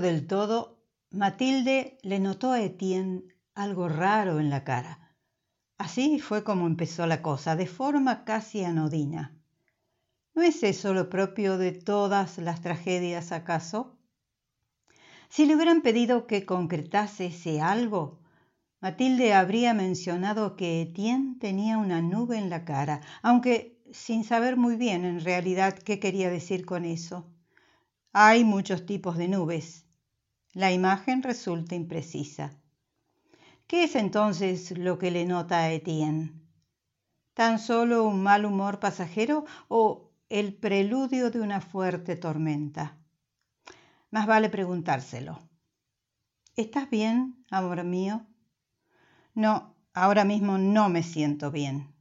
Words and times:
del 0.00 0.26
todo, 0.26 0.82
Matilde 1.10 1.98
le 2.02 2.18
notó 2.20 2.52
a 2.52 2.60
Etienne 2.60 3.24
algo 3.54 3.88
raro 3.88 4.40
en 4.40 4.50
la 4.50 4.64
cara. 4.64 5.16
Así 5.78 6.18
fue 6.18 6.44
como 6.44 6.66
empezó 6.66 7.06
la 7.06 7.22
cosa, 7.22 7.56
de 7.56 7.66
forma 7.66 8.24
casi 8.24 8.64
anodina. 8.64 9.36
¿No 10.34 10.42
es 10.42 10.62
eso 10.62 10.94
lo 10.94 11.08
propio 11.08 11.58
de 11.58 11.72
todas 11.72 12.38
las 12.38 12.60
tragedias, 12.60 13.32
acaso? 13.32 13.96
Si 15.28 15.46
le 15.46 15.54
hubieran 15.54 15.82
pedido 15.82 16.26
que 16.26 16.46
concretase 16.46 17.26
ese 17.26 17.60
algo, 17.60 18.20
Matilde 18.80 19.32
habría 19.34 19.74
mencionado 19.74 20.56
que 20.56 20.82
Etienne 20.82 21.36
tenía 21.40 21.78
una 21.78 22.02
nube 22.02 22.36
en 22.38 22.50
la 22.50 22.64
cara, 22.64 23.00
aunque 23.22 23.80
sin 23.92 24.24
saber 24.24 24.56
muy 24.56 24.76
bien 24.76 25.04
en 25.04 25.20
realidad 25.24 25.78
qué 25.78 25.98
quería 25.98 26.30
decir 26.30 26.66
con 26.66 26.84
eso. 26.84 27.30
Hay 28.12 28.44
muchos 28.44 28.86
tipos 28.86 29.16
de 29.16 29.28
nubes. 29.28 29.83
La 30.54 30.70
imagen 30.70 31.24
resulta 31.24 31.74
imprecisa. 31.74 32.52
¿Qué 33.66 33.82
es 33.84 33.96
entonces 33.96 34.70
lo 34.78 35.00
que 35.00 35.10
le 35.10 35.24
nota 35.24 35.58
a 35.58 35.72
Etienne? 35.72 36.32
¿Tan 37.34 37.58
solo 37.58 38.04
un 38.04 38.22
mal 38.22 38.44
humor 38.44 38.78
pasajero 38.78 39.46
o 39.66 40.12
el 40.28 40.54
preludio 40.54 41.32
de 41.32 41.40
una 41.40 41.60
fuerte 41.60 42.14
tormenta? 42.14 42.96
Más 44.12 44.28
vale 44.28 44.48
preguntárselo. 44.48 45.40
¿Estás 46.54 46.88
bien, 46.88 47.44
amor 47.50 47.82
mío? 47.82 48.24
No, 49.34 49.74
ahora 49.92 50.24
mismo 50.24 50.56
no 50.56 50.88
me 50.88 51.02
siento 51.02 51.50
bien. 51.50 51.92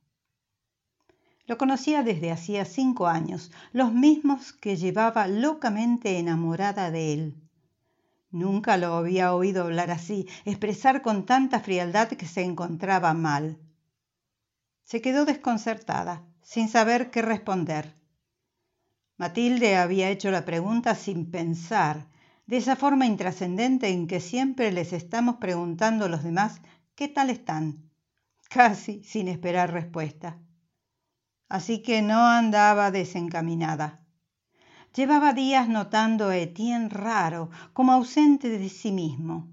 Lo 1.48 1.58
conocía 1.58 2.04
desde 2.04 2.30
hacía 2.30 2.66
cinco 2.66 3.08
años, 3.08 3.52
los 3.72 3.92
mismos 3.92 4.54
que 4.54 4.76
llevaba 4.76 5.28
locamente 5.28 6.20
enamorada 6.20 6.92
de 6.92 7.14
él. 7.14 7.43
Nunca 8.34 8.76
lo 8.76 8.96
había 8.96 9.34
oído 9.34 9.64
hablar 9.64 9.92
así, 9.92 10.28
expresar 10.44 11.02
con 11.02 11.26
tanta 11.26 11.62
frialdad 11.62 12.10
que 12.10 12.26
se 12.26 12.42
encontraba 12.42 13.14
mal. 13.14 13.58
Se 14.84 15.02
quedó 15.02 15.24
desconcertada, 15.24 16.26
sin 16.42 16.68
saber 16.68 17.10
qué 17.10 17.22
responder. 17.22 17.96
Matilde 19.16 19.78
había 19.78 20.10
hecho 20.10 20.30
la 20.32 20.44
pregunta 20.44 20.96
sin 20.96 21.32
pensar, 21.32 22.10
de 22.46 22.58
esa 22.58 22.76
forma 22.76 23.06
intrascendente 23.06 23.88
en 23.88 24.08
que 24.08 24.20
siempre 24.20 24.74
les 24.74 24.92
estamos 24.92 25.38
preguntando 25.38 26.04
a 26.06 26.10
los 26.10 26.24
demás 26.24 26.60
qué 26.96 27.08
tal 27.08 27.30
están, 27.30 27.90
casi 28.50 29.02
sin 29.06 29.30
esperar 29.30 29.72
respuesta 29.72 30.44
así 31.54 31.84
que 31.84 32.02
no 32.02 32.26
andaba 32.28 32.90
desencaminada. 32.90 34.03
Llevaba 34.96 35.34
días 35.34 35.68
notando 35.70 36.28
a 36.28 36.38
Etienne 36.38 36.88
raro, 36.88 37.50
como 37.74 37.94
ausente 37.94 38.48
de 38.48 38.70
sí 38.70 38.92
mismo. 38.92 39.52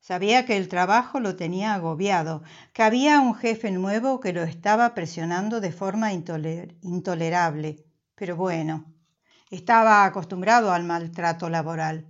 Sabía 0.00 0.44
que 0.44 0.56
el 0.56 0.66
trabajo 0.66 1.20
lo 1.20 1.36
tenía 1.36 1.74
agobiado, 1.74 2.42
que 2.72 2.82
había 2.82 3.20
un 3.20 3.36
jefe 3.36 3.70
nuevo 3.70 4.18
que 4.18 4.32
lo 4.32 4.42
estaba 4.42 4.94
presionando 4.94 5.60
de 5.60 5.70
forma 5.70 6.12
intolerable. 6.12 7.84
Pero 8.16 8.34
bueno, 8.34 8.92
estaba 9.50 10.04
acostumbrado 10.04 10.72
al 10.72 10.82
maltrato 10.82 11.48
laboral. 11.48 12.08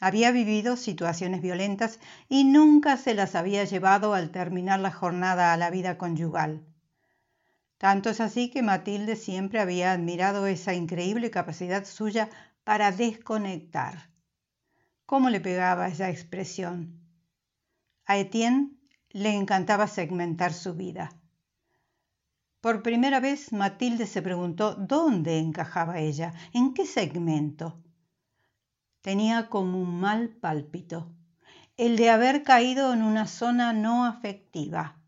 Había 0.00 0.32
vivido 0.32 0.76
situaciones 0.76 1.42
violentas 1.42 2.00
y 2.28 2.42
nunca 2.42 2.96
se 2.96 3.14
las 3.14 3.36
había 3.36 3.62
llevado 3.62 4.14
al 4.14 4.30
terminar 4.32 4.80
la 4.80 4.90
jornada 4.90 5.52
a 5.52 5.56
la 5.56 5.70
vida 5.70 5.96
conyugal. 5.96 6.66
Tanto 7.80 8.10
es 8.10 8.20
así 8.20 8.50
que 8.50 8.60
Matilde 8.62 9.16
siempre 9.16 9.58
había 9.58 9.92
admirado 9.92 10.46
esa 10.46 10.74
increíble 10.74 11.30
capacidad 11.30 11.86
suya 11.86 12.28
para 12.62 12.92
desconectar. 12.92 14.10
¿Cómo 15.06 15.30
le 15.30 15.40
pegaba 15.40 15.88
esa 15.88 16.10
expresión? 16.10 17.00
A 18.04 18.18
Etienne 18.18 18.76
le 19.08 19.34
encantaba 19.34 19.88
segmentar 19.88 20.52
su 20.52 20.74
vida. 20.74 21.16
Por 22.60 22.82
primera 22.82 23.18
vez 23.18 23.50
Matilde 23.50 24.06
se 24.06 24.20
preguntó 24.20 24.74
dónde 24.74 25.38
encajaba 25.38 26.00
ella, 26.00 26.34
en 26.52 26.74
qué 26.74 26.84
segmento. 26.84 27.82
Tenía 29.00 29.48
como 29.48 29.80
un 29.80 29.98
mal 29.98 30.28
pálpito, 30.28 31.10
el 31.78 31.96
de 31.96 32.10
haber 32.10 32.42
caído 32.42 32.92
en 32.92 33.00
una 33.00 33.26
zona 33.26 33.72
no 33.72 34.04
afectiva 34.04 34.99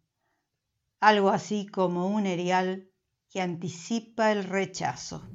algo 1.02 1.30
así 1.30 1.66
como 1.66 2.06
un 2.06 2.26
erial 2.26 2.88
que 3.28 3.40
anticipa 3.40 4.30
el 4.30 4.44
rechazo. 4.44 5.26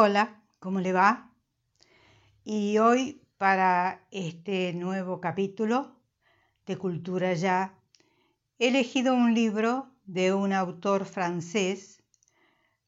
Hola, 0.00 0.40
¿cómo 0.60 0.78
le 0.78 0.92
va? 0.92 1.34
Y 2.44 2.78
hoy 2.78 3.20
para 3.36 4.06
este 4.12 4.72
nuevo 4.72 5.20
capítulo 5.20 5.96
de 6.66 6.78
Cultura 6.78 7.34
Ya 7.34 7.76
he 8.60 8.68
elegido 8.68 9.12
un 9.12 9.34
libro 9.34 9.90
de 10.04 10.32
un 10.32 10.52
autor 10.52 11.04
francés, 11.04 12.00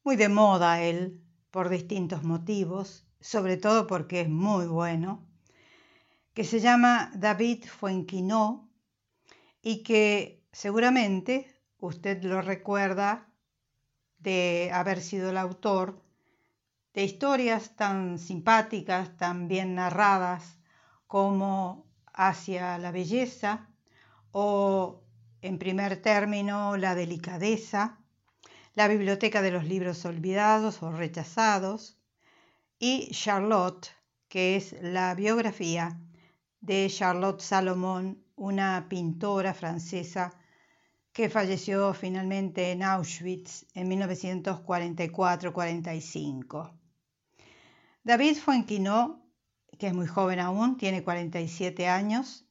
muy 0.05 0.15
de 0.15 0.29
moda 0.29 0.81
él, 0.83 1.21
por 1.51 1.67
distintos 1.67 2.23
motivos, 2.23 3.05
sobre 3.19 3.57
todo 3.57 3.87
porque 3.87 4.21
es 4.21 4.29
muy 4.29 4.67
bueno, 4.67 5.27
que 6.33 6.45
se 6.45 6.61
llama 6.61 7.11
David 7.13 7.65
Fuenquinó 7.65 8.71
y 9.61 9.83
que 9.83 10.45
seguramente 10.53 11.61
usted 11.77 12.23
lo 12.23 12.41
recuerda 12.41 13.29
de 14.17 14.71
haber 14.73 15.01
sido 15.01 15.31
el 15.31 15.37
autor 15.37 16.09
de 16.93 17.03
historias 17.03 17.75
tan 17.75 18.17
simpáticas, 18.19 19.17
tan 19.17 19.47
bien 19.47 19.73
narradas 19.75 20.57
como 21.07 21.89
Hacia 22.13 22.77
la 22.77 22.91
belleza 22.91 23.69
o, 24.31 25.01
en 25.41 25.57
primer 25.57 26.01
término, 26.01 26.75
La 26.75 26.93
delicadeza, 26.93 27.99
La 28.75 28.89
biblioteca 28.89 29.41
de 29.41 29.51
los 29.51 29.63
libros 29.63 30.03
olvidados 30.03 30.83
o 30.83 30.91
rechazados 30.91 31.97
y 32.79 33.11
Charlotte, 33.11 33.87
que 34.27 34.57
es 34.57 34.75
la 34.81 35.15
biografía 35.15 36.01
de 36.59 36.89
Charlotte 36.89 37.39
Salomon, 37.41 38.21
una 38.35 38.87
pintora 38.89 39.53
francesa 39.53 40.33
que 41.13 41.29
falleció 41.29 41.93
finalmente 41.93 42.71
en 42.71 42.83
Auschwitz 42.83 43.67
en 43.73 43.89
1944-45. 43.91 46.80
David 48.03 48.37
Fuenquinó, 48.37 49.23
que 49.77 49.85
es 49.85 49.93
muy 49.93 50.07
joven 50.07 50.39
aún, 50.39 50.75
tiene 50.75 51.03
47 51.03 51.87
años, 51.87 52.47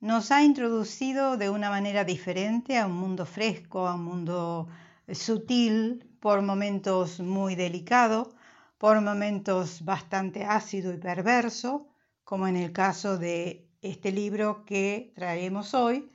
nos 0.00 0.30
ha 0.30 0.42
introducido 0.42 1.36
de 1.36 1.50
una 1.50 1.68
manera 1.68 2.04
diferente 2.04 2.78
a 2.78 2.86
un 2.86 2.94
mundo 2.94 3.26
fresco, 3.26 3.86
a 3.86 3.96
un 3.96 4.04
mundo 4.04 4.68
sutil, 5.12 6.08
por 6.18 6.40
momentos 6.40 7.20
muy 7.20 7.56
delicado, 7.56 8.34
por 8.78 8.98
momentos 9.02 9.84
bastante 9.84 10.44
ácido 10.44 10.94
y 10.94 10.96
perverso, 10.96 11.86
como 12.24 12.48
en 12.48 12.56
el 12.56 12.72
caso 12.72 13.18
de 13.18 13.68
este 13.82 14.12
libro 14.12 14.64
que 14.64 15.12
traemos 15.14 15.74
hoy 15.74 16.10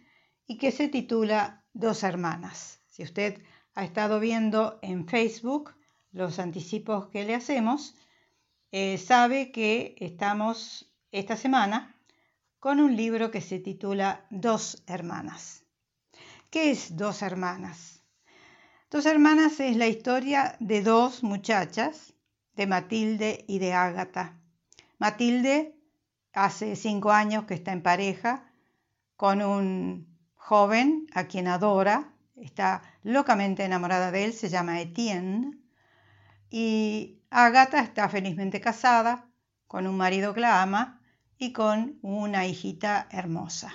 y 0.47 0.57
que 0.57 0.71
se 0.71 0.88
titula 0.88 1.63
Dos 1.73 2.01
hermanas. 2.01 2.81
Si 2.88 3.03
usted 3.03 3.44
ha 3.75 3.83
estado 3.83 4.19
viendo 4.19 4.79
en 4.81 5.07
Facebook 5.07 5.75
los 6.12 6.39
anticipos 6.39 7.09
que 7.09 7.25
le 7.25 7.35
hacemos, 7.35 7.95
eh, 8.77 8.98
sabe 8.98 9.54
que 9.54 9.95
estamos 10.01 10.94
esta 11.10 11.38
semana 11.38 11.95
con 12.60 12.81
un 12.81 12.98
libro 12.98 13.31
que 13.31 13.39
se 13.39 13.60
titula 13.60 14.25
Dos 14.30 14.83
hermanas. 14.86 15.63
¿Qué 16.50 16.72
es 16.72 16.98
Dos 16.98 17.22
hermanas? 17.22 18.04
Dos 18.92 19.06
hermanas 19.06 19.62
es 19.62 19.77
la 19.77 19.88
historia 19.88 20.57
de 20.60 20.81
dos 20.81 21.24
muchachas, 21.24 22.16
de 22.57 22.68
Matilde 22.68 23.45
y 23.48 23.60
de 23.60 23.72
Ágata. 23.72 24.42
Matilde 24.98 25.80
hace 26.33 26.75
cinco 26.75 27.13
años 27.13 27.45
que 27.45 27.54
está 27.54 27.72
en 27.72 27.81
pareja 27.81 28.51
con 29.16 29.42
un 29.42 30.19
joven 30.36 31.07
a 31.13 31.27
quien 31.27 31.48
adora, 31.48 32.13
está 32.36 32.81
locamente 33.04 33.63
enamorada 33.63 34.12
de 34.12 34.25
él, 34.25 34.33
se 34.33 34.50
llama 34.50 34.81
Etienne, 34.81 35.62
y 36.50 37.14
Ágata 37.38 37.82
está 37.82 38.08
felizmente 38.08 38.62
casada 38.62 39.30
con 39.68 39.88
un 39.88 39.98
marido 39.98 40.34
que 40.34 40.40
la 40.40 40.62
ama 40.62 41.02
y 41.38 41.52
con 41.52 42.00
una 42.02 42.46
hijita 42.46 43.10
hermosa. 43.12 43.74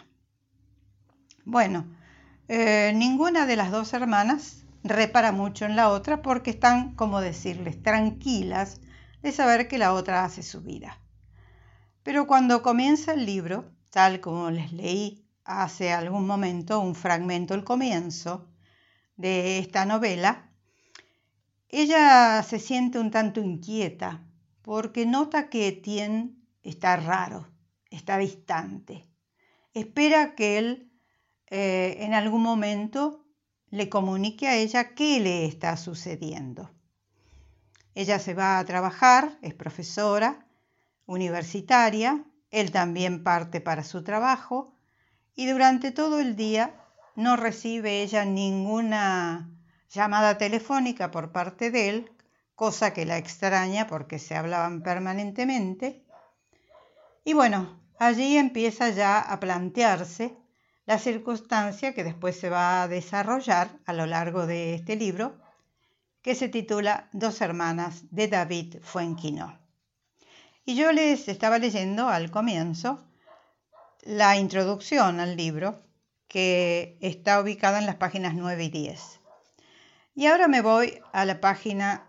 Bueno, 1.44 1.84
eh, 2.48 2.90
ninguna 2.96 3.44
de 3.44 3.56
las 3.56 3.70
dos 3.70 3.92
hermanas 3.92 4.64
repara 4.82 5.30
mucho 5.32 5.66
en 5.66 5.76
la 5.76 5.90
otra 5.90 6.22
porque 6.22 6.52
están, 6.52 6.94
como 6.94 7.20
decirles, 7.20 7.82
tranquilas 7.82 8.80
de 9.20 9.30
saber 9.30 9.68
que 9.68 9.76
la 9.76 9.92
otra 9.92 10.24
hace 10.24 10.42
su 10.42 10.62
vida. 10.62 10.98
Pero 12.02 12.26
cuando 12.26 12.62
comienza 12.62 13.12
el 13.12 13.26
libro, 13.26 13.70
tal 13.90 14.20
como 14.20 14.50
les 14.50 14.72
leí 14.72 15.28
hace 15.44 15.92
algún 15.92 16.26
momento 16.26 16.80
un 16.80 16.94
fragmento, 16.94 17.52
el 17.52 17.64
comienzo 17.64 18.48
de 19.16 19.58
esta 19.58 19.84
novela, 19.84 20.49
ella 21.72 22.42
se 22.42 22.58
siente 22.58 22.98
un 22.98 23.10
tanto 23.10 23.40
inquieta 23.40 24.24
porque 24.62 25.06
nota 25.06 25.48
que 25.48 25.68
Etienne 25.68 26.34
está 26.62 26.96
raro, 26.96 27.48
está 27.90 28.18
distante. 28.18 29.08
Espera 29.72 30.34
que 30.34 30.58
él 30.58 30.92
eh, 31.46 31.98
en 32.00 32.14
algún 32.14 32.42
momento 32.42 33.24
le 33.70 33.88
comunique 33.88 34.48
a 34.48 34.56
ella 34.56 34.94
qué 34.94 35.20
le 35.20 35.46
está 35.46 35.76
sucediendo. 35.76 36.70
Ella 37.94 38.18
se 38.18 38.34
va 38.34 38.58
a 38.58 38.64
trabajar, 38.64 39.38
es 39.42 39.54
profesora 39.54 40.46
universitaria, 41.06 42.24
él 42.50 42.72
también 42.72 43.22
parte 43.22 43.60
para 43.60 43.84
su 43.84 44.02
trabajo 44.02 44.72
y 45.34 45.46
durante 45.46 45.92
todo 45.92 46.20
el 46.20 46.34
día 46.34 46.74
no 47.14 47.36
recibe 47.36 48.02
ella 48.02 48.24
ninguna 48.24 49.50
llamada 49.90 50.38
telefónica 50.38 51.10
por 51.10 51.32
parte 51.32 51.70
de 51.70 51.88
él, 51.88 52.12
cosa 52.54 52.92
que 52.92 53.04
la 53.04 53.18
extraña 53.18 53.86
porque 53.86 54.18
se 54.18 54.36
hablaban 54.36 54.82
permanentemente 54.82 56.04
y 57.24 57.34
bueno, 57.34 57.80
allí 57.98 58.36
empieza 58.36 58.88
ya 58.90 59.20
a 59.20 59.38
plantearse 59.40 60.36
la 60.86 60.98
circunstancia 60.98 61.94
que 61.94 62.02
después 62.02 62.38
se 62.38 62.48
va 62.48 62.82
a 62.82 62.88
desarrollar 62.88 63.78
a 63.86 63.92
lo 63.92 64.06
largo 64.06 64.46
de 64.46 64.74
este 64.74 64.96
libro, 64.96 65.38
que 66.22 66.34
se 66.34 66.48
titula 66.48 67.08
Dos 67.12 67.40
hermanas 67.40 68.04
de 68.10 68.28
David 68.28 68.78
Fuenquino. 68.82 69.58
Y 70.64 70.76
yo 70.76 70.92
les 70.92 71.28
estaba 71.28 71.58
leyendo 71.58 72.08
al 72.08 72.30
comienzo 72.30 73.06
la 74.02 74.36
introducción 74.36 75.20
al 75.20 75.36
libro, 75.36 75.82
que 76.26 76.96
está 77.00 77.40
ubicada 77.40 77.78
en 77.78 77.86
las 77.86 77.96
páginas 77.96 78.34
9 78.34 78.64
y 78.64 78.70
10. 78.70 79.19
Y 80.20 80.26
ahora 80.26 80.48
me 80.48 80.60
voy 80.60 81.00
a 81.14 81.24
la 81.24 81.40
página 81.40 82.06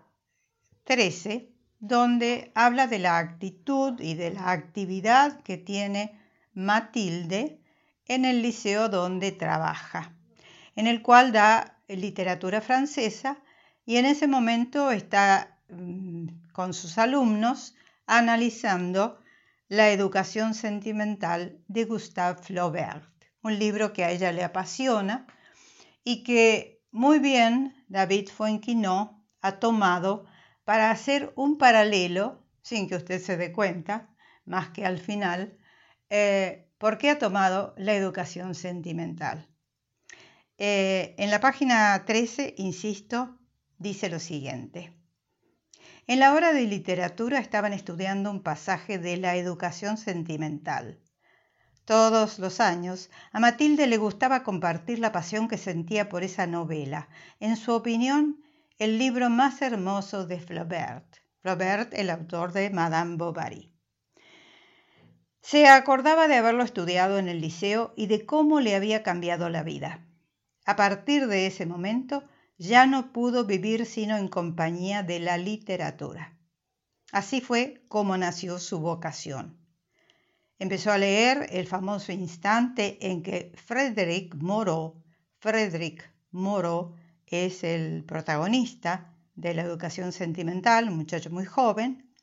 13, 0.84 1.48
donde 1.80 2.52
habla 2.54 2.86
de 2.86 2.98
la 2.98 3.16
actitud 3.16 3.98
y 4.00 4.12
de 4.12 4.32
la 4.32 4.50
actividad 4.50 5.40
que 5.40 5.56
tiene 5.56 6.20
Matilde 6.52 7.58
en 8.04 8.26
el 8.26 8.42
liceo 8.42 8.90
donde 8.90 9.32
trabaja, 9.32 10.14
en 10.76 10.88
el 10.88 11.00
cual 11.00 11.32
da 11.32 11.78
literatura 11.88 12.60
francesa 12.60 13.38
y 13.86 13.96
en 13.96 14.04
ese 14.04 14.26
momento 14.26 14.90
está 14.90 15.56
mm, 15.70 16.52
con 16.52 16.74
sus 16.74 16.98
alumnos 16.98 17.74
analizando 18.06 19.18
la 19.68 19.88
educación 19.88 20.52
sentimental 20.52 21.56
de 21.66 21.86
Gustave 21.86 22.42
Flaubert, 22.42 23.08
un 23.42 23.58
libro 23.58 23.94
que 23.94 24.04
a 24.04 24.10
ella 24.10 24.32
le 24.32 24.44
apasiona 24.44 25.26
y 26.04 26.24
que 26.24 26.82
muy 26.90 27.18
bien 27.18 27.81
David 27.92 28.30
Fuenquinot 28.30 29.12
ha 29.42 29.58
tomado 29.58 30.24
para 30.64 30.90
hacer 30.90 31.30
un 31.36 31.58
paralelo, 31.58 32.42
sin 32.62 32.88
que 32.88 32.96
usted 32.96 33.20
se 33.20 33.36
dé 33.36 33.52
cuenta, 33.52 34.08
más 34.46 34.70
que 34.70 34.86
al 34.86 34.98
final, 34.98 35.58
eh, 36.08 36.70
por 36.78 36.96
qué 36.96 37.10
ha 37.10 37.18
tomado 37.18 37.74
la 37.76 37.92
educación 37.94 38.54
sentimental. 38.54 39.46
Eh, 40.56 41.14
en 41.18 41.30
la 41.30 41.40
página 41.40 42.02
13, 42.06 42.54
insisto, 42.56 43.38
dice 43.76 44.08
lo 44.08 44.20
siguiente. 44.20 44.94
En 46.06 46.18
la 46.18 46.32
hora 46.32 46.54
de 46.54 46.62
literatura 46.62 47.40
estaban 47.40 47.74
estudiando 47.74 48.30
un 48.30 48.42
pasaje 48.42 48.98
de 48.98 49.18
la 49.18 49.36
educación 49.36 49.98
sentimental. 49.98 51.01
Todos 51.92 52.38
los 52.38 52.58
años 52.60 53.10
a 53.32 53.38
Matilde 53.38 53.86
le 53.86 53.98
gustaba 53.98 54.44
compartir 54.44 54.98
la 54.98 55.12
pasión 55.12 55.46
que 55.46 55.58
sentía 55.58 56.08
por 56.08 56.22
esa 56.22 56.46
novela. 56.46 57.10
En 57.38 57.58
su 57.58 57.74
opinión, 57.74 58.42
el 58.78 58.98
libro 58.98 59.28
más 59.28 59.60
hermoso 59.60 60.26
de 60.26 60.40
Flaubert. 60.40 61.18
Flaubert, 61.42 61.92
el 61.92 62.08
autor 62.08 62.54
de 62.54 62.70
Madame 62.70 63.16
Bovary. 63.16 63.74
Se 65.42 65.68
acordaba 65.68 66.28
de 66.28 66.36
haberlo 66.36 66.64
estudiado 66.64 67.18
en 67.18 67.28
el 67.28 67.42
liceo 67.42 67.92
y 67.94 68.06
de 68.06 68.24
cómo 68.24 68.60
le 68.60 68.74
había 68.74 69.02
cambiado 69.02 69.50
la 69.50 69.62
vida. 69.62 70.02
A 70.64 70.76
partir 70.76 71.26
de 71.26 71.46
ese 71.46 71.66
momento 71.66 72.24
ya 72.56 72.86
no 72.86 73.12
pudo 73.12 73.44
vivir 73.44 73.84
sino 73.84 74.16
en 74.16 74.28
compañía 74.28 75.02
de 75.02 75.20
la 75.20 75.36
literatura. 75.36 76.38
Así 77.12 77.42
fue 77.42 77.84
como 77.88 78.16
nació 78.16 78.58
su 78.58 78.80
vocación. 78.80 79.61
Empezó 80.62 80.92
a 80.92 80.98
leer 80.98 81.48
el 81.50 81.66
famoso 81.66 82.12
instante 82.12 82.96
en 83.10 83.24
que 83.24 83.50
Frédéric 83.56 84.36
Moreau, 84.36 85.02
Frédéric 85.40 86.08
Moreau 86.30 86.94
es 87.26 87.64
el 87.64 88.04
protagonista 88.04 89.12
de 89.34 89.54
la 89.54 89.62
educación 89.62 90.12
sentimental, 90.12 90.88
un 90.88 90.98
muchacho 90.98 91.30
muy 91.30 91.46
joven, 91.46 92.14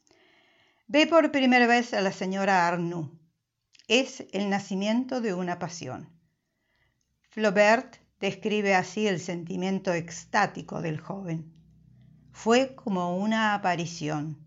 ve 0.87 1.05
por 1.05 1.33
primera 1.33 1.67
vez 1.67 1.93
a 1.93 1.99
la 1.99 2.13
señora 2.13 2.65
Arnoux. 2.65 3.11
Es 3.89 4.25
el 4.31 4.49
nacimiento 4.49 5.19
de 5.19 5.33
una 5.33 5.59
pasión. 5.59 6.07
Flaubert 7.31 7.97
describe 8.21 8.73
así 8.73 9.05
el 9.05 9.19
sentimiento 9.19 9.93
extático 9.93 10.81
del 10.81 11.01
joven. 11.01 11.53
Fue 12.31 12.73
como 12.73 13.17
una 13.17 13.53
aparición. 13.53 14.37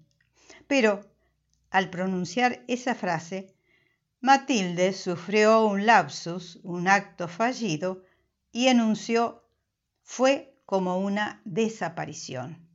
Pero, 0.67 1.13
al 1.69 1.91
pronunciar 1.91 2.65
esa 2.69 2.95
frase, 2.95 3.51
Matilde 4.23 4.93
sufrió 4.93 5.67
un 5.67 5.85
lapsus, 5.85 6.61
un 6.62 6.87
acto 6.87 7.26
fallido, 7.26 8.05
y 8.52 8.69
enunció 8.69 9.43
fue 10.05 10.55
como 10.64 10.99
una 10.99 11.43
desaparición. 11.45 12.69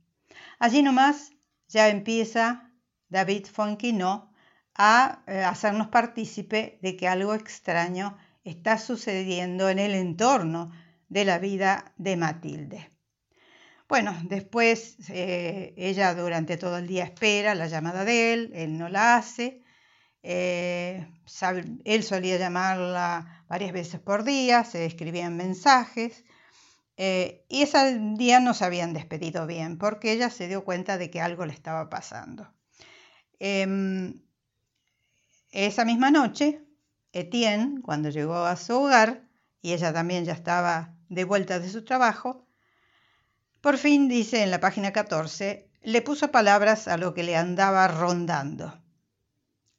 Allí 0.58 0.82
nomás 0.82 1.32
ya 1.66 1.88
empieza 1.88 2.70
David 3.08 3.46
Fonquino 3.46 4.30
a 4.74 5.22
eh, 5.26 5.42
hacernos 5.42 5.88
partícipe 5.88 6.78
de 6.82 6.98
que 6.98 7.08
algo 7.08 7.32
extraño 7.32 8.18
está 8.44 8.76
sucediendo 8.76 9.70
en 9.70 9.78
el 9.78 9.94
entorno 9.94 10.70
de 11.08 11.24
la 11.24 11.38
vida 11.38 11.94
de 11.96 12.18
Matilde. 12.18 12.90
Bueno, 13.88 14.14
después 14.24 14.96
eh, 15.08 15.72
ella 15.78 16.14
durante 16.14 16.58
todo 16.58 16.76
el 16.76 16.86
día 16.86 17.04
espera 17.04 17.54
la 17.54 17.68
llamada 17.68 18.04
de 18.04 18.34
él, 18.34 18.50
él 18.54 18.76
no 18.76 18.90
la 18.90 19.16
hace, 19.16 19.62
eh, 20.30 21.08
él 21.84 22.02
solía 22.04 22.36
llamarla 22.36 23.44
varias 23.48 23.72
veces 23.72 23.98
por 24.00 24.24
día, 24.24 24.62
se 24.64 24.84
escribían 24.84 25.36
mensajes, 25.36 26.24
Eh, 27.00 27.46
y 27.48 27.62
ese 27.62 27.98
día 28.16 28.40
no 28.40 28.54
se 28.54 28.64
habían 28.64 28.92
despedido 28.92 29.46
bien 29.46 29.78
porque 29.78 30.10
ella 30.12 30.30
se 30.30 30.48
dio 30.48 30.64
cuenta 30.64 30.98
de 30.98 31.10
que 31.10 31.20
algo 31.20 31.46
le 31.46 31.52
estaba 31.52 31.88
pasando. 31.88 32.52
Em, 33.38 34.20
esa 35.52 35.84
misma 35.84 36.10
noche, 36.10 36.60
Etienne, 37.12 37.80
cuando 37.82 38.10
llegó 38.10 38.34
a 38.44 38.56
su 38.56 38.74
hogar, 38.74 39.22
y 39.62 39.72
ella 39.74 39.92
también 39.92 40.24
ya 40.24 40.32
estaba 40.32 40.94
de 41.08 41.24
vuelta 41.24 41.60
de 41.60 41.68
su 41.68 41.84
trabajo, 41.84 42.46
por 43.60 43.76
fin, 43.78 44.08
dice 44.08 44.42
en 44.42 44.50
la 44.50 44.60
página 44.60 44.92
14, 44.92 45.70
le 45.82 46.02
puso 46.02 46.30
palabras 46.30 46.88
a 46.88 46.96
lo 46.96 47.14
que 47.14 47.22
le 47.22 47.36
andaba 47.36 47.86
rondando. 47.88 48.82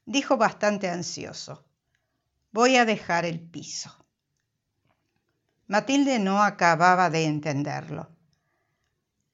Dijo 0.09 0.37
bastante 0.37 0.89
ansioso, 0.89 1.67
voy 2.51 2.77
a 2.77 2.85
dejar 2.85 3.25
el 3.25 3.39
piso. 3.39 3.95
Matilde 5.67 6.17
no 6.17 6.41
acababa 6.41 7.11
de 7.11 7.25
entenderlo. 7.25 8.09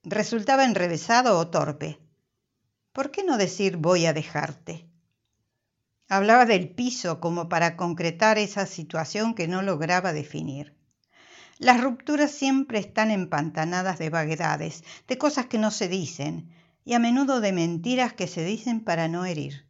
Resultaba 0.04 0.66
enrevesado 0.66 1.40
o 1.40 1.48
torpe. 1.48 2.02
¿Por 2.92 3.10
qué 3.10 3.24
no 3.24 3.38
decir 3.38 3.78
voy 3.78 4.06
a 4.06 4.12
dejarte? 4.12 4.90
Hablaba 6.10 6.46
del 6.46 6.68
piso 6.68 7.22
como 7.22 7.48
para 7.48 7.78
concretar 7.78 8.38
esa 8.38 8.66
situación 8.66 9.34
que 9.34 9.48
no 9.48 9.62
lograba 9.62 10.12
definir. 10.12 10.76
Las 11.58 11.80
rupturas 11.80 12.32
siempre 12.32 12.80
están 12.80 13.12
empantanadas 13.12 13.98
de 13.98 14.10
vaguedades, 14.10 14.84
de 15.08 15.18
cosas 15.18 15.46
que 15.46 15.58
no 15.58 15.72
se 15.72 15.88
dicen, 15.88 16.52
y 16.84 16.96
a 16.96 17.00
menudo 17.00 17.40
de 17.40 17.54
mentiras 17.54 18.12
que 18.12 18.28
se 18.28 18.44
dicen 18.44 18.84
para 18.84 19.08
no 19.08 19.24
herir. 19.24 19.65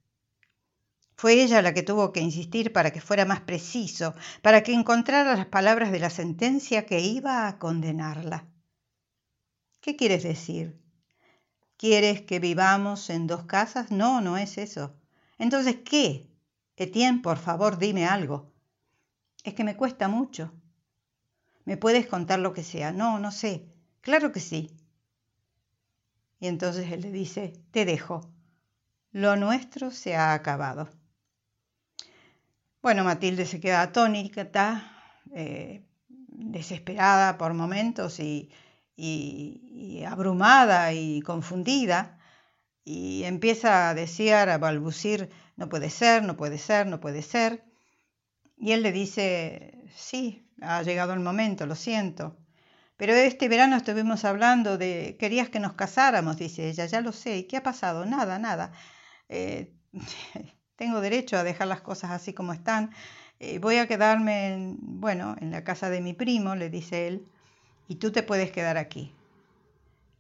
Fue 1.18 1.42
ella 1.42 1.62
la 1.62 1.74
que 1.74 1.84
tuvo 1.84 2.12
que 2.12 2.20
insistir 2.20 2.74
para 2.74 2.92
que 2.92 3.00
fuera 3.00 3.26
más 3.26 3.42
preciso, 3.42 4.14
para 4.42 4.64
que 4.64 4.74
encontrara 4.74 5.36
las 5.36 5.46
palabras 5.46 5.92
de 5.92 6.00
la 6.00 6.10
sentencia 6.10 6.86
que 6.86 7.00
iba 7.00 7.48
a 7.48 7.58
condenarla. 7.58 8.46
¿Qué 9.80 9.96
quieres 9.96 10.24
decir? 10.24 10.82
¿Quieres 11.78 12.22
que 12.22 12.40
vivamos 12.40 13.10
en 13.10 13.28
dos 13.28 13.44
casas? 13.46 13.92
No, 13.92 14.20
no 14.20 14.38
es 14.38 14.58
eso. 14.58 14.96
Entonces, 15.38 15.78
¿qué? 15.86 16.30
Etienne, 16.76 17.22
por 17.22 17.38
favor, 17.38 17.78
dime 17.78 18.06
algo. 18.06 18.52
Es 19.44 19.54
que 19.54 19.64
me 19.64 19.78
cuesta 19.78 20.08
mucho. 20.08 20.52
¿Me 21.64 21.78
puedes 21.78 22.08
contar 22.08 22.40
lo 22.40 22.54
que 22.54 22.64
sea? 22.64 22.92
No, 22.92 23.20
no 23.20 23.32
sé. 23.32 23.68
Claro 24.02 24.32
que 24.32 24.40
sí. 24.40 24.72
Y 26.40 26.48
entonces 26.48 26.92
él 26.92 27.02
le 27.02 27.12
dice, 27.12 27.54
te 27.72 27.86
dejo. 27.86 28.34
Lo 29.12 29.36
nuestro 29.36 29.92
se 29.92 30.16
ha 30.16 30.34
acabado. 30.34 30.90
Bueno, 32.86 33.04
Matilde 33.04 33.48
se 33.48 33.60
queda 33.60 33.82
atónita, 33.82 34.64
eh, 35.34 35.82
desesperada 36.08 37.36
por 37.36 37.56
momentos 37.56 38.20
y, 38.20 38.52
abrumada 40.08 40.94
y 40.94 41.22
confundida, 41.22 42.20
y 42.84 43.24
empieza 43.24 43.90
a 43.90 43.96
desear, 43.96 44.50
a 44.50 44.60
balbucir, 44.60 45.32
no 45.56 45.68
puede 45.68 45.90
ser, 45.90 46.22
no 46.22 46.38
puede 46.38 46.60
ser, 46.60 46.86
no 46.86 47.00
puede 47.00 47.24
ser. 47.24 47.64
Y 48.56 48.74
él 48.74 48.84
le 48.84 48.92
dice, 48.92 49.84
sí, 49.96 50.48
ha 50.62 50.84
llegado 50.84 51.14
el 51.14 51.22
momento, 51.22 51.66
lo 51.66 51.74
siento. 51.76 52.38
Pero 52.98 53.14
este 53.14 53.50
verano 53.50 53.78
estuvimos 53.78 54.26
hablando 54.26 54.78
de, 54.78 55.18
querías 55.20 55.50
que 55.50 55.60
nos 55.60 55.74
casáramos, 55.74 56.38
dice 56.38 56.70
ella, 56.70 56.86
ya 56.86 57.02
lo 57.02 57.14
sé. 57.14 57.38
¿Y 57.38 57.44
qué 57.48 57.58
ha 57.58 57.64
pasado? 57.64 58.06
Nada, 58.06 58.38
nada. 58.38 58.74
Eh, 59.28 59.74
tengo 60.76 61.02
derecho 61.02 61.38
a 61.38 61.44
dejar 61.44 61.68
las 61.68 61.82
cosas 61.82 62.12
así 62.12 62.34
como 62.34 62.54
están. 62.54 62.92
Eh, 63.40 63.60
voy 63.60 63.78
a 63.78 63.88
quedarme, 63.88 64.54
en, 64.54 64.78
bueno, 64.80 65.36
en 65.40 65.52
la 65.52 65.64
casa 65.64 65.90
de 65.90 66.02
mi 66.02 66.14
primo, 66.14 66.56
le 66.56 66.70
dice 66.70 67.08
él, 67.08 67.28
y 67.88 67.96
tú 67.96 68.12
te 68.12 68.24
puedes 68.24 68.52
quedar 68.52 68.78
aquí. 68.78 69.14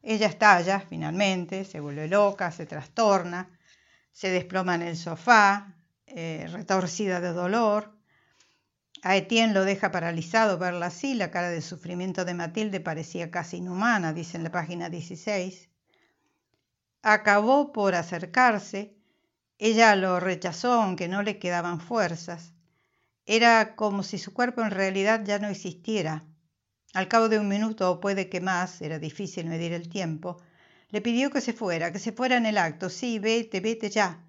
Ella 0.03 0.27
estalla 0.27 0.79
finalmente, 0.81 1.65
se 1.65 1.79
vuelve 1.79 2.07
loca, 2.07 2.51
se 2.51 2.65
trastorna, 2.65 3.49
se 4.11 4.29
desploma 4.29 4.75
en 4.75 4.83
el 4.83 4.97
sofá, 4.97 5.73
eh, 6.07 6.47
retorcida 6.51 7.19
de 7.19 7.33
dolor. 7.33 7.95
A 9.01 9.15
Etienne 9.15 9.53
lo 9.53 9.65
deja 9.65 9.91
paralizado 9.91 10.57
verla 10.57 10.87
así, 10.87 11.15
la 11.15 11.31
cara 11.31 11.49
de 11.49 11.61
sufrimiento 11.61 12.23
de 12.25 12.33
Matilde 12.33 12.79
parecía 12.79 13.31
casi 13.31 13.57
inhumana, 13.57 14.13
dice 14.13 14.37
en 14.37 14.43
la 14.43 14.51
página 14.51 14.89
16. 14.89 15.69
Acabó 17.01 17.71
por 17.71 17.95
acercarse, 17.95 18.94
ella 19.57 19.95
lo 19.95 20.19
rechazó 20.19 20.73
aunque 20.73 21.07
no 21.07 21.23
le 21.23 21.39
quedaban 21.39 21.79
fuerzas. 21.79 22.53
Era 23.25 23.75
como 23.75 24.03
si 24.03 24.17
su 24.17 24.33
cuerpo 24.33 24.61
en 24.61 24.71
realidad 24.71 25.23
ya 25.23 25.39
no 25.39 25.47
existiera. 25.47 26.23
Al 26.93 27.07
cabo 27.07 27.29
de 27.29 27.39
un 27.39 27.47
minuto 27.47 27.89
o 27.91 27.99
puede 27.99 28.29
que 28.29 28.41
más, 28.41 28.81
era 28.81 28.99
difícil 28.99 29.47
medir 29.47 29.73
el 29.73 29.89
tiempo, 29.89 30.41
le 30.89 31.01
pidió 31.01 31.29
que 31.29 31.41
se 31.41 31.53
fuera, 31.53 31.91
que 31.91 31.99
se 31.99 32.11
fuera 32.11 32.37
en 32.37 32.45
el 32.45 32.57
acto. 32.57 32.89
Sí, 32.89 33.19
vete, 33.19 33.59
vete 33.59 33.89
ya. 33.89 34.23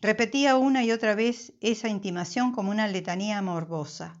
Repetía 0.00 0.56
una 0.56 0.84
y 0.84 0.92
otra 0.92 1.14
vez 1.14 1.52
esa 1.60 1.88
intimación 1.88 2.52
como 2.52 2.70
una 2.70 2.88
letanía 2.88 3.42
morbosa. 3.42 4.20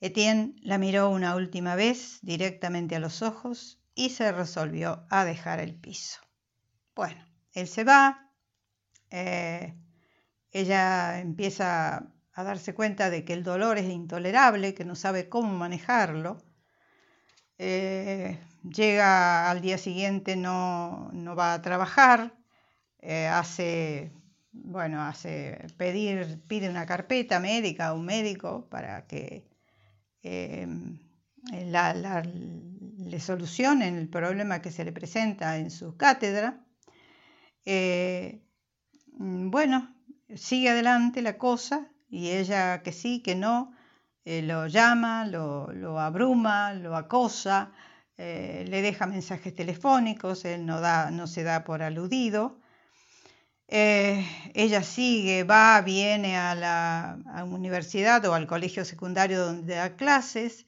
Etienne 0.00 0.54
la 0.62 0.78
miró 0.78 1.10
una 1.10 1.34
última 1.34 1.74
vez 1.74 2.20
directamente 2.22 2.94
a 2.94 3.00
los 3.00 3.22
ojos 3.22 3.80
y 3.94 4.10
se 4.10 4.30
resolvió 4.30 5.06
a 5.10 5.24
dejar 5.24 5.58
el 5.60 5.74
piso. 5.74 6.20
Bueno, 6.94 7.24
él 7.52 7.66
se 7.66 7.84
va, 7.84 8.27
eh, 9.10 9.74
ella 10.52 11.20
empieza 11.20 12.12
a 12.32 12.44
darse 12.44 12.74
cuenta 12.74 13.10
de 13.10 13.24
que 13.24 13.32
el 13.32 13.42
dolor 13.42 13.78
es 13.78 13.90
intolerable, 13.90 14.74
que 14.74 14.84
no 14.84 14.94
sabe 14.94 15.28
cómo 15.28 15.52
manejarlo. 15.52 16.38
Eh, 17.58 18.38
llega 18.62 19.50
al 19.50 19.60
día 19.60 19.78
siguiente, 19.78 20.36
no, 20.36 21.10
va 21.36 21.54
a 21.54 21.62
trabajar, 21.62 22.34
eh, 23.00 23.26
hace, 23.26 24.12
bueno, 24.52 25.02
hace 25.02 25.66
pedir, 25.76 26.40
pide 26.46 26.68
una 26.70 26.86
carpeta 26.86 27.40
médica 27.40 27.88
a 27.88 27.94
un 27.94 28.04
médico 28.04 28.68
para 28.70 29.06
que 29.06 29.44
le 32.98 33.20
solucionen 33.20 33.96
el 33.96 34.08
problema 34.08 34.60
que 34.62 34.70
se 34.70 34.84
le 34.84 34.92
presenta 34.92 35.56
en 35.58 35.70
su 35.70 35.96
cátedra. 35.96 36.64
Bueno, 39.18 39.92
sigue 40.36 40.70
adelante 40.70 41.22
la 41.22 41.38
cosa 41.38 41.88
y 42.08 42.30
ella 42.30 42.82
que 42.82 42.92
sí, 42.92 43.20
que 43.20 43.34
no, 43.34 43.72
eh, 44.24 44.42
lo 44.42 44.66
llama, 44.68 45.26
lo, 45.26 45.98
abruma, 45.98 46.72
lo 46.74 46.96
acosa, 46.96 47.72
eh, 48.16 48.64
le 48.68 48.82
deja 48.82 49.06
mensajes 49.06 49.54
telefónicos, 49.54 50.44
él 50.44 50.66
no, 50.66 50.80
da, 50.80 51.10
no 51.10 51.26
se 51.26 51.42
da 51.42 51.64
por 51.64 51.82
aludido. 51.82 52.60
Eh, 53.68 54.24
ella 54.54 54.82
sigue, 54.82 55.44
va, 55.44 55.80
viene 55.82 56.38
a 56.38 56.54
la 56.54 57.18
universidad 57.44 58.24
o 58.26 58.34
al 58.34 58.46
colegio 58.46 58.84
secundario 58.84 59.44
donde 59.44 59.74
da 59.74 59.96
clases, 59.96 60.64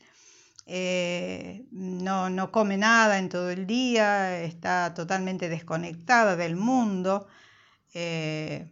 no, 0.67 2.31
no 2.31 2.53
come 2.53 2.77
nada 2.77 3.19
en 3.19 3.29
todo 3.29 3.51
el 3.51 3.67
día, 3.67 4.43
está 4.43 4.93
totalmente 4.95 5.49
desconectada 5.49 6.37
del 6.37 6.57
mundo. 6.57 7.29
Eh, 7.95 8.71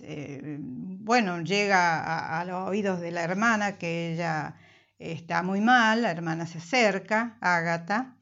eh, 0.00 0.56
bueno, 0.60 1.40
llega 1.40 2.38
a, 2.38 2.44
los 2.44 2.68
oídos 2.68 3.00
de 3.00 3.10
la 3.10 3.22
hermana 3.22 3.78
que 3.78 4.12
ella 4.12 4.56
está 4.98 5.42
muy 5.42 5.60
mal, 5.60 6.02
la 6.02 6.10
hermana 6.10 6.46
se 6.46 6.58
acerca, 6.58 7.36
Ágata, 7.40 8.16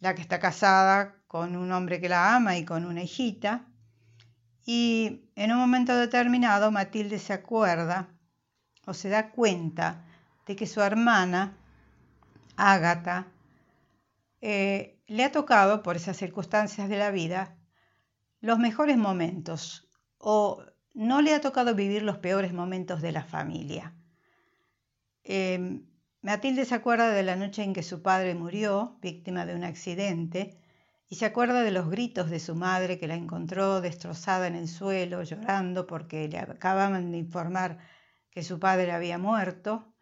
la 0.00 0.14
que 0.14 0.22
está 0.22 0.38
casada 0.38 1.16
con 1.26 1.56
un 1.56 1.72
hombre 1.72 2.00
que 2.00 2.08
la 2.08 2.34
ama 2.36 2.56
y 2.56 2.64
con 2.64 2.84
una 2.84 3.02
hijita, 3.02 3.66
y 4.64 5.30
en 5.34 5.52
un 5.52 5.58
momento 5.58 5.96
determinado 5.96 6.70
Matilde 6.70 7.18
se 7.18 7.32
acuerda 7.32 8.08
o 8.86 8.94
se 8.94 9.08
da 9.08 9.30
cuenta 9.30 10.04
de 10.46 10.56
que 10.56 10.66
su 10.66 10.80
hermana, 10.80 11.56
Ágata, 12.56 13.26
eh, 14.40 15.00
le 15.06 15.24
ha 15.24 15.32
tocado, 15.32 15.82
por 15.82 15.96
esas 15.96 16.16
circunstancias 16.16 16.88
de 16.88 16.96
la 16.96 17.10
vida, 17.10 17.57
los 18.40 18.58
mejores 18.58 18.96
momentos 18.96 19.88
o 20.18 20.62
no 20.94 21.22
le 21.22 21.34
ha 21.34 21.40
tocado 21.40 21.74
vivir 21.74 22.02
los 22.02 22.18
peores 22.18 22.52
momentos 22.52 23.00
de 23.00 23.12
la 23.12 23.24
familia. 23.24 23.94
Em, 25.22 25.86
Matilde 26.22 26.64
se 26.64 26.74
acuerda 26.74 27.10
de 27.10 27.22
la 27.22 27.36
noche 27.36 27.62
en 27.62 27.72
que 27.72 27.82
su 27.82 28.02
padre 28.02 28.34
murió, 28.34 28.98
víctima 29.00 29.46
de 29.46 29.54
un 29.54 29.64
accidente, 29.64 30.58
y 31.08 31.16
se 31.16 31.26
acuerda 31.26 31.62
de 31.62 31.70
los 31.70 31.88
gritos 31.88 32.28
de 32.30 32.40
su 32.40 32.54
madre 32.54 32.98
que 32.98 33.06
la 33.06 33.14
encontró 33.14 33.80
destrozada 33.80 34.46
en 34.46 34.56
el 34.56 34.68
suelo, 34.68 35.22
llorando 35.22 35.86
porque 35.86 36.28
le 36.28 36.38
acababan 36.38 37.12
de 37.12 37.18
informar 37.18 37.78
que 38.30 38.42
su 38.42 38.58
padre 38.58 38.92
había 38.92 39.18
muerto. 39.18 39.94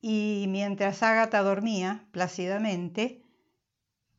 Y 0.00 0.46
mientras 0.48 1.02
Ágata 1.02 1.42
dormía 1.42 2.06
plácidamente, 2.12 3.23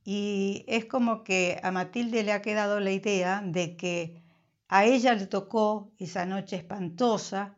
y 0.08 0.64
es 0.68 0.86
como 0.86 1.24
que 1.24 1.60
a 1.64 1.72
Matilde 1.72 2.22
le 2.24 2.32
ha 2.32 2.44
quedado 2.44 2.80
la 2.80 2.92
idea 2.92 3.42
de 3.44 3.76
que 3.76 4.24
a 4.68 4.86
ella 4.86 5.16
le 5.16 5.26
tocó 5.26 5.92
esa 5.98 6.28
noche 6.28 6.58
espantosa 6.58 7.58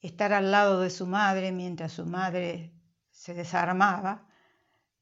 estar 0.00 0.32
al 0.32 0.50
lado 0.50 0.80
de 0.80 0.90
su 0.90 1.06
madre 1.06 1.52
mientras 1.52 1.92
su 1.92 2.04
madre 2.04 2.72
se 3.10 3.32
desarmaba 3.32 4.26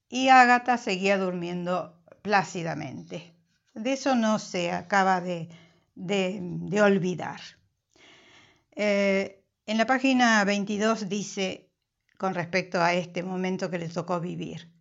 y 0.08 0.28
Ágata 0.28 0.76
seguía 0.76 1.16
durmiendo 1.16 2.04
plácidamente. 2.20 3.34
De 3.72 3.94
eso 3.94 4.14
no 4.14 4.38
se 4.38 4.70
acaba 4.70 5.22
de, 5.22 5.48
olvidar. 6.82 7.40
Eh, 8.72 9.42
en 9.64 9.78
la 9.78 9.86
página 9.86 10.44
22 10.44 11.08
dice, 11.08 11.70
con 12.18 12.34
respecto 12.34 12.82
a 12.82 12.92
este 12.92 13.22
momento 13.22 13.70
que 13.70 13.78
le 13.78 13.88
tocó 13.88 14.20
vivir, 14.20 14.75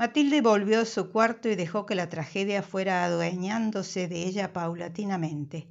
Matilde 0.00 0.40
volvió 0.40 0.80
a 0.80 0.86
su 0.86 1.10
cuarto 1.10 1.50
y 1.50 1.56
dejó 1.56 1.84
que 1.84 1.94
la 1.94 2.08
tragedia 2.08 2.62
fuera 2.62 3.04
adueñándose 3.04 4.08
de 4.08 4.22
ella 4.22 4.54
paulatinamente. 4.54 5.68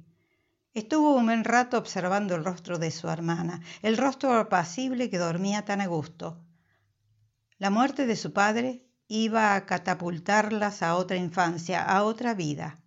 Estuvo 0.72 1.16
un 1.16 1.26
buen 1.26 1.42
rato 1.42 1.76
observando 1.76 2.36
el 2.36 2.44
rostro 2.44 2.78
de 2.78 2.92
su 2.92 3.08
hermana, 3.08 3.60
el 3.82 3.96
rostro 3.96 4.32
apacible 4.34 5.10
que 5.10 5.18
dormía 5.18 5.64
tan 5.64 5.80
a 5.80 5.88
gusto. 5.88 6.38
La 7.58 7.70
muerte 7.70 8.06
de 8.06 8.14
su 8.14 8.32
padre 8.32 8.86
iba 9.08 9.56
a 9.56 9.66
catapultarlas 9.66 10.84
a 10.84 10.94
otra 10.94 11.16
infancia, 11.16 11.82
a 11.82 12.04
otra 12.04 12.32
vida. 12.32 12.78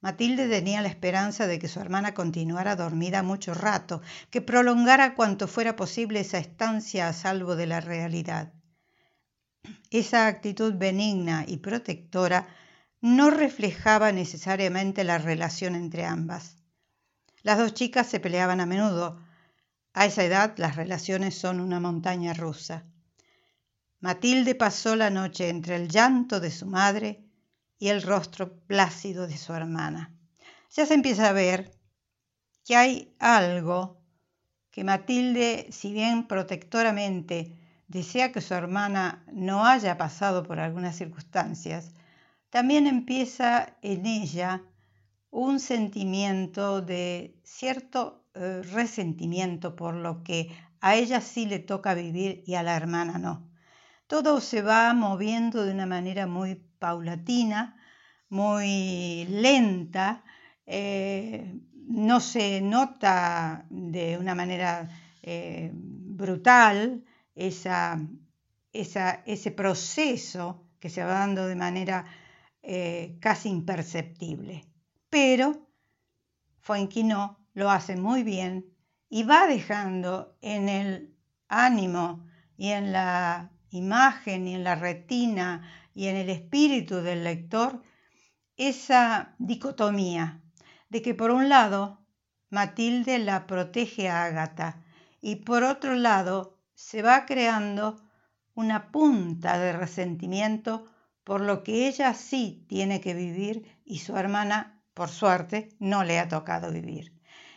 Matilde 0.00 0.48
tenía 0.48 0.82
la 0.82 0.88
esperanza 0.88 1.46
de 1.46 1.60
que 1.60 1.68
su 1.68 1.78
hermana 1.78 2.14
continuara 2.14 2.74
dormida 2.74 3.22
mucho 3.22 3.54
rato, 3.54 4.02
que 4.28 4.42
prolongara 4.42 5.14
cuanto 5.14 5.46
fuera 5.46 5.76
posible 5.76 6.18
esa 6.18 6.38
estancia 6.38 7.06
a 7.06 7.12
salvo 7.12 7.54
de 7.54 7.68
la 7.68 7.78
realidad. 7.78 8.54
Esa 9.90 10.26
actitud 10.26 10.74
benigna 10.74 11.44
y 11.46 11.58
protectora 11.58 12.46
no 13.00 13.30
reflejaba 13.30 14.12
necesariamente 14.12 15.04
la 15.04 15.18
relación 15.18 15.74
entre 15.74 16.04
ambas. 16.04 16.56
Las 17.42 17.58
dos 17.58 17.74
chicas 17.74 18.06
se 18.06 18.20
peleaban 18.20 18.60
a 18.60 18.66
menudo. 18.66 19.24
A 19.94 20.06
esa 20.06 20.24
edad 20.24 20.54
las 20.58 20.76
relaciones 20.76 21.36
son 21.36 21.60
una 21.60 21.80
montaña 21.80 22.34
rusa. 22.34 22.84
Matilde 24.00 24.54
pasó 24.54 24.94
la 24.94 25.10
noche 25.10 25.48
entre 25.48 25.76
el 25.76 25.88
llanto 25.88 26.38
de 26.38 26.50
su 26.50 26.66
madre 26.66 27.24
y 27.78 27.88
el 27.88 28.02
rostro 28.02 28.60
plácido 28.66 29.26
de 29.26 29.36
su 29.36 29.54
hermana. 29.54 30.14
Ya 30.70 30.86
se 30.86 30.94
empieza 30.94 31.28
a 31.28 31.32
ver 31.32 31.72
que 32.64 32.76
hay 32.76 33.14
algo 33.18 34.02
que 34.70 34.84
Matilde, 34.84 35.68
si 35.70 35.92
bien 35.92 36.28
protectoramente 36.28 37.57
desea 37.88 38.32
que 38.32 38.40
su 38.40 38.54
hermana 38.54 39.24
no 39.32 39.66
haya 39.66 39.96
pasado 39.96 40.44
por 40.44 40.60
algunas 40.60 40.96
circunstancias, 40.96 41.94
también 42.50 42.86
empieza 42.86 43.76
en 43.82 44.06
ella 44.06 44.62
un 45.30 45.60
sentimiento 45.60 46.80
de 46.80 47.38
cierto 47.44 48.24
eh, 48.34 48.62
resentimiento 48.72 49.74
por 49.74 49.94
lo 49.94 50.22
que 50.22 50.50
a 50.80 50.94
ella 50.94 51.20
sí 51.20 51.46
le 51.46 51.58
toca 51.58 51.94
vivir 51.94 52.42
y 52.46 52.54
a 52.54 52.62
la 52.62 52.76
hermana 52.76 53.18
no. 53.18 53.50
Todo 54.06 54.40
se 54.40 54.62
va 54.62 54.94
moviendo 54.94 55.64
de 55.64 55.72
una 55.72 55.86
manera 55.86 56.26
muy 56.26 56.54
paulatina, 56.78 57.76
muy 58.30 59.26
lenta, 59.26 60.24
eh, 60.66 61.60
no 61.88 62.20
se 62.20 62.60
nota 62.60 63.66
de 63.70 64.18
una 64.18 64.34
manera 64.34 64.88
eh, 65.22 65.70
brutal 65.74 67.04
esa, 67.38 68.00
ese 68.72 69.50
proceso 69.52 70.66
que 70.80 70.90
se 70.90 71.02
va 71.02 71.14
dando 71.14 71.46
de 71.46 71.56
manera 71.56 72.04
casi 73.20 73.48
imperceptible. 73.48 74.66
Pero 75.08 75.68
Fuenquino 76.60 77.38
lo 77.54 77.70
hace 77.70 77.96
muy 77.96 78.22
bien 78.22 78.66
y 79.08 79.22
va 79.22 79.46
dejando 79.46 80.36
en 80.42 80.68
el 80.68 81.14
ánimo 81.48 82.26
y 82.56 82.68
en 82.68 82.92
la 82.92 83.50
imagen 83.70 84.46
y 84.48 84.54
en 84.54 84.64
la 84.64 84.74
retina 84.74 85.62
y 85.94 86.08
en 86.08 86.16
el 86.16 86.28
espíritu 86.28 86.96
del 86.96 87.24
lector 87.24 87.82
esa 88.56 89.34
dicotomía 89.38 90.42
de 90.90 91.00
que 91.00 91.14
por 91.14 91.30
un 91.30 91.48
lado 91.48 92.04
Matilde 92.50 93.18
la 93.18 93.46
protege 93.46 94.08
a 94.08 94.24
Ágata 94.24 94.82
y 95.20 95.36
por 95.36 95.62
otro 95.62 95.94
lado 95.94 96.57
se 96.78 97.02
va 97.02 97.26
creando 97.26 98.00
una 98.54 98.92
punta 98.92 99.58
de 99.58 99.72
resentimiento 99.72 100.86
por 101.24 101.40
lo 101.40 101.64
que 101.64 101.88
ella 101.88 102.14
sí 102.14 102.64
tiene 102.68 103.00
que 103.00 103.14
vivir 103.14 103.66
y 103.84 103.98
su 103.98 104.16
hermana 104.16 104.78
por 104.94 105.08
suerte, 105.10 105.68
no 105.80 106.02
le 106.02 106.18
ha 106.18 106.28
tocado 106.28 106.72
vivir. 106.72 107.12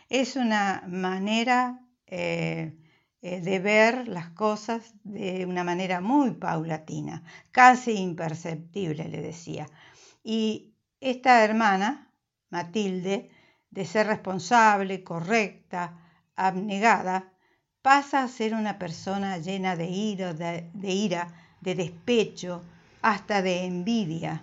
Es 0.08 0.36
una 0.36 0.84
manera 0.86 1.80
eh, 2.06 2.76
eh, 3.20 3.40
de 3.40 3.58
ver 3.60 4.06
las 4.06 4.30
cosas 4.30 4.94
de 5.02 5.46
una 5.46 5.64
manera 5.64 6.00
muy 6.00 6.32
paulatina, 6.32 7.24
casi 7.50 7.92
imperceptible, 7.94 9.08
le 9.08 9.22
decía. 9.22 9.68
Y 10.22 10.74
esta 11.00 11.44
hermana, 11.44 12.12
Matilde, 12.50 13.30
de 13.70 13.84
ser 13.86 14.06
responsable, 14.08 15.02
correcta, 15.02 15.98
abnegada, 16.36 17.31
pasa 17.82 18.22
a 18.22 18.28
ser 18.28 18.54
una 18.54 18.78
persona 18.78 19.38
llena 19.38 19.76
de 19.76 19.86
ira, 19.86 20.32
de, 20.32 20.92
ira, 20.92 21.28
de 21.60 21.74
despecho, 21.74 22.62
hasta 23.02 23.42
de 23.42 23.64
envidia. 23.64 24.42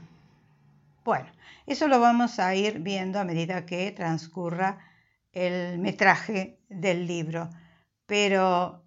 Bueno, 1.06 1.28
eso 1.66 1.88
lo 1.88 2.00
vamos 2.00 2.40
a 2.40 2.54
ir 2.56 2.80
viendo 2.80 3.20
a 3.20 3.24
medida 3.24 3.66
que 3.66 3.92
transcurra 3.92 4.78
el 5.32 5.80
metraje 5.80 6.60
del 6.68 7.08
libro. 7.08 7.50
Pero 8.06 8.84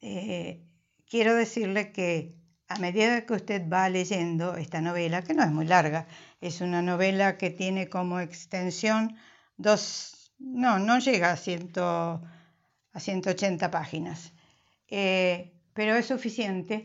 eh, 0.00 0.62
quiero 1.08 1.34
decirle 1.34 1.92
que 1.92 2.36
a 2.68 2.78
medida 2.78 3.26
que 3.26 3.34
usted 3.34 3.68
va 3.68 3.88
leyendo 3.88 4.56
esta 4.56 4.80
novela, 4.80 5.22
que 5.22 5.34
no 5.34 5.42
es 5.42 5.50
muy 5.50 5.66
larga, 5.66 6.06
es 6.40 6.60
una 6.60 6.82
novela 6.82 7.38
que 7.38 7.50
tiene 7.50 7.88
como 7.88 8.20
extensión 8.20 9.16
dos, 9.56 10.34
no, 10.38 10.78
no 10.78 10.98
llega 10.98 11.32
a, 11.32 11.36
ciento, 11.36 12.22
a 12.96 13.00
180 13.00 13.70
páginas, 13.70 14.32
eh, 14.88 15.52
pero 15.74 15.96
es 15.96 16.06
suficiente 16.06 16.84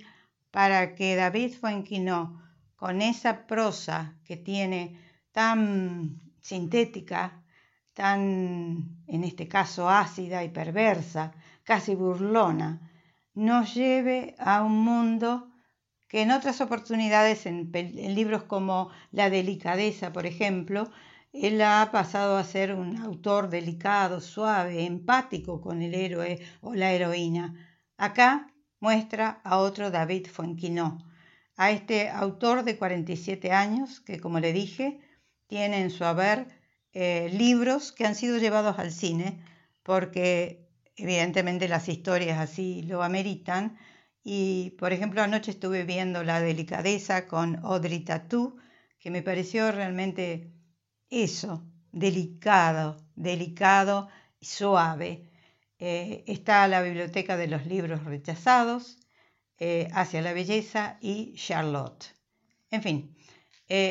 para 0.52 0.94
que 0.94 1.16
David 1.16 1.54
Fuenquino, 1.54 2.44
con 2.76 3.02
esa 3.02 3.48
prosa 3.48 4.18
que 4.26 4.36
tiene 4.36 5.00
tan 5.32 6.20
sintética, 6.42 7.42
tan, 7.94 9.04
en 9.08 9.24
este 9.24 9.48
caso, 9.48 9.90
ácida 9.90 10.44
y 10.44 10.50
perversa, 10.50 11.32
casi 11.64 11.96
burlona, 11.96 12.92
nos 13.34 13.74
lleve 13.74 14.36
a 14.38 14.64
un 14.64 14.84
mundo 14.84 15.50
que 16.10 16.24
en 16.24 16.32
otras 16.32 16.60
oportunidades, 16.60 17.46
en, 17.46 17.72
libros 18.14 18.44
como 18.44 18.90
La 19.12 19.30
delicadeza, 19.30 20.12
por 20.12 20.26
ejemplo, 20.26 20.92
él 21.34 21.62
ha 21.62 21.90
pasado 21.92 22.38
a 22.38 22.44
ser 22.44 22.74
un 22.74 22.98
autor 22.98 23.50
delicado, 23.50 24.22
suave, 24.22 24.86
empático 24.86 25.62
con 25.62 25.82
el 25.82 25.96
héroe 25.96 26.40
o 26.62 26.76
la 26.76 26.92
heroína. 26.92 27.56
Acá 27.98 28.54
muestra 28.80 29.42
a 29.44 29.58
otro 29.58 29.92
David 29.92 30.28
Fuenquinó, 30.28 30.98
a 31.56 31.72
este 31.72 32.10
autor 32.10 32.64
de 32.64 32.78
47 32.78 33.52
años 33.52 34.02
que, 34.02 34.20
como 34.20 34.40
le 34.40 34.54
dije, 34.54 35.00
tiene 35.48 35.82
en 35.82 35.92
su 35.92 36.04
haber 36.06 36.48
eh, 36.94 37.30
libros 37.34 37.92
que 37.92 38.06
han 38.06 38.16
sido 38.16 38.38
llevados 38.38 38.80
al 38.80 38.92
cine 38.92 39.44
porque 39.84 40.68
evidentemente 40.96 41.68
las 41.68 41.88
historias 41.90 42.40
así 42.40 42.84
lo 42.84 43.04
ameritan. 43.04 43.78
Y 44.24 44.72
por 44.78 44.94
ejemplo 44.94 45.22
anoche 45.22 45.52
estuve 45.52 45.84
viendo 45.84 46.24
La 46.24 46.42
delicadeza 46.42 47.28
con 47.28 47.58
Audrey 47.64 48.02
Tattoo, 48.02 48.58
que 49.00 49.10
me 49.10 49.24
pareció 49.24 49.72
realmente 49.72 50.52
eso, 51.12 51.64
delicado, 51.92 52.98
delicado 53.16 54.10
y 54.40 54.48
suave. 54.48 55.30
Eh, 55.78 56.24
está 56.26 56.68
la 56.68 56.82
biblioteca 56.82 57.38
de 57.38 57.48
los 57.48 57.68
libros 57.68 58.04
rechazados, 58.04 58.98
eh, 59.60 59.90
Hacia 59.94 60.24
la 60.24 60.34
belleza 60.34 60.98
y 61.02 61.36
Charlotte. 61.36 62.16
En 62.72 62.82
fin, 62.82 63.16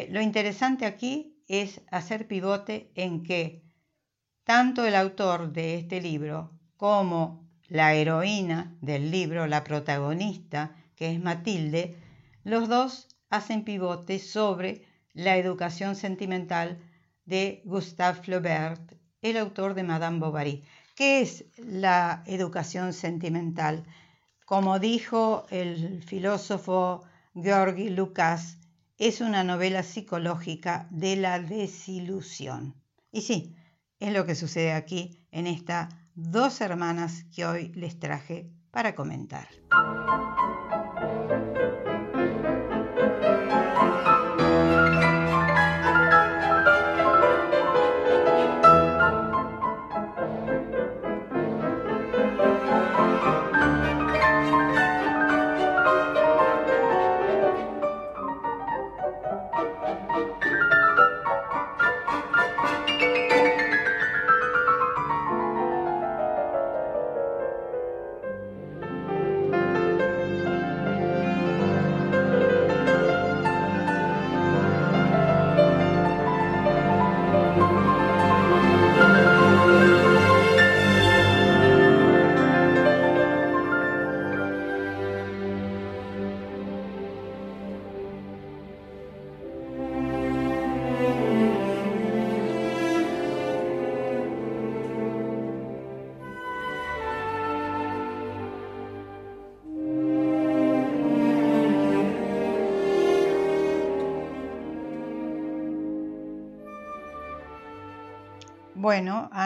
lo 0.09 0.21
interesante 0.21 0.85
aquí 0.85 1.45
es 1.47 1.81
hacer 1.91 2.27
pivote 2.27 2.91
en 2.97 3.23
que 3.23 3.63
tanto 4.45 4.85
el 4.85 4.97
autor 4.97 5.53
de 5.53 5.77
este 5.77 6.01
libro 6.01 6.59
como 6.77 7.49
la 7.69 7.95
heroína 7.95 8.77
del 8.81 9.11
libro, 9.11 9.47
la 9.47 9.63
protagonista, 9.63 10.75
que 10.97 11.13
es 11.13 11.21
Matilde, 11.21 11.97
los 12.43 12.69
dos 12.69 13.07
hacen 13.29 13.65
pivote 13.65 14.19
sobre 14.19 14.85
la 15.13 15.37
educación 15.37 15.95
sentimental 15.95 16.81
de 17.31 17.63
Gustave 17.65 18.21
Flaubert, 18.21 18.93
el 19.23 19.37
autor 19.37 19.75
de 19.75 19.85
Madame 19.85 20.19
Bovary. 20.19 20.65
¿Qué 20.97 21.21
es 21.23 21.45
la 21.57 22.25
educación 22.27 22.93
sentimental? 22.93 23.85
Como 24.45 24.81
dijo 24.81 25.47
el 25.51 26.03
filósofo 26.03 27.05
Georgi 27.35 27.89
Lucas, 27.89 28.59
es 28.99 29.21
una 29.21 29.45
novela 29.45 29.85
psicológica 29.85 30.89
de 30.91 31.17
la 31.17 31.39
desilusión. 31.39 32.75
Y 33.13 33.23
sí, 33.23 33.55
es 34.01 34.13
lo 34.13 34.27
que 34.27 34.35
sucede 34.35 34.73
aquí 34.73 35.25
en 35.31 35.47
estas 35.47 35.95
dos 36.17 36.61
hermanas 36.61 37.25
que 37.35 37.47
hoy 37.47 37.69
les 37.75 37.99
traje 38.01 38.51
para 38.73 38.97
comentar. 38.97 39.47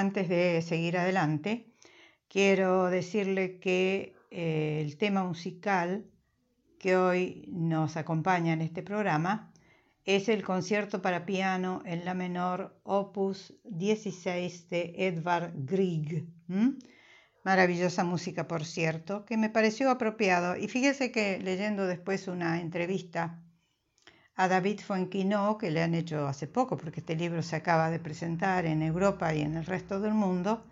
Antes 0.05 0.29
de 0.29 0.61
seguir 0.61 0.99
adelante, 0.99 1.73
quiero 2.29 2.91
decirle 2.91 3.59
que 3.59 4.15
eh, 4.31 4.83
el 4.85 4.99
tema 4.99 5.25
musical 5.25 6.05
que 6.79 6.97
hoy 6.97 7.47
nos 7.49 7.97
acompaña 7.97 8.53
en 8.53 8.61
este 8.61 8.83
programa 8.83 9.51
es 10.05 10.29
el 10.29 10.43
concierto 10.43 11.01
para 11.01 11.25
piano 11.25 11.83
en 11.87 12.05
la 12.05 12.13
menor 12.13 12.79
opus 12.83 13.55
16 13.65 14.69
de 14.69 14.93
Edvard 14.99 15.53
Grieg. 15.55 16.27
Maravillosa 17.43 18.05
música, 18.05 18.47
por 18.47 18.67
cierto, 18.67 19.25
que 19.25 19.39
me 19.39 19.49
pareció 19.49 19.91
apropiado. 19.91 20.55
Y 20.57 20.69
fíjese 20.69 21.13
que 21.13 21.39
leyendo 21.39 21.87
después 21.87 22.29
una 22.29 22.61
entrevista 22.61 23.43
a 24.37 24.49
David 24.49 24.81
Fuenquinó, 24.81 25.59
que 25.59 25.71
le 25.71 25.83
han 25.83 25.95
hecho 25.95 26.27
hace 26.27 26.47
poco, 26.47 26.77
porque 26.77 27.01
este 27.01 27.17
libro 27.17 27.43
se 27.43 27.57
acaba 27.57 27.91
de 27.91 28.01
presentar 28.01 28.67
en 28.67 28.83
Europa 28.83 29.35
y 29.35 29.43
en 29.43 29.57
el 29.57 29.67
resto 29.67 30.01
del 30.01 30.15
mundo, 30.15 30.65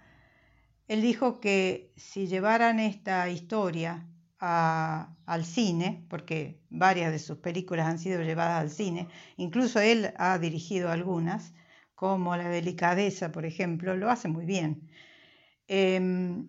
él 0.89 1.01
dijo 1.03 1.41
que 1.41 1.93
si 1.97 2.27
llevaran 2.27 2.81
esta 2.81 3.29
historia 3.29 4.07
al 4.39 5.45
cine, 5.45 6.05
porque 6.09 6.61
varias 6.71 7.13
de 7.13 7.21
sus 7.21 7.39
películas 7.39 7.87
han 7.87 7.99
sido 8.01 8.23
llevadas 8.23 8.61
al 8.61 8.71
cine, 8.71 9.09
incluso 9.37 9.79
él 9.81 10.13
ha 10.17 10.39
dirigido 10.39 10.91
algunas, 10.91 11.55
como 11.95 12.37
La 12.37 12.49
delicadeza, 12.49 13.31
por 13.31 13.47
ejemplo, 13.47 13.97
lo 13.97 14.11
hace 14.11 14.29
muy 14.29 14.45
bien. 14.45 14.91
Em, 15.69 16.49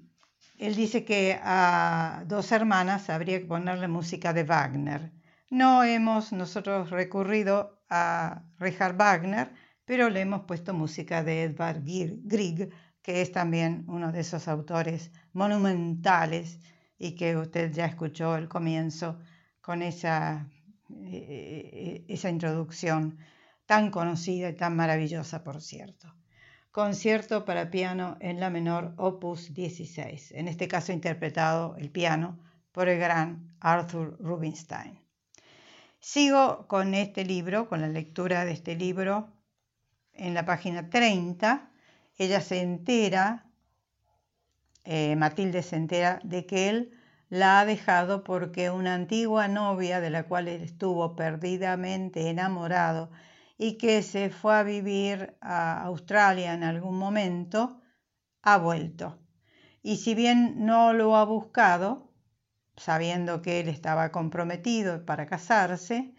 él 0.58 0.76
dice 0.76 1.06
que 1.06 1.40
a 1.44 2.24
dos 2.28 2.52
hermanas 2.52 3.10
habría 3.10 3.40
que 3.40 3.46
ponerle 3.46 3.88
música 3.88 4.34
de 4.34 4.44
Wagner 4.44 5.12
no 5.54 5.84
hemos 5.84 6.34
nosotros 6.34 6.90
recurrido 6.90 7.80
a 7.88 8.42
Richard 8.58 8.98
Wagner, 8.98 9.54
pero 9.86 10.10
le 10.10 10.22
hemos 10.22 10.46
puesto 10.46 10.74
música 10.74 11.24
de 11.24 11.44
Edvard 11.44 11.84
Grieg, 11.84 12.72
que 13.04 13.22
es 13.22 13.32
también 13.32 13.86
uno 13.88 14.12
de 14.12 14.22
esos 14.22 14.48
autores 14.48 15.12
monumentales 15.32 16.60
y 16.98 17.14
que 17.14 17.38
usted 17.38 17.72
ya 17.72 17.86
escuchó 17.86 18.36
el 18.36 18.50
comienzo 18.50 19.20
con 19.62 19.84
esa, 19.84 20.50
eh, 20.90 21.70
eh, 21.72 22.06
esa 22.08 22.32
introducción 22.32 23.20
tan 23.68 23.92
conocida 23.92 24.50
y 24.50 24.56
tan 24.56 24.76
maravillosa, 24.76 25.44
por 25.44 25.62
cierto. 25.62 26.16
Concierto 26.72 27.46
para 27.46 27.70
piano 27.70 28.18
en 28.22 28.40
la 28.40 28.50
menor 28.50 28.96
opus 28.98 29.54
16, 29.54 30.32
en 30.32 30.48
este 30.48 30.68
caso 30.68 30.92
interpretado 30.92 31.76
el 31.78 31.92
piano 31.92 32.40
por 32.72 32.90
el 32.90 32.98
gran 32.98 33.56
Arthur 33.60 34.18
Rubinstein. 34.20 35.03
Sigo 36.04 36.68
con 36.68 36.96
este 36.96 37.24
libro, 37.24 37.70
con 37.70 37.80
la 37.80 37.88
lectura 37.88 38.44
de 38.44 38.52
este 38.52 38.76
libro. 38.76 39.32
En 40.12 40.34
la 40.34 40.44
página 40.44 40.90
30, 40.90 41.72
ella 42.18 42.42
se 42.42 42.60
entera, 42.60 43.50
eh, 44.84 45.16
Matilde 45.16 45.64
se 45.64 45.78
entera 45.78 46.20
de 46.26 46.46
que 46.46 46.68
él 46.68 46.92
la 47.30 47.62
ha 47.62 47.66
dejado 47.66 48.26
porque 48.26 48.70
una 48.70 48.96
antigua 48.96 49.48
novia 49.48 50.02
de 50.02 50.10
la 50.10 50.28
cual 50.28 50.50
él 50.50 50.62
estuvo 50.64 51.16
perdidamente 51.16 52.30
enamorado 52.30 53.10
y 53.58 53.78
que 53.78 54.04
se 54.04 54.30
fue 54.30 54.56
a 54.58 54.64
vivir 54.64 55.38
a 55.40 55.84
Australia 55.84 56.54
en 56.54 56.66
algún 56.66 56.98
momento, 56.98 57.82
ha 58.42 58.58
vuelto. 58.58 59.20
Y 59.82 59.96
si 59.96 60.16
bien 60.16 60.66
no 60.66 60.92
lo 60.92 61.16
ha 61.16 61.24
buscado, 61.24 62.13
sabiendo 62.76 63.42
que 63.42 63.60
él 63.60 63.70
estaba 63.70 64.12
comprometido 64.12 65.06
para 65.06 65.26
casarse, 65.26 66.14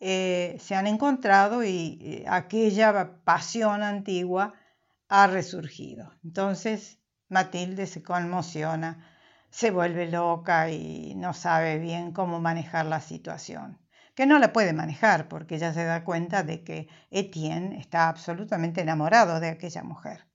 eh, 0.00 0.56
se 0.60 0.74
han 0.74 0.86
encontrado 0.86 1.64
y 1.64 1.98
eh, 2.02 2.24
aquella 2.28 3.22
pasión 3.24 3.82
antigua 3.82 4.54
ha 5.08 5.26
resurgido. 5.26 6.12
Entonces 6.24 6.98
Matilde 7.28 7.86
se 7.86 8.02
conmociona, 8.02 9.06
se 9.50 9.70
vuelve 9.70 10.10
loca 10.10 10.70
y 10.70 11.14
no 11.16 11.32
sabe 11.32 11.78
bien 11.78 12.12
cómo 12.12 12.40
manejar 12.40 12.86
la 12.86 13.00
situación. 13.00 13.78
Que 14.14 14.26
no 14.26 14.38
la 14.38 14.52
puede 14.52 14.72
manejar 14.72 15.28
porque 15.28 15.56
ella 15.56 15.72
se 15.72 15.84
da 15.84 16.04
cuenta 16.04 16.42
de 16.42 16.62
que 16.62 16.88
Etienne 17.10 17.78
está 17.78 18.08
absolutamente 18.08 18.82
enamorado 18.82 19.40
de 19.40 19.48
aquella 19.48 19.82
mujer. 19.82 20.26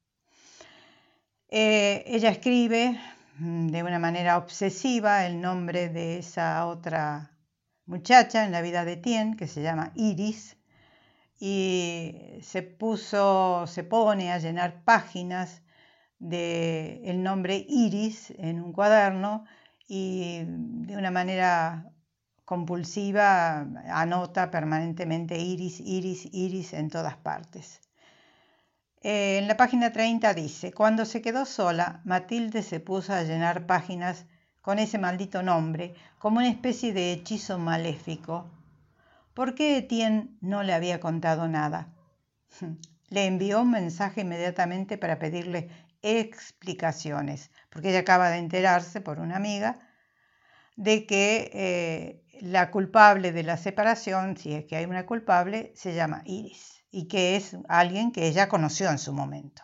Eh, 1.50 2.04
ella 2.06 2.30
escribe 2.30 3.00
de 3.40 3.84
una 3.84 4.00
manera 4.00 4.38
obsesiva 4.38 5.26
el 5.26 5.40
nombre 5.40 5.88
de 5.88 6.18
esa 6.18 6.66
otra 6.68 7.32
muchacha 7.86 8.44
en 8.46 8.52
la 8.52 8.62
vida 8.62 8.84
de 8.84 8.98
Tien, 8.98 9.38
que 9.38 9.48
se 9.48 9.62
llama 9.62 9.92
Iris, 9.96 10.58
y 11.40 12.38
se 12.42 12.64
puso, 12.64 13.66
se 13.66 13.86
pone 13.86 14.34
a 14.34 14.40
llenar 14.40 14.84
páginas 14.84 15.62
del 16.20 17.02
el 17.06 17.24
nombre 17.24 17.66
Iris 17.70 18.32
en 18.32 18.62
un 18.62 18.74
cuaderno 18.74 19.46
y 19.88 20.42
de 20.46 20.98
una 20.98 21.12
manera 21.12 21.90
compulsiva 22.44 23.62
anota 23.88 24.52
permanentemente 24.52 25.40
Iris, 25.40 25.80
Iris, 25.80 26.28
Iris 26.34 26.74
en 26.74 26.90
todas 26.90 27.16
partes. 27.16 27.80
Eh, 29.02 29.38
en 29.38 29.48
la 29.48 29.56
página 29.56 29.94
30 29.94 30.34
dice, 30.34 30.74
cuando 30.74 31.06
se 31.06 31.22
quedó 31.22 31.46
sola, 31.46 32.02
Matilde 32.04 32.64
se 32.64 32.82
puso 32.82 33.14
a 33.14 33.24
llenar 33.24 33.66
páginas 33.66 34.26
con 34.62 34.78
ese 34.78 34.98
maldito 34.98 35.42
nombre, 35.42 35.96
como 36.18 36.40
una 36.40 36.50
especie 36.50 36.92
de 36.92 37.14
hechizo 37.14 37.58
maléfico. 37.58 38.52
¿Por 39.34 39.56
qué 39.56 39.78
Etienne 39.78 40.38
no 40.42 40.64
le 40.64 40.74
había 40.74 41.00
contado 41.00 41.48
nada? 41.48 41.94
Le 43.10 43.26
envió 43.26 43.62
un 43.62 43.72
mensaje 43.72 44.22
inmediatamente 44.22 45.00
para 45.00 45.18
pedirle 45.18 45.70
explicaciones, 46.04 47.50
porque 47.72 47.90
ella 47.90 48.00
acaba 48.02 48.30
de 48.30 48.38
enterarse 48.38 49.02
por 49.02 49.20
una 49.20 49.38
amiga 49.38 49.80
de 50.76 51.08
que 51.08 51.50
eh, 51.54 52.24
la 52.42 52.70
culpable 52.70 53.32
de 53.32 53.44
la 53.44 53.58
separación, 53.58 54.38
si 54.38 54.54
es 54.54 54.66
que 54.66 54.76
hay 54.76 54.86
una 54.86 55.08
culpable, 55.08 55.72
se 55.76 55.96
llama 55.96 56.22
Iris 56.26 56.79
y 56.92 57.08
que 57.08 57.36
es 57.36 57.58
alguien 57.68 58.12
que 58.12 58.28
ella 58.28 58.50
conoció 58.50 58.90
en 58.90 58.98
su 58.98 59.14
momento. 59.14 59.64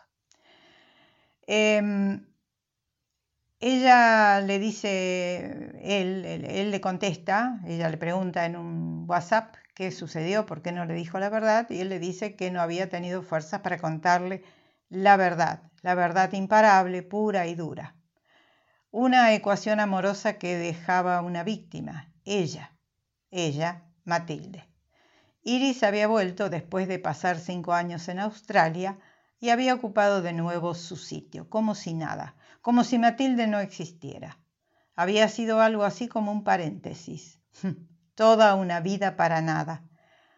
Em, 1.46 2.26
ella 3.60 4.40
le 4.40 4.58
dice, 4.58 5.72
él, 5.82 6.24
él, 6.24 6.70
le 6.70 6.80
contesta, 6.80 7.60
ella 7.66 7.88
le 7.88 7.96
pregunta 7.96 8.44
en 8.44 8.56
un 8.56 9.04
WhatsApp 9.08 9.54
qué 9.74 9.90
sucedió, 9.92 10.46
por 10.46 10.62
qué 10.62 10.72
no 10.72 10.84
le 10.84 10.94
dijo 10.94 11.18
la 11.18 11.30
verdad, 11.30 11.66
y 11.70 11.80
él 11.80 11.88
le 11.88 11.98
dice 11.98 12.36
que 12.36 12.50
no 12.50 12.60
había 12.60 12.88
tenido 12.88 13.22
fuerzas 13.22 13.60
para 13.60 13.78
contarle 13.78 14.42
la 14.88 15.16
verdad, 15.16 15.62
la 15.82 15.94
verdad 15.94 16.32
imparable, 16.32 17.02
pura 17.02 17.46
y 17.46 17.54
dura. 17.54 17.96
Una 18.90 19.34
ecuación 19.34 19.80
amorosa 19.80 20.38
que 20.38 20.56
dejaba 20.56 21.20
una 21.22 21.42
víctima, 21.42 22.12
ella, 22.24 22.76
ella, 23.30 23.84
Matilde. 24.04 24.75
Iris 25.48 25.84
había 25.84 26.08
vuelto 26.08 26.50
después 26.50 26.88
de 26.88 26.98
pasar 26.98 27.38
cinco 27.38 27.72
años 27.72 28.08
en 28.08 28.18
Australia 28.18 28.98
y 29.38 29.50
había 29.50 29.74
ocupado 29.74 30.20
de 30.20 30.32
nuevo 30.32 30.74
su 30.74 30.96
sitio, 30.96 31.48
como 31.48 31.76
si 31.76 31.94
nada, 31.94 32.34
como 32.62 32.82
si 32.82 32.98
Matilde 32.98 33.46
no 33.46 33.60
existiera. 33.60 34.40
Había 34.96 35.28
sido 35.28 35.60
algo 35.60 35.84
así 35.84 36.08
como 36.08 36.32
un 36.32 36.42
paréntesis. 36.42 37.38
Toda 38.16 38.56
una 38.56 38.80
vida 38.80 39.14
para 39.14 39.40
nada. 39.40 39.84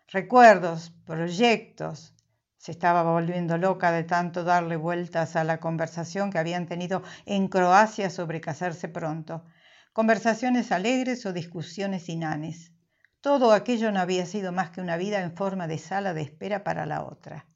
Recuerdos, 0.08 0.92
proyectos. 1.06 2.14
Se 2.58 2.72
estaba 2.72 3.02
volviendo 3.02 3.56
loca 3.56 3.90
de 3.92 4.04
tanto 4.04 4.44
darle 4.44 4.76
vueltas 4.76 5.36
a 5.36 5.44
la 5.44 5.58
conversación 5.58 6.30
que 6.30 6.38
habían 6.38 6.66
tenido 6.66 7.02
en 7.24 7.48
Croacia 7.48 8.10
sobre 8.10 8.42
casarse 8.42 8.88
pronto. 8.88 9.46
Conversaciones 9.94 10.70
alegres 10.70 11.24
o 11.24 11.32
discusiones 11.32 12.10
inanes. 12.10 12.72
Todo 13.20 13.52
aquello 13.52 13.90
no 13.90 14.00
había 14.00 14.26
sido 14.26 14.52
más 14.52 14.70
que 14.70 14.80
una 14.80 14.96
vida 14.96 15.20
en 15.22 15.34
forma 15.34 15.66
de 15.66 15.78
sala 15.78 16.14
de 16.14 16.22
espera 16.22 16.62
para 16.62 16.86
la 16.86 17.02
otra. 17.02 17.46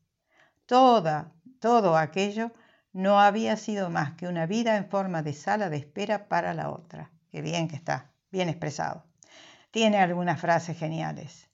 Toda, 0.67 1.33
todo 1.61 1.97
aquello 1.97 2.53
no 2.93 3.21
había 3.21 3.57
sido 3.57 3.89
más 3.89 4.13
que 4.15 4.27
una 4.27 4.47
vida 4.47 4.77
en 4.77 4.91
forma 4.91 5.23
de 5.23 5.33
sala 5.33 5.71
de 5.71 5.77
espera 5.77 6.29
para 6.29 6.53
la 6.53 6.71
otra. 6.71 7.11
Qué 7.31 7.41
bien 7.43 7.69
que 7.69 7.77
está, 7.77 8.13
bien 8.31 8.49
expresado. 8.49 9.07
Tiene 9.71 9.99
algunas 9.99 10.41
frases 10.41 10.77
geniales. 10.77 11.49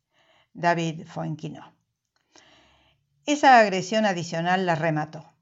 David 0.54 1.06
Foenquino. 1.06 1.72
Esa 3.26 3.58
agresión 3.58 4.06
adicional 4.06 4.64
la 4.64 4.74
remató. 4.74 5.32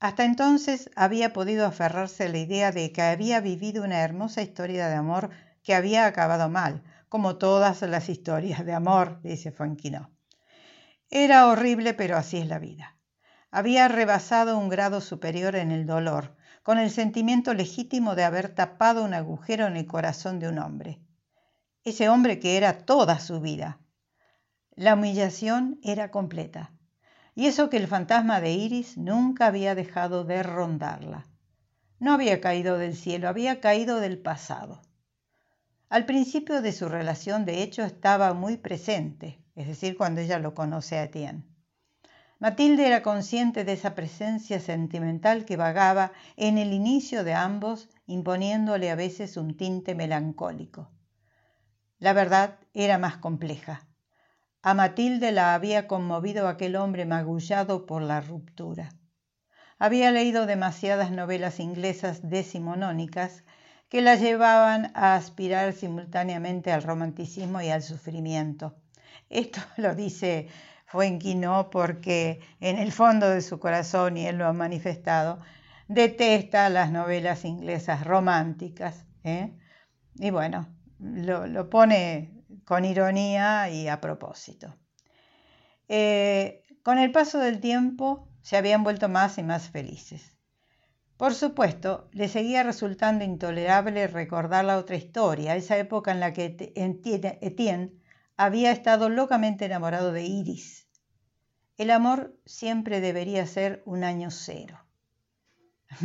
Hasta 0.00 0.24
entonces 0.24 0.90
había 0.96 1.32
podido 1.32 1.64
aferrarse 1.64 2.24
a 2.24 2.28
la 2.28 2.38
idea 2.38 2.72
de 2.72 2.90
que 2.90 3.02
había 3.02 3.40
vivido 3.40 3.84
una 3.84 4.00
hermosa 4.00 4.42
historia 4.42 4.88
de 4.88 4.96
amor 4.96 5.30
que 5.62 5.74
había 5.74 6.06
acabado 6.06 6.48
mal, 6.48 6.82
como 7.10 7.38
todas 7.38 7.82
las 7.82 8.08
historias 8.08 8.64
de 8.64 8.72
amor, 8.72 9.20
dice 9.22 9.50
Fuenquino. 9.50 10.12
Era 11.10 11.48
horrible, 11.48 11.92
pero 11.92 12.16
así 12.16 12.38
es 12.38 12.46
la 12.46 12.60
vida. 12.60 12.96
Había 13.50 13.88
rebasado 13.88 14.56
un 14.56 14.68
grado 14.68 15.00
superior 15.00 15.56
en 15.56 15.72
el 15.72 15.86
dolor, 15.86 16.36
con 16.62 16.78
el 16.78 16.88
sentimiento 16.88 17.52
legítimo 17.52 18.14
de 18.14 18.22
haber 18.22 18.54
tapado 18.54 19.02
un 19.02 19.12
agujero 19.12 19.66
en 19.66 19.76
el 19.76 19.86
corazón 19.86 20.38
de 20.38 20.48
un 20.48 20.60
hombre. 20.60 21.00
Ese 21.82 22.08
hombre 22.08 22.38
que 22.38 22.56
era 22.56 22.78
toda 22.84 23.18
su 23.18 23.40
vida. 23.40 23.80
La 24.76 24.94
humillación 24.94 25.80
era 25.82 26.12
completa. 26.12 26.72
y 27.34 27.46
eso 27.46 27.70
que 27.70 27.78
el 27.78 27.88
fantasma 27.88 28.40
de 28.40 28.52
Iris 28.52 28.96
nunca 28.96 29.46
había 29.46 29.74
dejado 29.74 30.22
de 30.22 30.44
rondarla. 30.44 31.26
No 31.98 32.12
había 32.12 32.40
caído 32.40 32.78
del 32.78 32.94
cielo, 32.94 33.28
había 33.28 33.60
caído 33.60 33.98
del 33.98 34.18
pasado. 34.18 34.80
Al 35.90 36.06
principio 36.06 36.62
de 36.62 36.72
su 36.72 36.88
relación, 36.88 37.44
de 37.44 37.64
hecho, 37.64 37.82
estaba 37.82 38.32
muy 38.32 38.56
presente, 38.56 39.42
es 39.56 39.66
decir, 39.66 39.96
cuando 39.96 40.20
ella 40.20 40.38
lo 40.38 40.54
conoce 40.54 40.96
a 40.96 41.02
Etienne. 41.02 41.44
Matilde 42.38 42.86
era 42.86 43.02
consciente 43.02 43.64
de 43.64 43.72
esa 43.72 43.96
presencia 43.96 44.60
sentimental 44.60 45.44
que 45.44 45.56
vagaba 45.56 46.12
en 46.36 46.58
el 46.58 46.72
inicio 46.72 47.24
de 47.24 47.34
ambos, 47.34 47.88
imponiéndole 48.06 48.88
a 48.88 48.94
veces 48.94 49.36
un 49.36 49.56
tinte 49.56 49.96
melancólico. 49.96 50.92
La 51.98 52.12
verdad 52.12 52.60
era 52.72 52.96
más 52.96 53.16
compleja. 53.16 53.88
A 54.62 54.74
Matilde 54.74 55.32
la 55.32 55.54
había 55.54 55.88
conmovido 55.88 56.46
aquel 56.46 56.76
hombre 56.76 57.04
magullado 57.04 57.84
por 57.84 58.00
la 58.00 58.20
ruptura. 58.20 58.90
Había 59.76 60.12
leído 60.12 60.46
demasiadas 60.46 61.10
novelas 61.10 61.58
inglesas 61.58 62.20
decimonónicas 62.22 63.42
que 63.90 64.00
la 64.00 64.14
llevaban 64.14 64.92
a 64.94 65.16
aspirar 65.16 65.72
simultáneamente 65.72 66.72
al 66.72 66.84
romanticismo 66.84 67.60
y 67.60 67.70
al 67.70 67.82
sufrimiento. 67.82 68.76
Esto 69.28 69.60
lo 69.76 69.94
dice 69.94 70.48
Fuenquino 70.86 71.70
porque 71.70 72.40
en 72.60 72.78
el 72.78 72.92
fondo 72.92 73.28
de 73.28 73.42
su 73.42 73.58
corazón, 73.58 74.16
y 74.16 74.26
él 74.26 74.38
lo 74.38 74.46
ha 74.46 74.52
manifestado, 74.52 75.40
detesta 75.88 76.68
las 76.70 76.92
novelas 76.92 77.44
inglesas 77.44 78.04
románticas. 78.04 79.04
¿eh? 79.24 79.52
Y 80.14 80.30
bueno, 80.30 80.68
lo, 81.00 81.48
lo, 81.48 81.68
pone 81.68 82.30
con 82.64 82.84
ironía 82.84 83.70
y 83.70 83.88
a 83.88 84.00
propósito. 84.00 84.76
Eh, 85.88 86.62
con 86.84 86.98
el 86.98 87.10
paso 87.10 87.40
del 87.40 87.60
tiempo 87.60 88.28
se 88.42 88.56
habían 88.56 88.84
vuelto 88.84 89.08
más 89.08 89.36
y 89.38 89.42
más 89.42 89.68
felices. 89.68 90.36
Por 91.20 91.34
supuesto, 91.34 92.08
le 92.12 92.28
seguía 92.28 92.62
resultando 92.62 93.24
intolerable 93.24 94.06
recordar 94.06 94.64
la 94.64 94.78
otra 94.78 94.96
historia, 94.96 95.54
esa 95.54 95.76
época 95.76 96.12
en 96.12 96.18
la 96.18 96.32
que 96.32 96.56
Etienne 96.74 97.92
había 98.38 98.72
estado 98.72 99.10
locamente 99.10 99.66
enamorado 99.66 100.12
de 100.12 100.22
Iris. 100.22 100.88
El 101.76 101.90
amor 101.90 102.40
siempre 102.46 103.02
debería 103.02 103.44
ser 103.46 103.82
un 103.84 104.02
año 104.02 104.30
cero. 104.30 104.82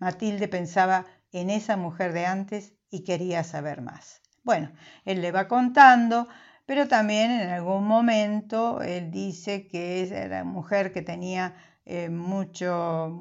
Matilde 0.00 0.48
pensaba 0.48 1.06
en 1.32 1.48
esa 1.48 1.78
mujer 1.78 2.12
de 2.12 2.26
antes 2.26 2.74
y 2.90 3.04
quería 3.04 3.44
saber 3.44 3.80
más. 3.80 4.20
Bueno, 4.42 4.70
él 5.06 5.22
le 5.22 5.32
va 5.32 5.48
contando, 5.48 6.28
pero 6.66 6.88
también 6.88 7.30
en 7.30 7.48
algún 7.48 7.86
momento 7.86 8.82
él 8.82 9.10
dice 9.10 9.66
que 9.66 10.06
era 10.06 10.44
mujer 10.44 10.92
que 10.92 11.00
tenía 11.00 11.56
eh, 11.86 12.10
mucho, 12.10 13.18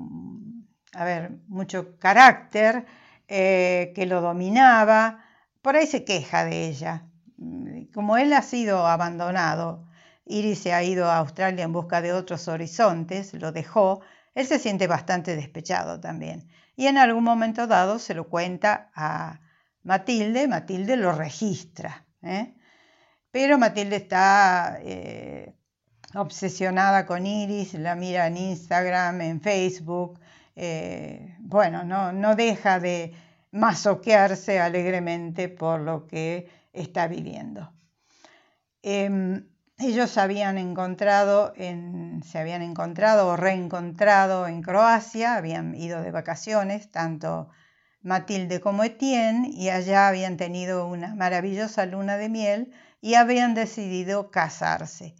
a 0.93 1.05
ver, 1.05 1.31
mucho 1.47 1.97
carácter, 1.99 2.85
eh, 3.27 3.91
que 3.95 4.05
lo 4.05 4.21
dominaba. 4.21 5.23
Por 5.61 5.75
ahí 5.75 5.87
se 5.87 6.03
queja 6.03 6.45
de 6.45 6.67
ella 6.67 7.07
como 7.93 8.17
él 8.17 8.33
ha 8.33 8.41
sido 8.41 8.85
abandonado, 8.87 9.85
Iris 10.25 10.59
se 10.59 10.73
ha 10.73 10.83
ido 10.83 11.09
a 11.09 11.17
Australia 11.17 11.63
en 11.63 11.73
busca 11.73 12.01
de 12.01 12.13
otros 12.13 12.47
horizontes, 12.47 13.33
lo 13.33 13.51
dejó, 13.51 14.01
él 14.35 14.45
se 14.45 14.59
siente 14.59 14.87
bastante 14.87 15.35
despechado 15.35 15.99
también. 15.99 16.47
Y 16.75 16.87
en 16.87 16.97
algún 16.97 17.23
momento 17.23 17.65
dado 17.65 17.97
se 17.97 18.13
lo 18.13 18.27
cuenta 18.27 18.91
a 18.93 19.39
Matilde, 19.83 20.47
Matilde 20.47 20.95
lo 20.97 21.11
registra. 21.11 22.05
¿eh? 22.21 22.53
Pero 23.31 23.57
Matilde 23.57 23.95
está 23.95 24.77
eh, 24.81 25.55
obsesionada 26.13 27.05
con 27.05 27.25
Iris, 27.25 27.73
la 27.73 27.95
mira 27.95 28.27
en 28.27 28.37
Instagram, 28.37 29.21
en 29.21 29.41
Facebook. 29.41 30.19
Eh, 30.59 31.35
bueno, 31.37 31.83
no, 31.83 32.35
deja 32.35 32.79
de 32.79 33.13
masoquearse 33.51 34.59
alegremente 34.59 35.49
por 35.49 35.81
lo 35.81 36.07
que 36.07 36.49
está 36.73 37.07
viviendo. 37.07 37.71
Em, 38.81 39.47
ellos 39.77 40.17
habían 40.17 40.57
encontrado 40.57 41.53
se 42.23 42.39
habían 42.39 42.63
encontrado 42.63 43.27
o 43.27 43.37
reencontrado 43.37 44.47
en 44.47 44.63
Croacia, 44.63 45.35
habían 45.35 45.75
ido 45.75 46.01
de 46.01 46.09
vacaciones, 46.09 46.89
tanto 46.89 47.49
Matilde 48.01 48.59
como 48.59 48.83
Etienne, 48.83 49.49
y 49.53 49.69
allá 49.69 50.07
habían 50.07 50.37
tenido 50.37 50.87
una 50.87 51.13
maravillosa 51.13 51.85
luna 51.85 52.17
de 52.17 52.29
miel 52.29 52.73
y 52.99 53.13
habían 53.13 53.53
decidido 53.53 54.31
casarse. 54.31 55.15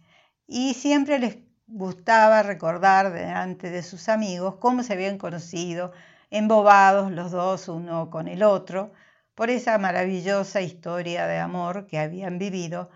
Y 0.48 0.74
siempre 0.74 1.20
les 1.20 1.47
gustaba 1.68 2.42
recordar 2.42 3.12
delante 3.12 3.70
de 3.70 3.82
sus 3.82 4.08
amigos 4.08 4.56
cómo 4.58 4.82
se 4.82 4.94
habían 4.94 5.18
conocido, 5.18 5.92
embobados 6.30 7.12
los 7.12 7.30
dos 7.30 7.68
uno 7.68 8.10
con 8.10 8.26
el 8.28 8.42
otro, 8.42 8.92
por 9.34 9.50
esa 9.50 9.78
maravillosa 9.78 10.60
historia 10.62 11.26
de 11.26 11.38
amor 11.38 11.86
que 11.86 11.98
habían 11.98 12.38
vivido, 12.38 12.90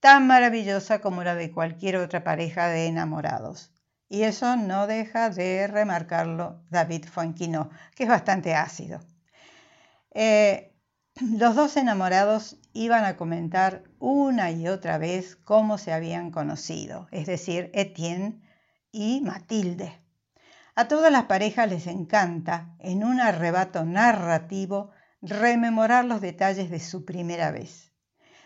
tan 0.00 0.26
maravillosa 0.26 1.00
como 1.00 1.22
la 1.22 1.34
de 1.34 1.52
cualquier 1.52 1.96
otra 1.96 2.24
pareja 2.24 2.68
de 2.68 2.86
enamorados. 2.86 3.72
Y 4.08 4.22
eso 4.22 4.56
no 4.56 4.86
deja 4.86 5.30
de 5.30 5.66
remarcarlo 5.66 6.62
David 6.70 7.06
Fonquino, 7.06 7.70
que 7.94 8.04
es 8.04 8.08
bastante 8.08 8.54
ácido. 8.54 9.00
Eh, 10.12 10.75
los 11.20 11.54
dos 11.54 11.78
enamorados 11.78 12.58
iban 12.74 13.04
a 13.04 13.16
comentar 13.16 13.84
una 13.98 14.50
y 14.50 14.68
otra 14.68 14.98
vez 14.98 15.36
cómo 15.36 15.78
se 15.78 15.92
habían 15.92 16.30
conocido, 16.30 17.08
es 17.10 17.26
decir, 17.26 17.70
Etienne 17.72 18.42
y 18.92 19.22
Matilde. 19.22 19.98
A 20.74 20.88
todas 20.88 21.10
las 21.10 21.24
parejas 21.24 21.70
les 21.70 21.86
encanta, 21.86 22.76
en 22.80 23.02
un 23.02 23.18
arrebato 23.18 23.86
narrativo, 23.86 24.90
rememorar 25.22 26.04
los 26.04 26.20
detalles 26.20 26.70
de 26.70 26.80
su 26.80 27.06
primera 27.06 27.50
vez. 27.50 27.92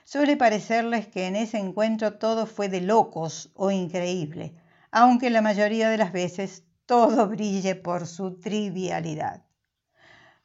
Suele 0.04 0.36
parecerles 0.36 1.08
que 1.08 1.26
en 1.26 1.34
ese 1.34 1.58
encuentro 1.58 2.18
todo 2.18 2.46
fue 2.46 2.68
de 2.68 2.82
locos 2.82 3.50
o 3.54 3.72
increíble, 3.72 4.54
aunque 4.92 5.30
la 5.30 5.42
mayoría 5.42 5.90
de 5.90 5.98
las 5.98 6.12
veces 6.12 6.64
todo 6.86 7.26
brille 7.26 7.74
por 7.74 8.06
su 8.06 8.38
trivialidad. 8.38 9.44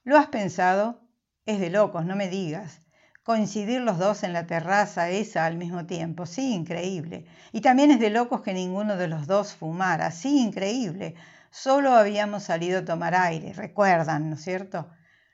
¿Lo 0.04 0.18
has 0.18 0.28
pensado? 0.28 1.05
Es 1.48 1.60
de 1.60 1.70
locos, 1.70 2.06
no 2.06 2.16
me 2.16 2.28
digas. 2.28 2.82
Coincidir 3.24 3.82
los 3.82 4.00
dos 4.00 4.24
en 4.24 4.34
la 4.34 4.48
terraza 4.48 5.10
esa 5.10 5.46
al 5.46 5.58
mismo 5.58 5.86
tiempo, 5.86 6.26
sí, 6.26 6.54
increíble. 6.54 7.26
Y 7.52 7.62
también 7.62 7.92
es 7.92 8.00
de 8.00 8.10
locos 8.10 8.42
que 8.42 8.54
ninguno 8.54 8.98
de 8.98 9.08
los 9.08 9.28
dos 9.28 9.54
fumara, 9.54 10.10
sí, 10.12 10.40
increíble. 10.40 11.16
Solo 11.52 11.94
habíamos 11.94 12.44
salido 12.44 12.80
a 12.80 12.86
tomar 12.86 13.14
aire, 13.16 13.54
recuerdan, 13.54 14.30
¿no 14.30 14.36
es 14.36 14.44
cierto? 14.44 14.90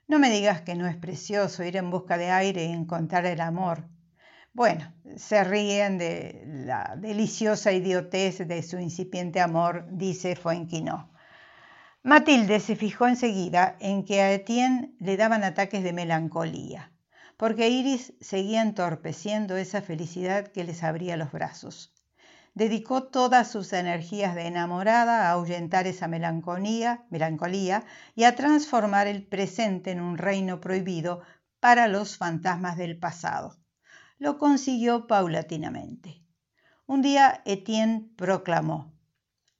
No 0.07 0.19
me 0.19 0.29
digas 0.29 0.61
que 0.61 0.75
no 0.75 0.87
es 0.87 0.97
precioso 0.97 1.63
ir 1.63 1.77
en 1.77 1.89
busca 1.89 2.17
de 2.17 2.29
aire 2.29 2.65
y 2.65 2.71
encontrar 2.73 3.25
el 3.25 3.39
amor. 3.39 3.87
Bueno, 4.53 4.93
se 5.15 5.43
ríen 5.45 5.97
de 5.97 6.43
la 6.45 6.95
deliciosa 6.97 7.71
idiotez 7.71 8.45
de 8.45 8.63
su 8.63 8.79
incipiente 8.79 9.39
amor, 9.39 9.87
dice 9.89 10.35
Fuenquino. 10.35 11.10
Matilde 12.03 12.59
se 12.59 12.75
fijó 12.75 13.07
enseguida 13.07 13.75
en 13.79 14.03
que 14.05 14.21
a 14.21 14.31
Etienne 14.31 14.93
le 14.99 15.17
daban 15.17 15.43
ataques 15.43 15.83
de 15.83 15.93
melancolía, 15.93 16.91
porque 17.37 17.69
Iris 17.69 18.13
seguía 18.19 18.61
entorpeciendo 18.61 19.57
esa 19.57 19.81
felicidad 19.81 20.47
que 20.47 20.63
les 20.63 20.83
abría 20.83 21.17
los 21.17 21.31
brazos 21.31 21.93
dedicó 22.53 23.03
todas 23.03 23.49
sus 23.49 23.71
energías 23.73 24.35
de 24.35 24.47
enamorada 24.47 25.27
a 25.27 25.31
ahuyentar 25.31 25.87
esa 25.87 26.07
melancolía, 26.07 27.05
melancolía 27.09 27.83
y 28.15 28.25
a 28.25 28.35
transformar 28.35 29.07
el 29.07 29.25
presente 29.25 29.91
en 29.91 30.01
un 30.01 30.17
reino 30.17 30.59
prohibido 30.59 31.21
para 31.59 31.87
los 31.87 32.17
fantasmas 32.17 32.77
del 32.77 32.97
pasado. 32.97 33.57
Lo 34.17 34.37
consiguió 34.37 35.07
paulatinamente. 35.07 36.21
Un 36.85 37.01
día 37.01 37.41
Etienne 37.45 38.09
proclamó, 38.17 38.93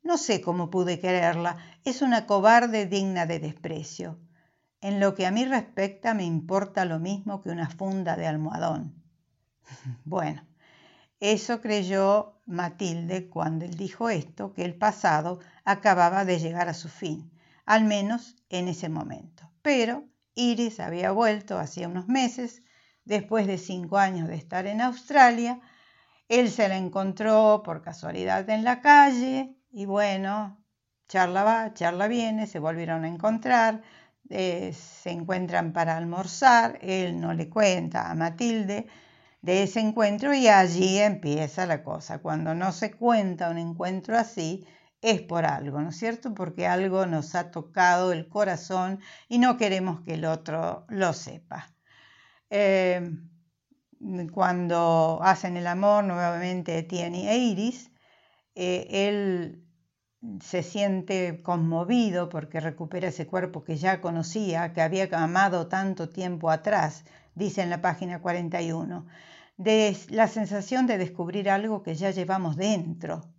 No 0.04 0.18
sé 0.18 0.42
cómo 0.42 0.70
pude 0.70 1.00
quererla, 1.00 1.58
es 1.86 2.02
una 2.02 2.26
cobarde 2.26 2.88
digna 2.88 3.26
de 3.26 3.40
desprecio. 3.40 4.20
En 4.82 5.00
lo 5.00 5.14
que 5.14 5.28
a 5.28 5.32
mí 5.32 5.46
respecta 5.46 6.16
me 6.16 6.24
importa 6.24 6.86
lo 6.86 7.00
mismo 7.00 7.42
que 7.42 7.50
una 7.50 7.70
funda 7.70 8.16
de 8.16 8.26
almohadón. 8.26 8.96
bueno, 10.06 10.44
eso 11.20 11.62
creyó 11.62 12.42
Matilde 12.48 13.30
cuando 13.30 13.66
él 13.66 13.76
dijo 13.76 14.10
esto, 14.10 14.54
que 14.54 14.66
el 14.66 14.76
pasado 14.76 15.40
acababa 15.66 16.26
de 16.26 16.40
llegar 16.40 16.68
a 16.68 16.74
su 16.74 16.90
fin, 16.90 17.32
al 17.68 17.84
menos 17.84 18.36
en 18.50 18.68
ese 18.68 18.90
momento. 18.90 19.52
Pero 19.62 20.06
Iris 20.34 20.80
había 20.80 21.12
vuelto 21.12 21.60
hacía 21.60 21.88
unos 21.88 22.08
meses, 22.08 22.64
después 23.06 23.46
de 23.46 23.60
cinco 23.60 24.00
años 24.00 24.28
de 24.28 24.36
estar 24.36 24.66
en 24.66 24.82
Australia. 24.82 25.62
Él 26.28 26.50
se 26.50 26.68
la 26.68 26.78
encontró 26.78 27.62
por 27.64 27.84
casualidad 27.84 28.50
en 28.50 28.64
la 28.64 28.82
calle 28.82 29.61
y 29.72 29.86
bueno, 29.86 30.64
charla 31.08 31.44
va, 31.44 31.74
charla 31.74 32.08
viene, 32.08 32.48
se 32.48 32.60
volvieron 32.60 33.04
a 33.06 33.08
encontrar, 33.08 33.82
eh, 34.30 34.74
se 34.74 35.12
encuentran 35.12 35.74
para 35.74 35.98
almorzar, 35.98 36.78
él 36.82 37.20
no 37.20 37.34
le 37.34 37.50
cuenta 37.50 38.10
a 38.10 38.16
Matilde 38.16 38.88
de 39.42 39.64
ese 39.64 39.80
encuentro 39.80 40.34
y 40.34 40.48
allí 40.48 41.00
empieza 41.00 41.66
la 41.66 41.84
cosa. 41.84 42.20
Cuando 42.20 42.54
no 42.56 42.72
se 42.72 42.92
cuenta 42.92 43.50
un 43.50 43.58
encuentro 43.58 44.18
así, 44.18 44.66
es 45.02 45.22
por 45.22 45.46
algo, 45.46 45.82
¿no 45.82 45.90
es 45.90 45.98
cierto? 45.98 46.34
Porque 46.34 46.68
algo 46.68 47.06
nos 47.08 47.34
ha 47.36 47.52
tocado 47.52 48.12
el 48.14 48.30
corazón 48.30 49.00
y 49.28 49.40
no 49.40 49.58
queremos 49.58 50.02
que 50.02 50.14
el 50.14 50.26
otro 50.26 50.86
lo 50.90 51.14
sepa. 51.14 51.74
Eh, 52.50 53.02
cuando 54.32 55.20
hacen 55.22 55.58
el 55.58 55.68
amor 55.68 56.04
nuevamente 56.04 56.78
Etienne 56.78 57.32
e 57.32 57.38
Iris, 57.38 57.91
eh, 58.56 58.88
él 58.90 59.64
se 60.42 60.64
siente 60.64 61.42
conmovido 61.42 62.30
porque 62.30 62.60
recupera 62.60 63.08
ese 63.08 63.28
cuerpo 63.28 63.64
que 63.64 63.78
ya 63.78 64.02
conocía, 64.02 64.74
que 64.74 64.82
había 64.82 65.10
amado 65.14 65.68
tanto 65.68 66.10
tiempo 66.10 66.52
atrás, 66.52 67.06
dice 67.34 67.62
en 67.62 67.70
la 67.70 67.82
página 67.82 68.22
41, 68.22 69.08
de 69.58 69.98
la 70.10 70.28
sensación 70.28 70.88
de 70.88 70.98
descubrir 70.98 71.50
algo 71.50 71.82
que 71.84 71.96
ya 71.96 72.12
llevamos 72.12 72.56
dentro, 72.56 73.32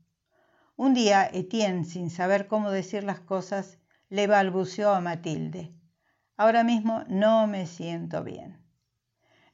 un 0.77 0.95
día 0.95 1.29
Etienne, 1.33 1.85
sin 1.85 2.11
saber 2.11 2.49
cómo 2.49 2.71
decir 2.71 3.05
las 3.05 3.21
cosas, 3.21 3.79
le 4.09 4.27
balbuceó 4.27 4.91
a 4.91 5.01
Matilde. 5.01 5.75
Ahora 6.37 6.65
mismo 6.65 7.05
no 7.09 7.47
me 7.47 7.67
siento 7.67 8.25
bien. 8.25 8.62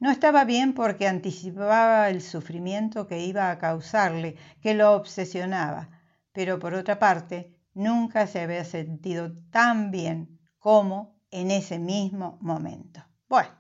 No 0.00 0.12
estaba 0.12 0.44
bien 0.44 0.74
porque 0.74 1.08
anticipaba 1.08 2.08
el 2.08 2.22
sufrimiento 2.22 3.08
que 3.08 3.20
iba 3.20 3.50
a 3.50 3.58
causarle, 3.58 4.37
que 4.62 4.74
lo 4.74 4.92
obsesionaba, 4.92 5.90
pero 6.32 6.61
por 6.61 6.74
otra 6.74 7.00
parte, 7.00 7.56
nunca 7.74 8.28
se 8.28 8.40
había 8.40 8.64
sentido 8.64 9.32
tan 9.50 9.90
bien 9.90 10.38
como 10.58 11.20
en 11.32 11.50
ese 11.50 11.80
mismo 11.80 12.38
momento. 12.40 13.04
Bueno, 13.28 13.50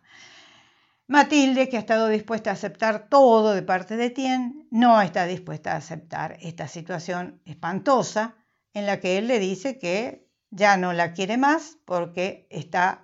Matilde, 1.08 1.68
que 1.68 1.76
ha 1.76 1.80
estado 1.80 2.06
dispuesta 2.08 2.50
a 2.50 2.52
aceptar 2.52 3.08
todo 3.08 3.54
de 3.54 3.62
parte 3.62 3.96
de 3.96 4.10
Tien, 4.10 4.68
no 4.70 5.00
está 5.02 5.26
dispuesta 5.26 5.72
a 5.72 5.78
aceptar 5.78 6.36
esta 6.40 6.68
situación 6.68 7.40
espantosa 7.46 8.36
en 8.74 8.86
la 8.86 9.00
que 9.00 9.18
él 9.18 9.26
le 9.26 9.40
dice 9.40 9.78
que 9.78 10.28
ya 10.50 10.76
no 10.76 10.92
la 10.92 11.14
quiere 11.14 11.36
más 11.36 11.78
porque 11.84 12.46
está, 12.50 13.02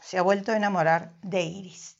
se 0.00 0.16
ha 0.16 0.22
vuelto 0.22 0.52
a 0.52 0.56
enamorar 0.56 1.14
de 1.22 1.42
Iris. 1.42 1.99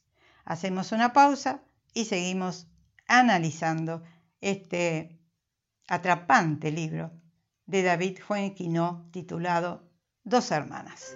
Hacemos 0.51 0.91
una 0.91 1.13
pausa 1.13 1.63
y 1.93 2.03
seguimos 2.03 2.67
analizando 3.07 4.03
este 4.41 5.17
atrapante 5.87 6.73
libro 6.73 7.09
de 7.67 7.83
David 7.83 8.19
Fuenquino 8.19 9.07
titulado 9.13 9.89
Dos 10.25 10.51
hermanas. 10.51 11.15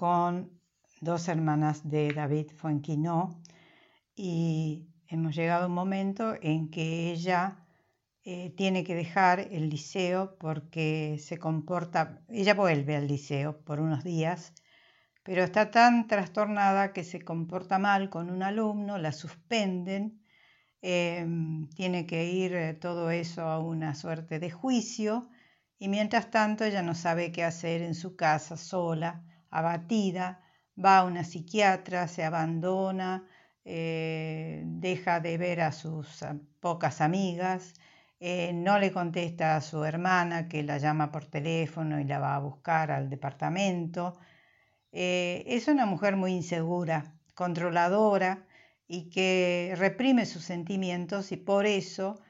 Con 0.00 0.58
dos 1.02 1.28
hermanas 1.28 1.86
de 1.86 2.10
David 2.14 2.52
Fuenquino 2.56 3.42
y 4.16 4.88
hemos 5.08 5.36
llegado 5.36 5.64
a 5.64 5.66
un 5.66 5.74
momento 5.74 6.36
en 6.40 6.70
que 6.70 7.12
ella 7.12 7.66
eh, 8.24 8.48
tiene 8.56 8.82
que 8.82 8.94
dejar 8.94 9.40
el 9.40 9.68
liceo 9.68 10.38
porque 10.38 11.18
se 11.20 11.36
comporta, 11.38 12.22
ella 12.28 12.54
vuelve 12.54 12.96
al 12.96 13.08
liceo 13.08 13.62
por 13.62 13.78
unos 13.78 14.02
días, 14.02 14.54
pero 15.22 15.44
está 15.44 15.70
tan 15.70 16.06
trastornada 16.06 16.94
que 16.94 17.04
se 17.04 17.20
comporta 17.20 17.78
mal 17.78 18.08
con 18.08 18.30
un 18.30 18.42
alumno, 18.42 18.96
la 18.96 19.12
suspenden, 19.12 20.22
em, 20.80 21.68
tiene 21.76 22.06
que 22.06 22.24
ir 22.24 22.54
eh, 22.54 22.72
todo 22.72 23.10
eso 23.10 23.42
a 23.42 23.58
una 23.58 23.94
suerte 23.94 24.38
de 24.38 24.50
juicio 24.50 25.28
y 25.78 25.88
mientras 25.88 26.30
tanto 26.30 26.64
ella 26.64 26.80
no 26.80 26.94
sabe 26.94 27.32
qué 27.32 27.44
hacer 27.44 27.82
en 27.82 27.94
su 27.94 28.16
casa 28.16 28.56
sola, 28.56 29.26
abatida, 29.50 30.40
va 30.82 30.98
a 30.98 31.04
una 31.04 31.24
psiquiatra, 31.24 32.08
se 32.08 32.24
abandona, 32.24 33.26
eh, 33.64 34.62
deja 34.64 35.20
de 35.20 35.38
ver 35.38 35.60
a 35.60 35.72
sus 35.72 36.24
pocas 36.60 37.00
amigas, 37.00 37.74
eh, 38.20 38.52
no 38.52 38.78
le 38.78 38.92
contesta 38.92 39.56
a 39.56 39.60
su 39.60 39.84
hermana 39.84 40.48
que 40.48 40.62
la 40.62 40.78
llama 40.78 41.10
por 41.12 41.26
teléfono 41.26 42.00
y 42.00 42.04
la 42.04 42.18
va 42.18 42.36
a 42.36 42.40
buscar 42.40 42.90
al 42.90 43.08
departamento. 43.10 44.18
Eh, 44.92 45.44
es 45.46 45.68
una 45.68 45.86
mujer 45.86 46.16
muy 46.16 46.32
insegura, 46.32 47.14
controladora 47.34 48.46
y 48.88 49.10
que 49.10 49.74
reprime 49.78 50.26
sus 50.26 50.44
sentimientos 50.44 51.32
y 51.32 51.36
por 51.36 51.66
eso 51.66 52.20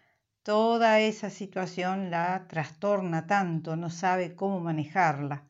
Toda 0.42 1.00
esa 1.00 1.28
situación 1.28 2.10
la 2.10 2.46
trastorna 2.48 3.26
tanto, 3.26 3.76
no 3.76 3.90
sabe 3.90 4.34
cómo 4.34 4.58
manejarla. 4.60 5.49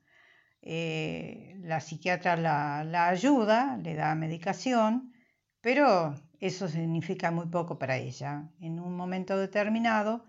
Eh, 0.63 1.57
la 1.63 1.81
psiquiatra 1.81 2.37
la, 2.37 3.09
ayuda, 3.09 3.79
le 3.79 3.95
da 3.95 4.15
medicación, 4.15 5.13
pero 5.61 6.15
eso 6.39 6.69
significa 6.69 7.31
muy 7.31 7.47
poco 7.47 7.79
para 7.79 7.97
ella. 7.97 8.51
En 8.61 8.81
un 8.81 8.97
momento 8.97 9.37
determinado, 9.37 10.25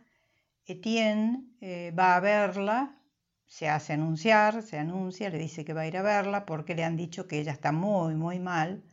Etienne 0.66 1.46
eh, 1.62 1.92
va 1.98 2.16
a 2.16 2.20
verla, 2.20 2.98
se 3.46 3.68
hace 3.70 3.94
anunciar, 3.94 4.64
se 4.64 4.78
anuncia, 4.80 5.30
le 5.30 5.38
dice 5.38 5.66
que 5.66 5.74
va 5.74 5.82
a 5.82 5.88
ir 5.88 5.98
a 5.98 6.02
verla 6.02 6.46
porque 6.46 6.76
le 6.76 6.84
han 6.84 6.96
dicho 6.96 7.28
que 7.28 7.40
ella 7.40 7.52
está 7.52 7.72
muy, 7.72 8.16
muy 8.16 8.40
mal 8.40 8.84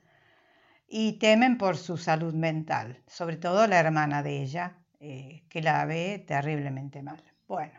y 0.88 1.18
temen 1.18 1.58
por 1.58 1.76
su 1.76 1.96
salud 1.98 2.34
mental, 2.34 3.02
sobre 3.06 3.36
todo 3.36 3.66
la 3.66 3.78
hermana 3.78 4.22
de 4.22 4.42
ella, 4.42 4.78
eh, 5.00 5.44
que 5.48 5.62
la 5.62 5.84
ve 5.84 6.24
terriblemente 6.26 7.02
mal. 7.02 7.22
Bueno, 7.46 7.77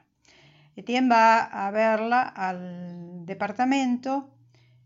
Etienne 0.76 1.10
va 1.10 1.44
a 1.44 1.72
verla 1.72 2.22
al 2.22 3.26
departamento. 3.26 4.30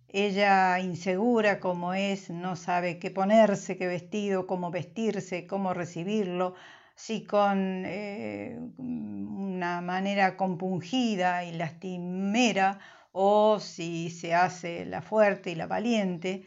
Ella, 0.08 0.80
insegura 0.80 1.60
como 1.60 1.94
es, 1.94 2.30
no 2.30 2.56
sabe 2.56 3.00
qué 3.00 3.10
ponerse, 3.12 3.78
qué 3.78 3.88
vestido, 3.88 4.46
cómo 4.46 4.70
vestirse, 4.70 5.48
cómo 5.48 5.74
recibirlo, 5.74 6.54
si 6.96 7.26
con 7.26 7.84
eh, 7.86 8.60
una 8.78 9.82
manera 9.82 10.38
compungida 10.38 11.44
y 11.46 11.54
lastimera 11.54 12.80
o 13.12 13.60
si 13.60 14.10
se 14.10 14.34
hace 14.34 14.86
la 14.86 15.02
fuerte 15.02 15.52
y 15.52 15.56
la 15.56 15.68
valiente. 15.68 16.44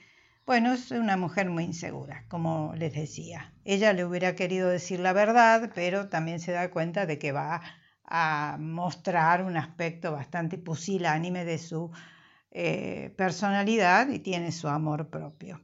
Bueno, 0.47 0.73
es 0.73 0.93
una 0.93 1.17
mujer 1.17 1.51
muy 1.51 1.65
insegura, 1.65 2.25
como 2.29 2.73
les 2.77 2.95
decía. 2.95 3.53
Ella 3.65 3.93
le 3.93 4.05
hubiera 4.05 4.37
querido 4.37 4.69
decir 4.69 5.01
la 5.01 5.13
verdad, 5.13 5.73
pero 5.75 6.09
también 6.09 6.39
se 6.39 6.53
da 6.53 6.71
cuenta 6.71 7.05
de 7.07 7.19
que 7.19 7.33
va 7.33 7.63
a 8.07 8.57
mostrar 8.59 9.43
un 9.43 9.57
aspecto 9.57 10.13
bastante 10.13 10.59
pusilánime 10.59 11.45
de 11.45 11.59
su 11.59 11.91
eh, 12.51 13.13
personalidad 13.17 14.09
y 14.09 14.21
tiene 14.21 14.53
su 14.53 14.69
amor 14.69 15.11
propio. 15.11 15.61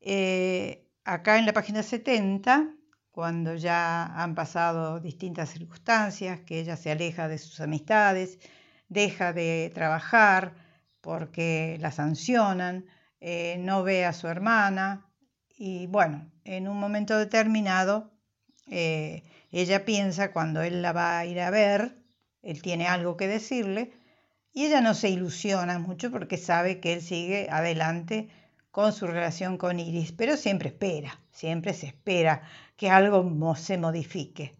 Eh, 0.00 0.88
acá 1.04 1.38
en 1.38 1.46
la 1.46 1.52
página 1.52 1.82
70, 1.82 2.72
cuando 3.10 3.54
ya 3.56 4.04
han 4.04 4.34
pasado 4.34 5.00
distintas 5.00 5.50
circunstancias, 5.50 6.40
que 6.40 6.60
ella 6.60 6.76
se 6.76 6.92
aleja 6.92 7.28
de 7.28 7.38
sus 7.38 7.60
amistades, 7.60 8.38
deja 8.88 9.32
de 9.32 9.70
trabajar 9.74 10.54
porque 11.00 11.76
la 11.80 11.90
sancionan, 11.90 12.86
eh, 13.20 13.56
no 13.58 13.82
ve 13.82 14.04
a 14.04 14.12
su 14.12 14.28
hermana 14.28 15.06
y 15.58 15.86
bueno, 15.86 16.30
en 16.44 16.68
un 16.68 16.78
momento 16.78 17.18
determinado 17.18 18.12
ella 19.60 19.84
piensa 19.84 20.32
cuando 20.32 20.62
él 20.62 20.82
la 20.82 20.92
va 20.92 21.18
a 21.18 21.26
ir 21.26 21.40
a 21.40 21.50
ver, 21.50 21.98
él 22.42 22.62
tiene 22.62 22.86
algo 22.86 23.16
que 23.16 23.28
decirle 23.28 23.92
y 24.52 24.66
ella 24.66 24.80
no 24.80 24.94
se 24.94 25.08
ilusiona 25.08 25.78
mucho 25.78 26.10
porque 26.10 26.36
sabe 26.36 26.80
que 26.80 26.92
él 26.94 27.02
sigue 27.02 27.48
adelante 27.50 28.28
con 28.70 28.92
su 28.92 29.06
relación 29.06 29.56
con 29.56 29.80
Iris, 29.80 30.12
pero 30.12 30.36
siempre 30.36 30.68
espera, 30.68 31.18
siempre 31.30 31.72
se 31.72 31.86
espera 31.86 32.42
que 32.76 32.90
algo 32.90 33.54
se 33.56 33.78
modifique. 33.78 34.54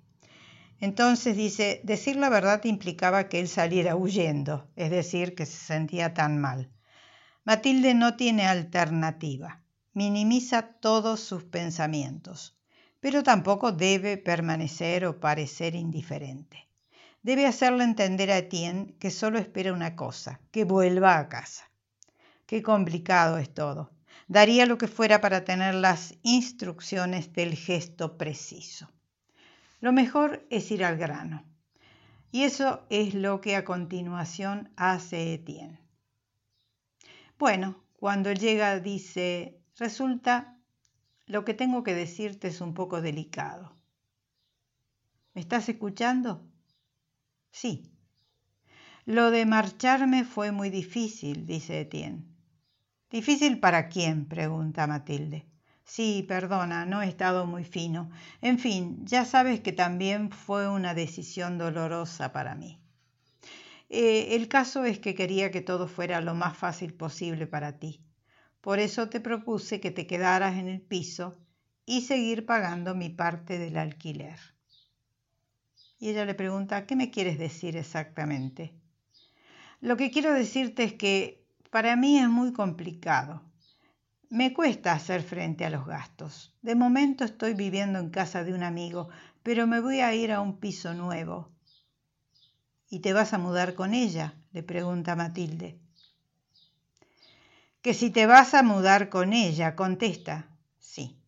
Entonces 0.80 1.36
dice, 1.36 1.80
decir 1.84 2.16
la 2.16 2.28
verdad 2.28 2.64
implicaba 2.64 3.28
que 3.28 3.40
él 3.40 3.48
saliera 3.48 3.96
huyendo, 3.96 4.68
es 4.76 4.90
decir, 4.90 5.34
que 5.34 5.46
se 5.46 5.56
sentía 5.56 6.14
tan 6.14 6.38
mal. 6.38 6.70
Matilde 7.44 7.94
no 7.94 8.16
tiene 8.16 8.46
alternativa, 8.46 9.62
minimiza 9.92 10.62
todos 10.80 11.20
sus 11.20 11.44
pensamientos, 11.44 12.55
pero 13.06 13.22
tampoco 13.22 13.70
debe 13.70 14.16
permanecer 14.16 15.06
o 15.06 15.20
parecer 15.20 15.76
indiferente. 15.76 16.66
Debe 17.22 17.46
hacerle 17.46 17.84
entender 17.84 18.32
a 18.32 18.38
Etienne 18.38 18.96
que 18.98 19.12
solo 19.12 19.38
espera 19.38 19.72
una 19.72 19.94
cosa, 19.94 20.40
que 20.50 20.64
vuelva 20.64 21.16
a 21.16 21.28
casa. 21.28 21.70
Qué 22.46 22.64
complicado 22.64 23.38
es 23.38 23.54
todo. 23.54 23.92
Daría 24.26 24.66
lo 24.66 24.76
que 24.76 24.88
fuera 24.88 25.20
para 25.20 25.44
tener 25.44 25.74
las 25.74 26.16
instrucciones 26.22 27.32
del 27.32 27.54
gesto 27.54 28.18
preciso. 28.18 28.90
Lo 29.80 29.92
mejor 29.92 30.44
es 30.50 30.68
ir 30.72 30.84
al 30.84 30.96
grano. 30.96 31.44
Y 32.32 32.42
eso 32.42 32.88
es 32.90 33.14
lo 33.14 33.40
que 33.40 33.54
a 33.54 33.64
continuación 33.64 34.72
hace 34.74 35.34
Etienne. 35.34 35.78
Bueno, 37.38 37.84
cuando 38.00 38.32
llega 38.32 38.80
dice, 38.80 39.60
resulta, 39.78 40.55
lo 41.26 41.44
que 41.44 41.54
tengo 41.54 41.82
que 41.82 41.94
decirte 41.94 42.48
es 42.48 42.60
un 42.60 42.72
poco 42.74 43.02
delicado. 43.02 43.76
¿Me 45.34 45.40
estás 45.40 45.68
escuchando? 45.68 46.48
Sí. 47.50 47.92
Lo 49.04 49.30
de 49.30 49.44
marcharme 49.44 50.24
fue 50.24 50.52
muy 50.52 50.70
difícil, 50.70 51.46
dice 51.46 51.80
Etienne. 51.80 52.24
¿Difícil 53.10 53.60
para 53.60 53.88
quién? 53.88 54.26
pregunta 54.26 54.86
Matilde. 54.86 55.46
Sí, 55.84 56.24
perdona, 56.26 56.86
no 56.86 57.02
he 57.02 57.08
estado 57.08 57.46
muy 57.46 57.64
fino. 57.64 58.10
En 58.40 58.58
fin, 58.58 59.04
ya 59.04 59.24
sabes 59.24 59.60
que 59.60 59.72
también 59.72 60.30
fue 60.30 60.68
una 60.68 60.94
decisión 60.94 61.58
dolorosa 61.58 62.32
para 62.32 62.54
mí. 62.56 62.80
Eh, 63.88 64.34
el 64.34 64.48
caso 64.48 64.84
es 64.84 64.98
que 64.98 65.14
quería 65.14 65.50
que 65.50 65.60
todo 65.60 65.86
fuera 65.86 66.20
lo 66.20 66.34
más 66.34 66.56
fácil 66.56 66.94
posible 66.94 67.46
para 67.46 67.78
ti. 67.78 68.05
Por 68.66 68.80
eso 68.80 69.08
te 69.08 69.20
propuse 69.20 69.78
que 69.78 69.92
te 69.92 70.08
quedaras 70.08 70.56
en 70.56 70.66
el 70.66 70.80
piso 70.80 71.38
y 71.84 72.00
seguir 72.00 72.46
pagando 72.46 72.96
mi 72.96 73.10
parte 73.10 73.60
del 73.60 73.76
alquiler. 73.76 74.40
Y 76.00 76.08
ella 76.08 76.24
le 76.24 76.34
pregunta, 76.34 76.84
¿qué 76.84 76.96
me 76.96 77.12
quieres 77.12 77.38
decir 77.38 77.76
exactamente? 77.76 78.74
Lo 79.80 79.96
que 79.96 80.10
quiero 80.10 80.32
decirte 80.32 80.82
es 80.82 80.94
que 80.94 81.46
para 81.70 81.94
mí 81.94 82.18
es 82.18 82.28
muy 82.28 82.52
complicado. 82.52 83.40
Me 84.30 84.52
cuesta 84.52 84.94
hacer 84.94 85.22
frente 85.22 85.64
a 85.64 85.70
los 85.70 85.86
gastos. 85.86 86.52
De 86.60 86.74
momento 86.74 87.24
estoy 87.24 87.54
viviendo 87.54 88.00
en 88.00 88.10
casa 88.10 88.42
de 88.42 88.52
un 88.52 88.64
amigo, 88.64 89.10
pero 89.44 89.68
me 89.68 89.78
voy 89.78 90.00
a 90.00 90.12
ir 90.12 90.32
a 90.32 90.40
un 90.40 90.58
piso 90.58 90.92
nuevo 90.92 91.52
¿Y 92.90 92.98
te 92.98 93.12
vas 93.12 93.32
a 93.32 93.38
mudar 93.38 93.76
con 93.76 93.94
ella? 93.94 94.34
le 94.50 94.64
pregunta 94.64 95.14
Matilde. 95.14 95.85
Que 97.86 97.94
si 97.94 98.10
te 98.10 98.26
vas 98.26 98.52
a 98.52 98.64
mudar 98.64 99.10
con 99.10 99.32
ella, 99.32 99.76
contesta, 99.76 100.48
sí. 100.80 101.20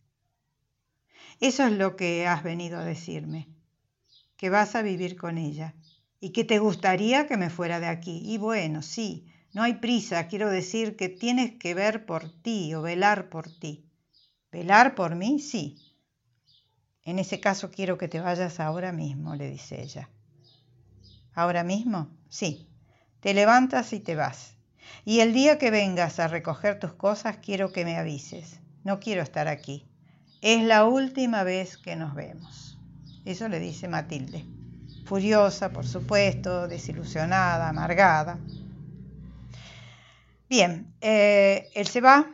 Eso 1.39 1.65
es 1.65 1.71
lo 1.71 1.95
que 1.95 2.27
has 2.27 2.43
venido 2.43 2.77
a 2.77 2.83
decirme, 2.83 3.47
que 4.35 4.49
vas 4.49 4.75
a 4.75 4.81
vivir 4.81 5.15
con 5.15 5.37
ella 5.37 5.73
y 6.19 6.31
que 6.31 6.43
te 6.43 6.59
gustaría 6.59 7.27
que 7.27 7.37
me 7.37 7.49
fuera 7.49 7.79
de 7.79 7.87
aquí. 7.87 8.23
Y 8.25 8.37
bueno, 8.37 8.81
sí, 8.81 9.25
no 9.53 9.63
hay 9.63 9.75
prisa, 9.75 10.27
quiero 10.27 10.49
decir 10.49 10.97
que 10.97 11.07
tienes 11.07 11.53
que 11.57 11.73
ver 11.75 12.05
por 12.05 12.29
ti 12.41 12.73
o 12.73 12.81
velar 12.81 13.29
por 13.29 13.49
ti. 13.49 13.85
¿Velar 14.51 14.95
por 14.95 15.15
mí? 15.15 15.39
Sí. 15.39 15.77
En 17.05 17.19
ese 17.19 17.39
caso 17.39 17.71
quiero 17.71 17.97
que 17.97 18.09
te 18.09 18.19
vayas 18.19 18.59
ahora 18.59 18.91
mismo, 18.91 19.33
le 19.33 19.49
dice 19.49 19.81
ella. 19.81 20.09
¿Ahora 21.33 21.63
mismo? 21.63 22.09
Sí. 22.27 22.67
Te 23.21 23.33
levantas 23.33 23.93
y 23.93 24.01
te 24.01 24.15
vas. 24.15 24.58
Y 25.05 25.21
el 25.21 25.33
día 25.33 25.57
que 25.57 25.71
vengas 25.71 26.19
a 26.19 26.27
recoger 26.27 26.79
tus 26.79 26.93
cosas 26.93 27.37
quiero 27.37 27.71
que 27.71 27.85
me 27.85 27.97
avises. 27.97 28.59
No 28.83 28.99
quiero 28.99 29.21
estar 29.21 29.47
aquí. 29.47 29.85
Es 30.41 30.63
la 30.63 30.85
última 30.85 31.43
vez 31.43 31.77
que 31.77 31.95
nos 31.95 32.15
vemos. 32.15 32.77
Eso 33.25 33.49
le 33.49 33.59
dice 33.59 33.87
Matilde. 33.87 34.45
Furiosa, 35.05 35.71
por 35.71 35.85
supuesto, 35.85 36.67
desilusionada, 36.67 37.69
amargada. 37.69 38.39
Bien, 40.49 40.93
eh, 41.01 41.69
él 41.75 41.87
se 41.87 42.01
va 42.01 42.27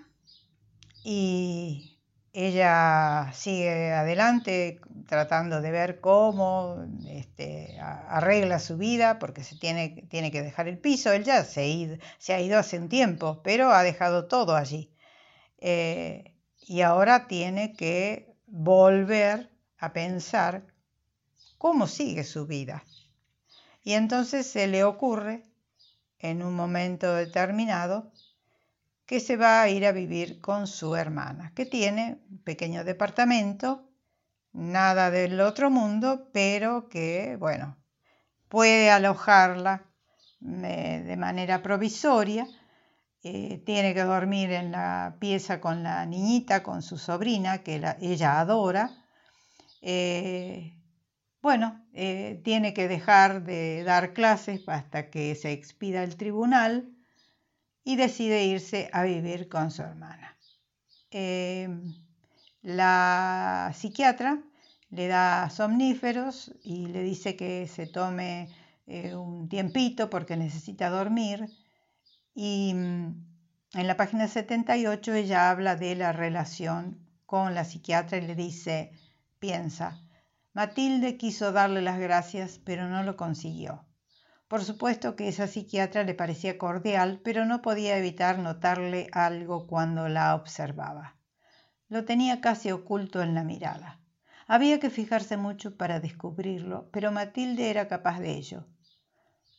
y 1.04 1.95
ella 2.38 3.32
sigue 3.34 3.94
adelante 3.94 4.82
tratando 5.08 5.62
de 5.62 5.72
ver 5.72 6.02
cómo 6.02 6.86
este, 7.08 7.80
arregla 7.80 8.60
su 8.60 8.78
vida 8.78 9.20
porque 9.20 9.42
se 9.42 9.56
tiene, 9.56 10.06
tiene, 10.10 10.32
que 10.32 10.42
dejar 10.42 10.68
el 10.68 10.78
piso. 10.78 11.14
Él 11.14 11.24
ya 11.24 11.46
se, 11.46 11.98
se, 12.18 12.34
ha 12.34 12.42
ido 12.42 12.60
hace 12.60 12.78
un 12.78 12.90
tiempo, 12.90 13.42
pero 13.42 13.72
ha 13.72 13.84
dejado 13.84 14.28
todo 14.28 14.58
allí. 14.58 14.94
Eh, 15.60 16.36
y 16.68 16.82
ahora 16.82 17.28
tiene 17.28 17.72
que 17.72 18.36
volver 18.48 19.50
a 19.78 19.94
pensar 19.94 20.66
cómo 21.58 21.88
sigue 21.88 22.26
su 22.26 22.46
vida. 22.48 22.84
Y 23.82 23.94
entonces 23.94 24.46
se 24.46 24.68
le 24.68 24.84
ocurre, 24.84 25.44
en 26.20 26.44
un 26.44 26.54
momento 26.54 27.14
determinado, 27.14 28.12
que 29.06 29.20
se 29.20 29.38
va 29.38 29.62
a 29.62 29.70
ir 29.70 29.86
a 29.86 29.92
vivir 29.92 30.42
con 30.42 30.68
su 30.68 30.96
hermana, 30.96 31.52
que 31.56 31.66
tiene 31.66 32.20
un 32.30 32.40
pequeño 32.40 32.84
departamento, 32.84 33.88
nada 34.52 35.12
del 35.12 35.40
otro 35.42 35.70
mundo, 35.70 36.30
pero 36.34 36.90
que, 36.90 37.36
bueno, 37.40 37.78
puede 38.50 38.90
alojarla 38.90 39.86
eh, 40.42 41.04
de 41.06 41.18
manera 41.18 41.62
provisoria. 41.62 42.48
Eh, 43.24 43.62
tiene 43.66 43.94
que 43.94 44.04
dormir 44.04 44.52
en 44.52 44.72
la 44.72 45.18
pieza 45.20 45.60
con 45.60 45.84
la 45.84 46.06
niñita, 46.06 46.64
con 46.64 46.82
su 46.82 46.98
sobrina, 46.98 47.64
que 47.64 47.82
ella 48.02 48.40
adora. 48.40 48.92
Eh, 49.82 50.74
bueno, 51.42 51.86
tiene 51.92 52.74
que 52.74 52.88
dejar 52.88 53.44
de 53.44 53.84
dar 53.84 54.14
clases 54.14 54.68
hasta 54.68 55.12
que 55.12 55.36
se 55.36 55.52
expida 55.52 56.04
el 56.04 56.16
tribunal 56.18 56.95
y 57.86 57.96
decide 57.96 58.44
irse 58.46 58.90
a 58.92 59.04
vivir 59.04 59.48
con 59.48 59.72
su 59.72 59.84
hermana. 59.84 60.36
Em, 61.12 61.94
la 62.64 63.72
psiquiatra 63.74 64.42
le 64.90 65.08
da 65.08 65.50
somníferos 65.50 66.52
y 66.64 66.88
le 66.88 67.02
dice 67.04 67.36
que 67.36 67.68
se 67.68 67.86
tome 67.86 68.50
eh, 68.88 69.16
un 69.16 69.48
tiempito 69.48 70.10
porque 70.10 70.36
necesita 70.36 70.90
dormir 70.90 71.48
y 72.34 72.74
mm, 72.74 73.06
en 73.76 73.88
la 73.88 73.98
página 73.98 74.28
78 74.28 75.14
ella 75.14 75.50
habla 75.52 75.76
de 75.76 75.96
la 75.96 76.12
relación 76.12 77.00
con 77.28 77.54
la 77.54 77.66
psiquiatra 77.66 78.18
y 78.18 78.28
le 78.28 78.36
dice, 78.36 78.92
piensa, 79.40 80.02
Matilde 80.54 81.18
quiso 81.18 81.52
darle 81.52 81.82
las 81.82 82.00
gracias 82.00 82.60
pero 82.66 82.90
no 82.90 83.04
lo 83.04 83.16
consiguió. 83.16 83.85
Por 84.48 84.64
supuesto 84.64 85.16
que 85.16 85.28
esa 85.28 85.48
psiquiatra 85.48 86.04
le 86.04 86.14
parecía 86.14 86.58
cordial, 86.58 87.20
pero 87.24 87.46
no 87.46 87.62
podía 87.64 87.98
evitar 87.98 88.38
notarle 88.38 89.08
algo 89.12 89.66
cuando 89.66 90.08
la 90.08 90.36
observaba. 90.36 91.16
Lo 91.90 92.06
tenía 92.06 92.42
casi 92.42 92.72
oculto 92.72 93.24
en 93.24 93.34
la 93.34 93.44
mirada. 93.44 94.00
Había 94.48 94.80
que 94.80 94.92
fijarse 94.92 95.38
mucho 95.38 95.76
para 95.76 96.00
descubrirlo, 96.00 96.90
pero 96.92 97.12
Matilde 97.12 97.72
era 97.72 97.88
capaz 97.88 98.20
de 98.20 98.34
ello. 98.34 98.68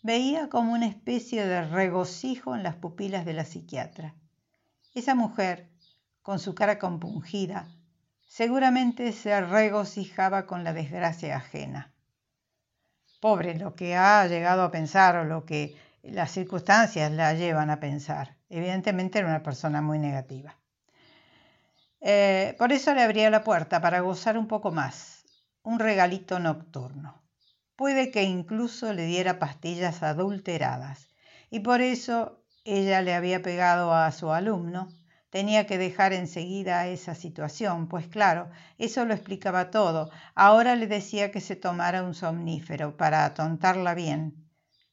Veía 0.02 0.48
como 0.48 0.72
una 0.72 0.86
especie 0.86 1.44
de 1.44 1.62
regocijo 1.62 2.54
en 2.54 2.62
las 2.62 2.76
pupilas 2.76 3.24
de 3.24 3.32
la 3.32 3.44
psiquiatra. 3.44 4.14
Esa 4.94 5.16
mujer, 5.16 5.68
con 6.22 6.38
su 6.38 6.54
cara 6.54 6.78
compungida, 6.78 7.68
seguramente 8.28 9.10
se 9.12 9.40
regocijaba 9.40 10.46
con 10.46 10.62
la 10.62 10.72
desgracia 10.72 11.36
ajena. 11.36 11.92
Pobre 13.20 13.58
lo 13.58 13.74
que 13.74 13.96
ha 13.96 14.26
llegado 14.26 14.62
a 14.62 14.70
pensar 14.70 15.16
o 15.16 15.24
lo 15.24 15.44
que 15.44 15.76
las 16.02 16.30
circunstancias 16.30 17.10
la 17.12 17.34
llevan 17.34 17.70
a 17.70 17.80
pensar. 17.80 18.36
Evidentemente 18.48 19.18
era 19.18 19.28
una 19.28 19.42
persona 19.42 19.82
muy 19.82 19.98
negativa. 19.98 20.56
Eh, 22.00 22.54
por 22.58 22.72
eso 22.72 22.94
le 22.94 23.02
abría 23.02 23.30
la 23.30 23.42
puerta 23.42 23.80
para 23.80 24.00
gozar 24.00 24.38
un 24.38 24.46
poco 24.46 24.70
más, 24.70 25.24
un 25.62 25.78
regalito 25.78 26.38
nocturno. 26.38 27.22
Puede 27.74 28.10
que 28.10 28.22
incluso 28.22 28.92
le 28.92 29.06
diera 29.06 29.38
pastillas 29.38 30.02
adulteradas 30.02 31.08
y 31.50 31.60
por 31.60 31.80
eso 31.80 32.44
ella 32.64 33.02
le 33.02 33.14
había 33.14 33.42
pegado 33.42 33.92
a 33.94 34.10
su 34.12 34.30
alumno. 34.30 34.88
Tenía 35.36 35.66
que 35.66 35.76
dejar 35.76 36.14
enseguida 36.14 36.86
esa 36.86 37.14
situación, 37.14 37.88
pues 37.88 38.08
claro, 38.08 38.48
eso 38.78 39.04
lo 39.04 39.12
explicaba 39.12 39.70
todo. 39.70 40.10
Ahora 40.34 40.76
le 40.76 40.86
decía 40.86 41.30
que 41.30 41.42
se 41.42 41.56
tomara 41.56 42.04
un 42.04 42.14
somnífero 42.14 42.96
para 42.96 43.26
atontarla 43.26 43.92
bien. 43.92 44.48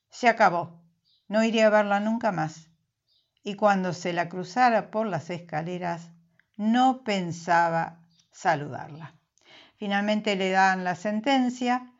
Se 0.09 0.27
acabó. 0.27 0.83
No 1.29 1.45
iría 1.45 1.67
a 1.67 1.69
verla 1.69 2.01
nunca 2.01 2.33
más. 2.33 2.67
Y 3.41 3.55
cuando 3.55 3.93
se 3.93 4.11
la 4.11 4.27
cruzara 4.27 4.91
por 4.91 5.07
las 5.07 5.29
escaleras, 5.29 6.11
no 6.57 7.05
pensaba 7.05 8.01
saludarla. 8.33 9.15
Finalmente 9.77 10.35
le 10.35 10.51
dan 10.51 10.83
la 10.83 10.95
sentencia, 10.95 11.93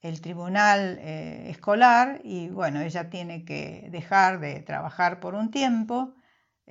el 0.00 0.22
tribunal 0.22 0.96
eh, 1.02 1.50
escolar, 1.50 2.22
y 2.24 2.48
bueno, 2.48 2.80
ella 2.80 3.10
tiene 3.10 3.44
que 3.44 3.88
dejar 3.90 4.40
de 4.40 4.60
trabajar 4.60 5.20
por 5.20 5.34
un 5.34 5.50
tiempo, 5.50 6.14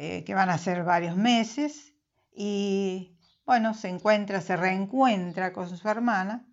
eh, 0.02 0.24
que 0.24 0.34
van 0.34 0.50
a 0.50 0.58
ser 0.58 0.86
varios 0.86 1.18
meses, 1.18 1.93
y 2.32 3.18
bueno, 3.45 3.74
se 3.74 3.89
encuentra, 3.89 4.39
se 4.39 4.56
reencuentra 4.56 5.52
con 5.52 5.76
su 5.76 5.89
hermana, 5.89 6.47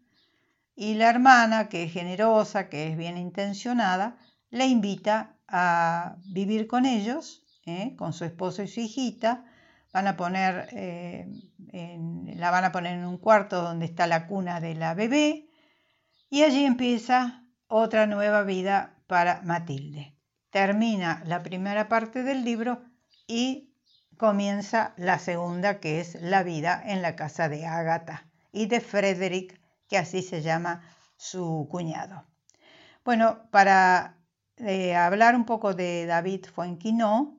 y 0.75 0.95
la 0.95 1.09
hermana, 1.09 1.69
que 1.69 1.85
es 1.85 1.93
generosa, 1.93 2.69
que 2.69 2.89
es 2.89 2.97
bien 2.97 3.17
intencionada, 3.17 4.19
le 4.51 4.67
invita 4.67 5.37
a 5.47 6.17
vivir 6.25 6.67
con 6.67 6.87
ellos, 6.87 7.45
eh, 7.67 7.95
con 7.97 8.13
su 8.13 8.25
esposo 8.25 8.65
y 8.65 8.67
su 8.67 8.81
hijita, 8.81 9.45
van 9.93 10.09
a 10.09 10.17
poner, 10.17 10.69
eh, 10.73 11.29
la 12.35 12.51
van 12.51 12.65
a 12.65 12.73
poner 12.73 12.99
en 12.99 13.07
un 13.07 13.19
cuarto 13.19 13.63
donde 13.63 13.87
está 13.87 14.09
la 14.09 14.27
cuna 14.27 14.61
de 14.61 14.75
la 14.75 14.95
bebé 14.95 15.49
y 16.29 16.43
allí 16.43 16.65
empieza 16.65 17.45
otra 17.69 18.09
nueva 18.09 18.43
vida 18.43 18.97
para 19.07 19.41
Matilde. 19.43 20.17
Termina 20.51 21.23
la 21.27 21.45
primera 21.45 21.87
parte 21.87 22.25
del 22.25 22.43
libro 22.43 22.83
y 23.27 23.75
comienza 24.17 24.95
la 24.97 25.19
segunda, 25.19 25.81
que 25.81 26.01
es 26.01 26.15
la 26.21 26.43
vida 26.43 26.83
en 26.85 27.03
la 27.03 27.17
casa 27.17 27.49
de 27.49 27.67
Agatha 27.67 28.27
y 28.53 28.67
de 28.67 28.81
Frederick, 28.81 29.61
que 29.89 29.99
así 29.99 30.23
se 30.23 30.43
llama 30.43 30.83
su 31.17 31.69
cuñado. 31.71 32.27
Bueno, 33.05 33.49
para 33.51 34.19
eh, 34.57 34.97
hablar 34.97 35.37
un 35.37 35.45
poco 35.45 35.75
de 35.75 36.07
David 36.07 36.47
Fuenquinó, 36.47 37.37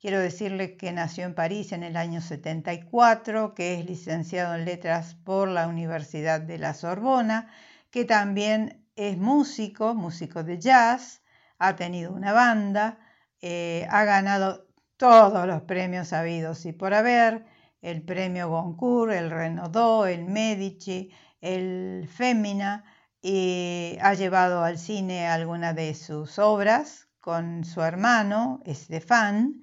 Quiero 0.00 0.18
decirle 0.18 0.78
que 0.78 0.92
nació 0.92 1.26
en 1.26 1.34
París 1.34 1.72
en 1.72 1.82
el 1.82 1.94
año 1.98 2.22
74, 2.22 3.54
que 3.54 3.74
es 3.74 3.84
licenciado 3.84 4.54
en 4.54 4.64
letras 4.64 5.14
por 5.14 5.46
la 5.46 5.66
Universidad 5.66 6.40
de 6.40 6.56
la 6.56 6.72
Sorbona, 6.72 7.52
que 7.90 8.06
también 8.06 8.88
es 8.96 9.18
músico, 9.18 9.94
músico 9.94 10.42
de 10.42 10.58
jazz, 10.58 11.20
ha 11.58 11.76
tenido 11.76 12.14
una 12.14 12.32
banda, 12.32 12.98
eh, 13.42 13.86
ha 13.90 14.04
ganado 14.04 14.69
todos 15.00 15.46
los 15.46 15.62
premios 15.62 16.12
habidos 16.12 16.66
y 16.66 16.74
por 16.74 16.92
haber, 16.92 17.46
el 17.80 18.02
premio 18.02 18.50
Goncourt, 18.50 19.14
el 19.14 19.30
Renaudot, 19.30 20.06
el 20.08 20.26
Medici, 20.26 21.10
el 21.40 22.06
Femina, 22.06 22.84
y 23.22 23.96
ha 24.02 24.12
llevado 24.12 24.62
al 24.62 24.76
cine 24.76 25.26
algunas 25.26 25.74
de 25.74 25.94
sus 25.94 26.38
obras 26.38 27.08
con 27.18 27.64
su 27.64 27.80
hermano, 27.80 28.60
Estefan, 28.66 29.62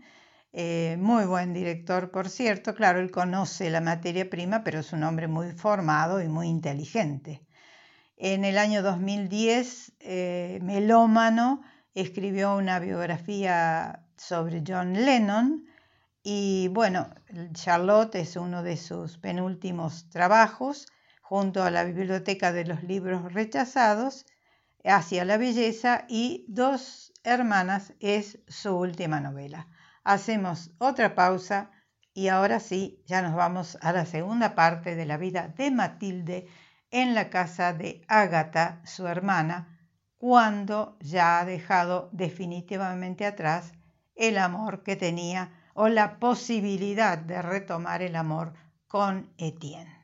eh, 0.54 0.98
muy 1.00 1.26
buen 1.26 1.54
director, 1.54 2.10
por 2.10 2.30
cierto. 2.30 2.74
Claro, 2.74 3.00
él 3.00 3.12
conoce 3.12 3.70
la 3.70 3.80
materia 3.80 4.28
prima, 4.28 4.64
pero 4.64 4.80
es 4.80 4.92
un 4.92 5.04
hombre 5.04 5.28
muy 5.28 5.52
formado 5.52 6.20
y 6.20 6.28
muy 6.28 6.48
inteligente. 6.48 7.46
En 8.16 8.44
el 8.44 8.58
año 8.58 8.82
2010, 8.82 9.94
eh, 10.00 10.58
Melómano 10.64 11.62
escribió 11.94 12.56
una 12.56 12.80
biografía 12.80 14.07
sobre 14.18 14.64
John 14.68 14.94
Lennon. 14.94 15.66
Y 16.24 16.68
bueno, 16.70 17.10
Charlotte 17.54 18.16
es 18.16 18.36
uno 18.36 18.64
de 18.64 18.78
sus 18.78 19.18
penúltimos 19.18 20.10
trabajos 20.10 20.88
junto 21.22 21.64
a 21.64 21.72
la 21.72 21.84
Biblioteca 21.84 22.52
de 22.52 22.66
los 22.66 22.84
Libros 22.84 23.34
Rechazados, 23.34 24.26
Hacia 24.84 25.26
la 25.26 25.38
Belleza 25.38 26.06
y 26.08 26.46
Dos 26.48 27.12
Hermanas 27.24 27.94
es 28.00 28.40
su 28.48 28.78
última 28.78 29.20
novela. 29.20 29.68
Hacemos 30.06 30.72
otra 30.78 31.14
pausa 31.16 31.72
y 32.14 32.30
ahora 32.30 32.62
sí, 32.62 33.04
ya 33.06 33.22
nos 33.22 33.36
vamos 33.36 33.78
a 33.82 33.92
la 33.92 34.06
segunda 34.06 34.56
parte 34.56 34.96
de 34.96 35.06
la 35.06 35.18
vida 35.18 35.50
de 35.50 35.70
Matilde 35.72 36.48
en 36.90 37.14
la 37.14 37.30
casa 37.30 37.74
de 37.74 38.02
Ágata, 38.08 38.82
su 38.86 39.08
hermana, 39.08 39.78
cuando 40.18 40.98
ya 41.02 41.40
ha 41.40 41.46
dejado 41.46 42.10
definitivamente 42.14 43.26
atrás 43.26 43.74
el 44.18 44.38
amor 44.38 44.84
que 44.84 44.96
tenía 44.96 45.52
o 45.74 45.88
la 45.88 46.20
posibilidad 46.20 47.18
de 47.18 47.42
retomar 47.42 48.02
el 48.02 48.16
amor 48.16 48.54
con 48.88 49.30
Etienne. 49.38 49.97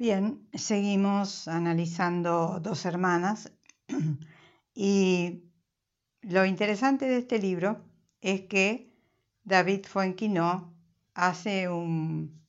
Bien, 0.00 0.48
seguimos 0.54 1.46
analizando 1.46 2.58
Dos 2.58 2.86
Hermanas 2.86 3.52
y 4.74 5.42
lo 6.22 6.46
interesante 6.46 7.04
de 7.04 7.18
este 7.18 7.38
libro 7.38 7.84
es 8.22 8.46
que 8.46 8.94
David 9.44 9.84
Fuenquinó 9.84 10.72
hace 11.12 11.68
un, 11.68 12.40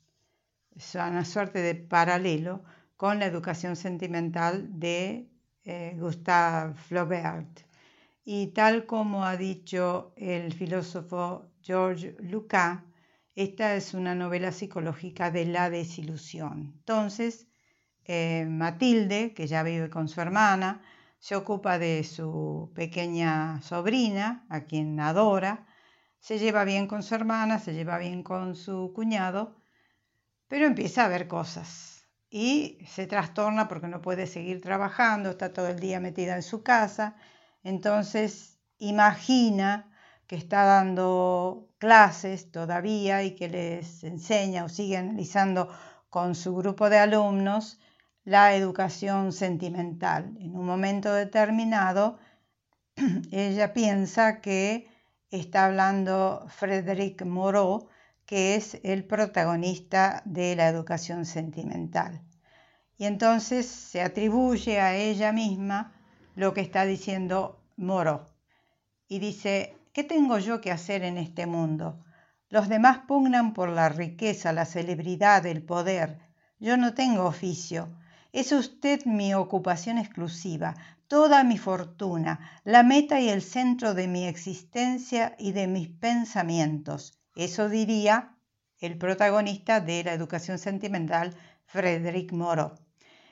una 0.94 1.26
suerte 1.26 1.60
de 1.60 1.76
paralelo 1.76 2.64
con 2.96 3.20
la 3.20 3.26
educación 3.26 3.76
sentimental 3.76 4.80
de 4.80 5.30
eh, 5.66 5.98
Gustave 6.00 6.74
Flaubert. 6.76 7.66
Y 8.24 8.48
tal 8.54 8.86
como 8.86 9.26
ha 9.26 9.36
dicho 9.36 10.14
el 10.16 10.54
filósofo 10.54 11.52
Georges 11.62 12.16
Lucas, 12.22 12.80
esta 13.36 13.76
es 13.76 13.94
una 13.94 14.16
novela 14.16 14.52
psicológica 14.52 15.32
de 15.32 15.46
la 15.46 15.70
desilusión. 15.70 16.74
Entonces, 16.80 17.48
eh, 18.06 18.46
Matilde, 18.48 19.34
que 19.34 19.48
ya 19.48 19.64
vive 19.64 19.90
con 19.90 20.08
su 20.08 20.22
hermana, 20.22 20.82
se 21.20 21.36
ocupa 21.36 21.78
de 21.78 22.04
su 22.04 22.72
pequeña 22.76 23.62
sobrina, 23.62 24.46
a 24.50 24.62
quien 24.62 25.00
adora, 25.00 25.68
se 26.20 26.40
lleva 26.40 26.66
bien 26.66 26.88
con 26.88 27.04
su 27.04 27.16
hermana, 27.16 27.60
se 27.60 27.74
lleva 27.74 27.98
bien 27.98 28.24
con 28.24 28.56
su 28.56 28.92
cuñado, 28.94 29.56
pero 30.48 30.66
empieza 30.66 31.06
a 31.06 31.10
ver 31.10 31.28
cosas 31.28 32.08
y 32.30 32.80
se 32.88 33.08
trastorna 33.08 33.68
porque 33.68 33.88
no 33.88 34.02
puede 34.02 34.26
seguir 34.26 34.62
trabajando, 34.62 35.30
está 35.30 35.54
todo 35.54 35.68
el 35.68 35.80
día 35.80 36.00
metida 36.00 36.36
en 36.36 36.44
su 36.44 36.64
casa, 36.64 37.16
entonces 37.64 38.60
imagina 38.78 39.91
que 40.32 40.38
está 40.38 40.64
dando 40.64 41.68
clases 41.78 42.54
todavía 42.54 43.22
y 43.22 43.36
que 43.36 43.50
les 43.50 44.02
enseña 44.06 44.64
o 44.64 44.70
sigue 44.70 44.96
analizando 44.96 45.68
con 46.10 46.36
su 46.36 46.56
grupo 46.56 46.90
de 46.90 47.00
alumnos 47.00 47.82
la 48.24 48.56
educación 48.56 49.34
sentimental. 49.34 50.38
En 50.40 50.56
un 50.56 50.66
momento 50.66 51.14
determinado, 51.14 52.18
ella 53.34 53.74
piensa 53.74 54.40
que 54.40 54.88
está 55.32 55.66
hablando 55.66 56.46
Frédéric 56.48 57.26
Moreau, 57.26 57.90
que 58.26 58.56
es 58.56 58.80
el 58.84 59.04
protagonista 59.04 60.22
de 60.24 60.56
la 60.56 60.70
educación 60.70 61.26
sentimental. 61.26 62.22
Y 62.98 63.04
entonces 63.04 63.66
se 63.66 64.02
atribuye 64.02 64.80
a 64.80 64.96
ella 64.96 65.34
misma 65.34 65.92
lo 66.36 66.54
que 66.54 66.62
está 66.62 66.86
diciendo 66.86 67.60
Moreau. 67.76 68.22
Y 69.10 69.20
dice, 69.20 69.76
¿qué 69.94 70.04
tengo 70.04 70.38
yo 70.38 70.62
que 70.62 70.72
hacer 70.72 71.04
en 71.04 71.18
este 71.18 71.46
mundo? 71.46 72.04
Los 72.50 72.70
demás 72.70 73.00
pugnan 73.08 73.54
por 73.54 73.70
la 73.70 73.90
riqueza, 73.90 74.54
la 74.54 74.66
celebridad, 74.66 75.46
el 75.46 75.64
poder. 75.64 76.20
Yo 76.60 76.78
no 76.78 76.94
tengo 76.94 77.26
oficio. 77.26 77.98
Es 78.34 78.52
usted 78.52 79.06
mi 79.06 79.34
ocupación 79.34 79.98
exclusiva, 79.98 80.76
toda 81.08 81.44
mi 81.44 81.58
fortuna, 81.58 82.40
la 82.64 82.84
meta 82.84 83.20
y 83.20 83.30
el 83.30 83.42
centro 83.42 83.94
de 83.94 84.08
mi 84.08 84.26
existencia 84.28 85.36
y 85.38 85.52
de 85.52 85.68
mis 85.68 85.90
pensamientos. 85.90 87.20
Eso 87.36 87.70
diría 87.70 88.38
el 88.80 88.98
protagonista 88.98 89.80
de 89.80 90.04
la 90.04 90.14
educación 90.14 90.58
sentimental, 90.58 91.36
Frédéric 91.66 92.32
Moreau. 92.32 92.76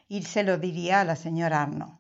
Y 0.08 0.24
se 0.24 0.44
lo 0.44 0.58
diría 0.58 1.02
a 1.02 1.06
la 1.06 1.16
señora 1.16 1.62
Arnaud. 1.62 1.99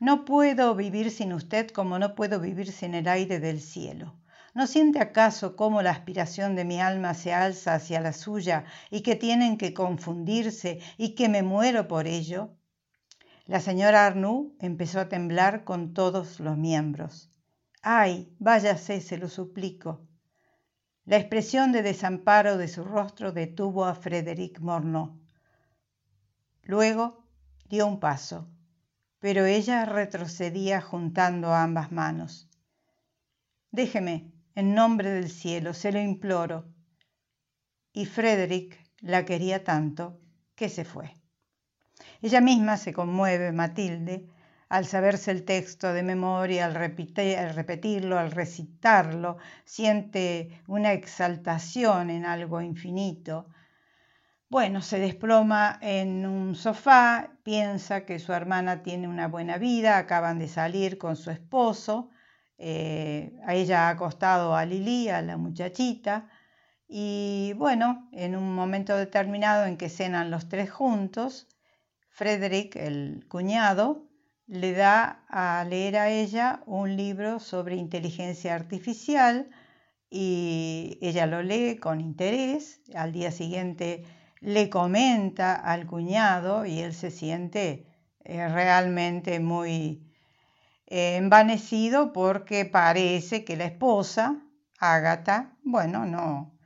No 0.00 0.24
puedo 0.24 0.76
vivir 0.76 1.10
sin 1.10 1.32
usted 1.32 1.70
como 1.70 1.98
no 1.98 2.14
puedo 2.14 2.38
vivir 2.38 2.70
sin 2.70 2.94
el 2.94 3.08
aire 3.08 3.40
del 3.40 3.60
cielo. 3.60 4.14
¿No 4.54 4.66
siente 4.66 5.00
acaso 5.00 5.56
cómo 5.56 5.82
la 5.82 5.90
aspiración 5.90 6.54
de 6.54 6.64
mi 6.64 6.80
alma 6.80 7.14
se 7.14 7.32
alza 7.32 7.74
hacia 7.74 8.00
la 8.00 8.12
suya 8.12 8.64
y 8.90 9.02
que 9.02 9.16
tienen 9.16 9.58
que 9.58 9.74
confundirse 9.74 10.80
y 10.96 11.14
que 11.14 11.28
me 11.28 11.42
muero 11.42 11.88
por 11.88 12.06
ello? 12.06 12.56
La 13.46 13.60
señora 13.60 14.06
Arnoux 14.06 14.54
empezó 14.60 15.00
a 15.00 15.08
temblar 15.08 15.64
con 15.64 15.94
todos 15.94 16.38
los 16.38 16.56
miembros. 16.56 17.32
Ay, 17.82 18.32
váyase, 18.38 19.00
se 19.00 19.18
lo 19.18 19.28
suplico. 19.28 20.06
La 21.06 21.16
expresión 21.16 21.72
de 21.72 21.82
desamparo 21.82 22.56
de 22.58 22.68
su 22.68 22.84
rostro 22.84 23.32
detuvo 23.32 23.84
a 23.84 23.94
Frédéric 23.94 24.60
Morneau. 24.60 25.18
Luego 26.62 27.24
dio 27.68 27.86
un 27.86 27.98
paso, 27.98 28.48
pero 29.18 29.46
ella 29.46 29.84
retrocedía 29.84 30.80
juntando 30.80 31.54
ambas 31.54 31.90
manos. 31.92 32.48
Déjeme, 33.70 34.32
en 34.54 34.74
nombre 34.74 35.10
del 35.10 35.30
cielo, 35.30 35.74
se 35.74 35.92
lo 35.92 36.00
imploro. 36.00 36.66
Y 37.92 38.06
Frederick 38.06 38.78
la 39.00 39.24
quería 39.24 39.64
tanto 39.64 40.20
que 40.54 40.68
se 40.68 40.84
fue. 40.84 41.14
Ella 42.22 42.40
misma 42.40 42.76
se 42.76 42.92
conmueve, 42.92 43.52
Matilde, 43.52 44.28
al 44.68 44.86
saberse 44.86 45.30
el 45.30 45.44
texto 45.44 45.92
de 45.92 46.02
memoria, 46.02 46.66
al, 46.66 46.76
al 46.76 47.54
repetirlo, 47.54 48.18
al 48.18 48.30
recitarlo, 48.30 49.38
siente 49.64 50.60
una 50.66 50.92
exaltación 50.92 52.10
en 52.10 52.26
algo 52.26 52.60
infinito. 52.60 53.48
Bueno, 54.50 54.80
se 54.80 54.98
desploma 54.98 55.78
en 55.82 56.24
un 56.24 56.54
sofá, 56.54 57.36
piensa 57.42 58.06
que 58.06 58.18
su 58.18 58.32
hermana 58.32 58.82
tiene 58.82 59.06
una 59.06 59.28
buena 59.28 59.58
vida, 59.58 59.98
acaban 59.98 60.38
de 60.38 60.48
salir 60.48 60.96
con 60.96 61.16
su 61.16 61.30
esposo, 61.30 62.08
eh, 62.56 63.38
a 63.46 63.54
ella 63.54 63.88
ha 63.88 63.90
acostado 63.90 64.56
a 64.56 64.64
Lili, 64.64 65.10
a 65.10 65.20
la 65.20 65.36
muchachita, 65.36 66.30
y 66.88 67.52
bueno, 67.56 68.08
en 68.12 68.36
un 68.36 68.54
momento 68.54 68.96
determinado 68.96 69.66
en 69.66 69.76
que 69.76 69.90
cenan 69.90 70.30
los 70.30 70.48
tres 70.48 70.70
juntos, 70.70 71.46
Frederick, 72.08 72.74
el 72.76 73.26
cuñado, 73.28 74.08
le 74.46 74.72
da 74.72 75.26
a 75.28 75.62
leer 75.64 75.96
a 75.98 76.08
ella 76.10 76.62
un 76.64 76.96
libro 76.96 77.38
sobre 77.38 77.76
inteligencia 77.76 78.54
artificial 78.54 79.50
y 80.10 80.98
ella 81.02 81.26
lo 81.26 81.42
lee 81.42 81.76
con 81.76 82.00
interés. 82.00 82.80
Al 82.94 83.12
día 83.12 83.30
siguiente 83.30 84.04
le 84.40 84.70
comenta 84.70 85.54
al 85.54 85.86
cuñado 85.86 86.64
y 86.64 86.80
él 86.80 86.94
se 86.94 87.10
siente 87.10 87.86
eh, 88.24 88.48
realmente 88.48 89.40
muy 89.40 90.08
eh, 90.86 91.16
envanecido 91.16 92.12
porque 92.12 92.64
parece 92.64 93.44
que 93.44 93.56
la 93.56 93.64
esposa, 93.64 94.42
Ágata, 94.78 95.56
bueno, 95.64 96.06
no, 96.06 96.56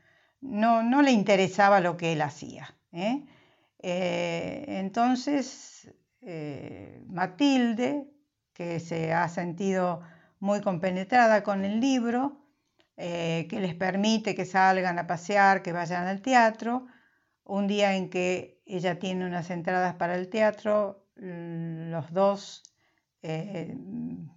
no, 0.41 0.83
no 0.83 1.03
le 1.03 1.13
interesaba 1.13 1.81
lo 1.81 1.97
que 1.97 2.13
él 2.13 2.23
hacía. 2.23 2.77
¿eh? 2.93 3.25
Eh, 3.79 4.65
entonces, 4.69 5.93
Matilde, 7.07 8.07
que 8.53 8.79
se 8.81 9.13
ha 9.13 9.29
sentido 9.29 10.03
muy 10.39 10.61
compenetrada 10.61 11.43
con 11.43 11.65
el 11.65 11.81
libro, 11.81 12.47
que 12.97 13.59
les 13.61 13.75
permite 13.75 14.37
que 14.37 14.45
salgan 14.45 14.99
a 15.01 15.07
pasear, 15.09 15.63
que 15.63 15.73
vayan 15.73 16.07
al 16.07 16.23
teatro, 16.23 16.87
un 17.45 17.67
día 17.67 17.95
en 17.97 18.11
que 18.11 18.63
ella 18.67 18.99
tiene 18.99 19.27
unas 19.27 19.51
entradas 19.51 19.95
para 19.97 20.15
el 20.17 20.29
teatro, 20.29 21.07
los 21.17 22.13
dos 22.13 22.63
eh, 23.23 23.77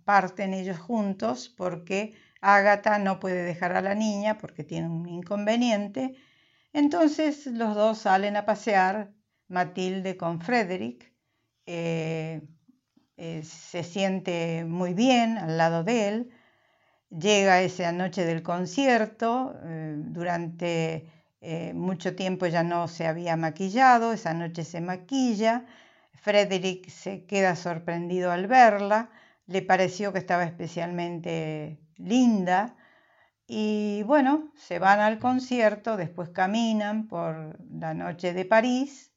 parten 0.03 0.53
ellos 0.53 0.77
juntos 0.77 1.49
porque 1.49 2.13
Ágata 2.41 2.99
no 2.99 3.19
puede 3.19 3.43
dejar 3.43 3.75
a 3.75 3.81
la 3.81 3.95
niña 3.95 4.37
porque 4.37 4.63
tiene 4.63 4.89
un 4.89 5.07
inconveniente. 5.07 6.15
Entonces 6.73 7.47
los 7.47 7.75
dos 7.75 7.99
salen 7.99 8.35
a 8.37 8.45
pasear, 8.45 9.11
Matilde 9.47 10.17
con 10.17 10.41
Frederick. 10.41 11.11
Eh, 11.65 12.41
eh, 13.17 13.43
se 13.43 13.83
siente 13.83 14.65
muy 14.65 14.93
bien 14.93 15.37
al 15.37 15.57
lado 15.57 15.83
de 15.83 16.07
él. 16.07 16.29
Llega 17.09 17.61
esa 17.61 17.91
noche 17.91 18.25
del 18.25 18.43
concierto, 18.43 19.55
durante 19.63 21.09
mucho 21.73 22.15
tiempo 22.15 22.47
ya 22.47 22.63
no 22.63 22.87
se 22.87 23.07
había 23.07 23.35
maquillado, 23.35 24.13
esa 24.13 24.33
noche 24.33 24.63
se 24.63 24.81
maquilla 24.81 25.65
Frederick 26.25 26.89
se 26.89 27.27
queda 27.27 27.55
sorprendido 27.55 28.31
al 28.31 28.47
verla, 28.47 29.11
le 29.45 29.61
pareció 29.61 30.11
que 30.11 30.17
estaba 30.17 30.43
especialmente 30.43 31.79
linda 31.97 32.75
y 33.45 34.01
bueno, 34.07 34.51
se 34.55 34.79
van 34.79 35.01
al 35.01 35.19
concierto, 35.19 35.97
después 35.97 36.29
caminan 36.29 37.07
por 37.07 37.59
la 37.69 37.93
noche 37.93 38.33
de 38.33 38.43
París 38.43 39.13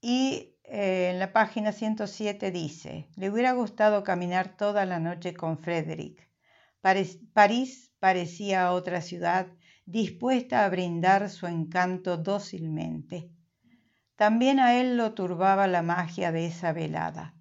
y 0.00 0.56
eh, 0.64 1.10
en 1.12 1.18
la 1.18 1.34
página 1.34 1.72
107 1.72 2.50
dice, 2.50 3.10
le 3.16 3.28
hubiera 3.28 3.52
gustado 3.52 4.02
caminar 4.02 4.56
toda 4.56 4.86
la 4.86 4.98
noche 4.98 5.34
con 5.34 5.58
Frederick. 5.58 6.26
París 6.80 7.92
parecía 7.98 8.72
otra 8.72 9.02
ciudad 9.02 9.46
dispuesta 9.90 10.64
a 10.64 10.68
brindar 10.68 11.28
su 11.30 11.48
encanto 11.48 12.16
dócilmente. 12.16 13.28
También 14.14 14.60
a 14.60 14.74
él 14.74 14.96
lo 14.96 15.14
turbaba 15.14 15.66
la 15.66 15.82
magia 15.82 16.30
de 16.30 16.46
esa 16.46 16.72
velada. 16.72 17.34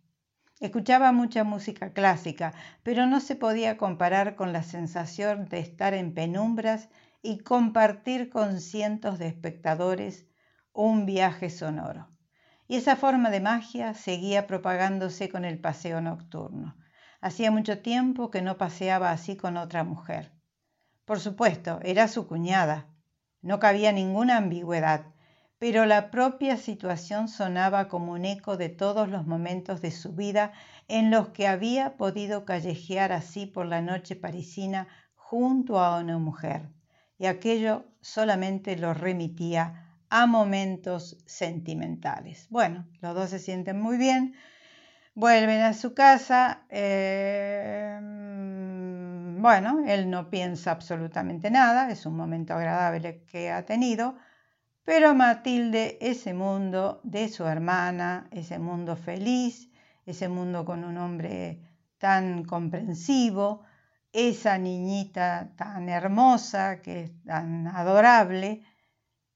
Escuchaba 0.60 1.12
mucha 1.12 1.44
música 1.44 1.94
clásica, 1.94 2.54
pero 2.82 3.06
no 3.06 3.20
se 3.20 3.36
podía 3.36 3.78
comparar 3.78 4.36
con 4.36 4.52
la 4.52 4.64
sensación 4.64 5.48
de 5.48 5.60
estar 5.60 5.94
en 5.94 6.14
penumbras 6.16 6.90
y 7.22 7.40
compartir 7.40 8.30
con 8.30 8.60
cientos 8.60 9.20
de 9.20 9.28
espectadores 9.28 10.26
un 10.74 11.06
viaje 11.06 11.52
sonoro. 11.52 12.10
Y 12.68 12.78
esa 12.78 12.96
forma 12.96 13.30
de 13.30 13.42
magia 13.42 13.94
seguía 13.94 14.48
propagándose 14.48 15.30
con 15.30 15.46
el 15.46 15.60
paseo 15.60 16.02
nocturno. 16.02 16.78
Hacía 17.22 17.52
mucho 17.52 17.80
tiempo 17.80 18.32
que 18.32 18.42
no 18.42 18.58
paseaba 18.58 19.12
así 19.12 19.38
con 19.38 19.56
otra 19.56 19.84
mujer. 19.84 20.39
Por 21.10 21.20
supuesto, 21.20 21.80
era 21.82 22.08
su 22.08 22.28
cuñada. 22.28 22.86
No 23.42 23.58
cabía 23.58 23.92
ninguna 23.92 24.38
ambigüedad 24.38 25.08
pero 25.58 25.88
la 25.88 26.12
propia 26.12 26.56
situación 26.56 27.28
sonaba 27.28 27.88
como 27.88 28.14
un 28.14 28.26
eco 28.26 28.58
de 28.58 28.70
todos 28.70 29.10
los 29.10 29.26
momentos 29.26 29.82
de 29.82 29.90
su 29.90 30.14
vida 30.14 30.54
en 30.88 31.10
los 31.10 31.30
que 31.30 31.48
había 31.48 31.98
podido 31.98 32.46
callejear 32.46 33.12
así 33.12 33.48
por 33.48 33.66
la 33.66 33.82
noche 33.82 34.16
parisina 34.16 34.88
junto 35.16 35.80
a 35.80 36.00
una 36.00 36.20
mujer, 36.20 36.70
y 37.18 37.26
aquello 37.26 37.88
solamente 38.00 38.78
lo 38.78 38.94
remitía 38.94 39.98
a 40.10 40.28
momentos 40.28 41.18
sentimentales. 41.26 42.48
Bueno, 42.50 42.88
los 43.02 43.16
dos 43.16 43.32
se 43.32 43.40
sienten 43.40 43.82
muy 43.82 43.98
bien, 43.98 44.36
Vuelven 45.16 45.60
a 45.64 45.74
su 45.74 45.94
casa. 45.94 46.62
Eh, 46.70 48.00
bueno, 49.40 49.84
él 49.88 50.10
no 50.10 50.30
piensa 50.30 50.72
absolutamente 50.72 51.50
nada, 51.52 51.90
es 51.90 52.06
un 52.06 52.16
momento 52.16 52.54
agradable 52.54 53.24
que 53.26 53.52
ha 53.52 53.66
tenido, 53.66 54.16
pero 54.84 55.14
Matilde, 55.14 55.98
ese 56.02 56.34
mundo 56.34 57.00
de 57.04 57.30
su 57.30 57.46
hermana, 57.46 58.28
ese 58.32 58.60
mundo 58.60 58.96
feliz, 58.96 59.70
ese 60.06 60.30
mundo 60.30 60.66
con 60.66 60.84
un 60.84 60.98
hombre 60.98 61.60
tan 62.00 62.44
comprensivo, 62.44 63.64
esa 64.12 64.58
niñita 64.58 65.52
tan 65.56 65.90
hermosa, 65.90 66.82
que 66.82 67.04
es 67.04 67.24
tan 67.24 67.68
adorable, 67.68 68.64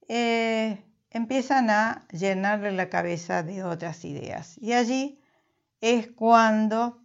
eh, 0.08 0.84
empiezan 1.12 1.70
a 1.70 2.08
llenarle 2.12 2.72
la 2.72 2.90
cabeza 2.90 3.44
de 3.44 3.64
otras 3.64 4.04
ideas. 4.06 4.58
Y 4.58 4.74
allí 4.74 5.20
es 5.82 6.08
cuando 6.08 7.03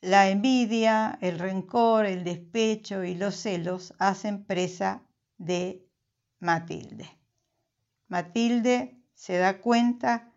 la 0.00 0.28
envidia, 0.28 1.18
el 1.20 1.38
rencor, 1.38 2.06
el 2.06 2.24
despecho 2.24 3.04
y 3.04 3.14
los 3.14 3.36
celos 3.36 3.94
hacen 3.98 4.44
presa 4.44 5.02
de 5.36 5.86
Matilde. 6.38 7.08
Matilde 8.08 8.96
se 9.14 9.36
da 9.36 9.58
cuenta 9.58 10.32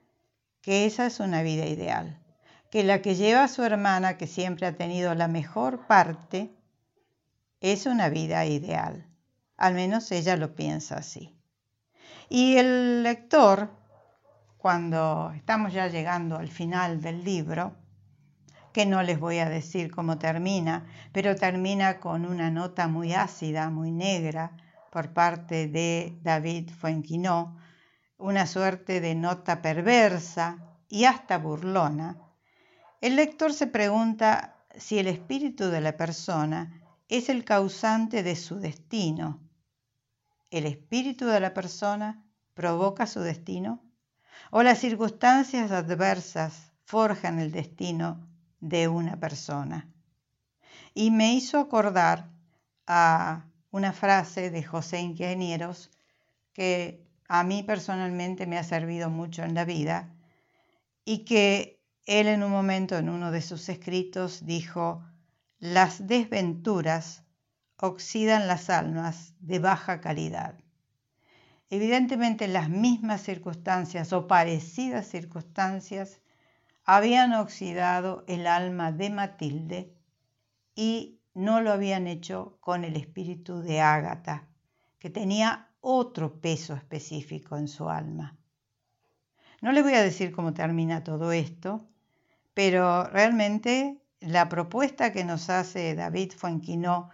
que 0.61 0.86
esa 0.86 1.05
es 1.05 1.20
una 1.20 1.43
vida 1.43 1.66
ideal, 1.66 2.20
que 2.70 2.84
la 2.84 3.01
que 3.01 3.16
lleva 3.16 3.47
su 3.47 3.64
hermana, 3.64 4.18
que 4.18 4.28
siempre 4.28 4.68
ha 4.68 4.76
tenido 4.76 5.16
la 5.16 5.28
mejor 5.28 5.88
parte, 5.88 6.53
es 7.61 7.86
una 7.86 8.09
vida 8.09 8.45
ideal. 8.45 9.07
Al 9.55 9.76
menos 9.76 10.11
ella 10.11 10.36
lo 10.36 10.55
piensa 10.55 10.95
así. 10.97 11.38
Y 12.28 12.57
el 12.57 13.03
lector, 13.03 13.70
cuando 14.57 15.32
estamos 15.36 15.72
ya 15.72 15.88
llegando 15.88 16.38
al 16.38 16.49
final 16.49 17.01
del 17.01 17.24
libro, 17.24 17.78
que 18.74 18.86
no 18.86 19.03
les 19.03 19.19
voy 19.19 19.38
a 19.38 19.47
decir 19.47 19.91
cómo 19.91 20.17
termina, 20.17 20.86
pero 21.11 21.36
termina 21.36 21.99
con 21.99 22.26
una 22.26 22.49
nota 22.49 22.88
muy 22.88 23.13
ácida, 23.13 23.69
muy 23.69 23.91
negra, 23.91 24.57
por 24.91 25.13
parte 25.13 25.67
de 25.67 26.17
David 26.21 26.69
Fuenquinó, 26.71 27.57
una 28.17 28.45
suerte 28.45 28.99
de 28.99 29.15
nota 29.15 29.61
perversa 29.61 30.57
y 30.89 31.05
hasta 31.05 31.38
burlona, 31.38 32.17
el 33.01 33.15
lector 33.15 33.53
se 33.53 33.67
pregunta 33.67 34.55
si 34.78 34.97
el 34.97 35.07
espíritu 35.07 35.69
de 35.69 35.82
la 35.82 35.97
persona 35.97 36.82
es 37.09 37.28
el 37.28 37.43
causante 37.43 38.24
de 38.24 38.36
su 38.36 38.59
destino. 38.59 39.41
¿El 40.51 40.65
espíritu 40.65 41.26
de 41.26 41.39
la 41.39 41.53
persona 41.53 42.24
provoca 42.53 43.05
su 43.05 43.19
destino? 43.19 43.84
¿O 44.51 44.63
las 44.63 44.80
circunstancias 44.80 45.71
adversas 45.71 46.71
forjan 46.86 47.39
el 47.39 47.51
destino 47.51 48.32
de 48.64 48.88
una 48.88 49.20
persona? 49.20 49.89
Y 50.93 51.11
me 51.11 51.34
hizo 51.34 51.59
acordar 51.59 52.30
a 52.88 53.45
una 53.72 53.91
frase 53.91 54.49
de 54.51 54.64
José 54.64 55.01
Ingenieros 55.01 55.91
que 56.53 57.05
a 57.28 57.43
mí 57.43 57.64
personalmente 57.64 58.45
me 58.47 58.57
ha 58.57 58.64
servido 58.64 59.09
mucho 59.09 59.43
en 59.43 59.53
la 59.53 59.66
vida 59.66 60.14
y 61.03 61.26
que 61.26 61.82
él 62.05 62.28
en 62.28 62.43
un 62.43 62.51
momento 62.51 62.97
en 62.97 63.09
uno 63.09 63.32
de 63.32 63.41
sus 63.41 63.68
escritos 63.70 64.45
dijo, 64.45 65.03
las 65.59 66.07
desventuras 66.07 67.24
oxidan 67.78 68.47
las 68.47 68.70
almas 68.70 69.34
de 69.39 69.59
baja 69.59 69.99
calidad. 69.99 70.55
Evidentemente 71.70 72.47
las 72.47 72.70
mismas 72.70 73.24
circunstancias 73.24 74.14
o 74.14 74.28
parecidas 74.28 75.07
circunstancias 75.07 76.22
habían 76.86 77.34
oxidado 77.34 78.23
el 78.27 78.47
alma 78.47 78.91
de 78.91 79.09
Matilde 79.09 79.93
y 80.75 81.19
no 81.34 81.61
lo 81.61 81.71
habían 81.71 82.07
hecho 82.07 82.57
con 82.59 82.84
el 82.84 82.95
espíritu 82.95 83.61
de 83.61 83.79
Ágata, 83.79 84.47
que 84.99 85.09
tenía 85.09 85.69
otro 85.81 86.39
peso 86.39 86.75
específico 86.75 87.57
en 87.57 87.67
su 87.67 87.89
alma. 87.89 88.38
No 89.61 89.71
les 89.71 89.84
voy 89.84 89.93
a 89.93 90.03
decir 90.03 90.31
cómo 90.31 90.53
termina 90.53 91.03
todo 91.03 91.31
esto, 91.31 91.88
pero 92.53 93.05
realmente 93.05 94.01
la 94.19 94.49
propuesta 94.49 95.11
que 95.11 95.23
nos 95.23 95.49
hace 95.49 95.95
David 95.95 96.34
Fuenquinó 96.36 97.09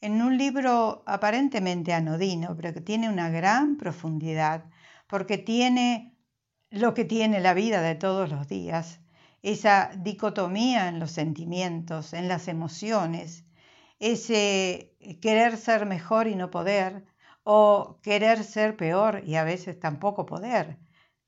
en 0.00 0.22
un 0.22 0.38
libro 0.38 1.02
aparentemente 1.06 1.92
anodino, 1.92 2.56
pero 2.56 2.72
que 2.72 2.80
tiene 2.80 3.08
una 3.08 3.28
gran 3.28 3.76
profundidad, 3.76 4.64
porque 5.06 5.36
tiene 5.36 6.14
lo 6.70 6.94
que 6.94 7.04
tiene 7.04 7.40
la 7.40 7.52
vida 7.52 7.82
de 7.82 7.94
todos 7.94 8.30
los 8.30 8.48
días, 8.48 9.00
esa 9.42 9.90
dicotomía 9.96 10.88
en 10.88 10.98
los 10.98 11.10
sentimientos, 11.12 12.12
en 12.12 12.28
las 12.28 12.48
emociones, 12.48 13.44
ese 13.98 14.96
querer 15.20 15.56
ser 15.56 15.86
mejor 15.86 16.26
y 16.26 16.34
no 16.34 16.50
poder, 16.50 17.04
o 17.42 17.98
querer 18.02 18.44
ser 18.44 18.76
peor 18.76 19.22
y 19.24 19.36
a 19.36 19.44
veces 19.44 19.78
tampoco 19.80 20.26
poder, 20.26 20.78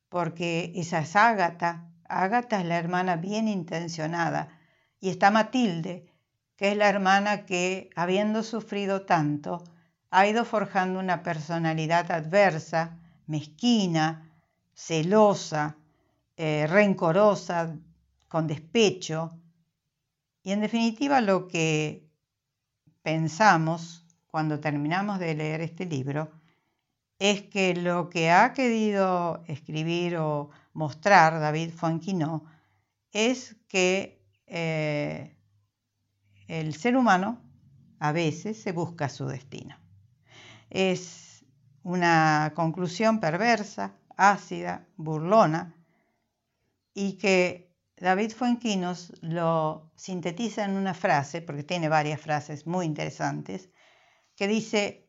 porque 0.09 0.73
esa 0.77 1.01
es 1.01 1.17
Ágata. 1.17 1.89
Ágata 2.09 2.61
es 2.61 2.67
la 2.67 2.79
hermana 2.79 3.17
bien 3.17 3.49
intencionada, 3.49 4.59
y 5.01 5.09
está 5.09 5.31
Matilde, 5.31 6.13
que 6.57 6.71
es 6.73 6.77
la 6.77 6.89
hermana 6.89 7.47
que, 7.47 7.91
habiendo 7.97 8.43
sufrido 8.43 9.03
tanto, 9.07 9.65
ha 10.11 10.27
ido 10.27 10.45
forjando 10.45 11.01
una 11.01 11.23
personalidad 11.23 12.13
adversa, 12.13 12.99
mezquina, 13.27 14.31
celosa, 14.75 15.77
eh, 16.37 16.67
rencorosa, 16.69 17.77
con 18.33 18.47
despecho. 18.47 19.39
Y 20.43 20.53
en 20.53 20.63
definitiva 20.63 21.21
lo 21.21 21.49
que 21.49 22.09
pensamos 23.03 24.07
cuando 24.27 24.59
terminamos 24.59 25.19
de 25.19 25.35
leer 25.35 25.61
este 25.61 25.85
libro 25.85 26.33
es 27.19 27.43
que 27.43 27.75
lo 27.75 28.09
que 28.09 28.31
ha 28.31 28.55
querido 28.55 29.45
escribir 29.49 30.17
o 30.17 30.49
mostrar 30.73 31.41
David 31.41 31.75
Fonquino 31.75 32.47
es 33.11 33.55
que 33.69 34.25
eh, 34.47 35.37
el 36.49 36.75
ser 36.75 36.97
humano 36.97 37.39
a 37.99 38.13
veces 38.13 38.63
se 38.63 38.73
busca 38.73 39.11
su 39.11 39.27
destino. 39.27 39.77
Es 40.71 41.45
una 41.83 42.53
conclusión 42.57 43.21
perversa, 43.21 43.93
ácida, 44.17 44.87
burlona, 44.97 45.77
y 46.95 47.19
que 47.19 47.72
David 48.03 48.33
Fuenquinos 48.33 49.13
lo 49.21 49.93
sintetiza 49.95 50.65
en 50.65 50.73
una 50.73 50.93
frase, 50.93 51.41
porque 51.41 51.63
tiene 51.63 51.89
varias 51.89 52.21
frases 52.21 52.67
muy 52.67 52.85
interesantes, 52.85 53.71
que 54.35 54.49
dice, 54.49 55.09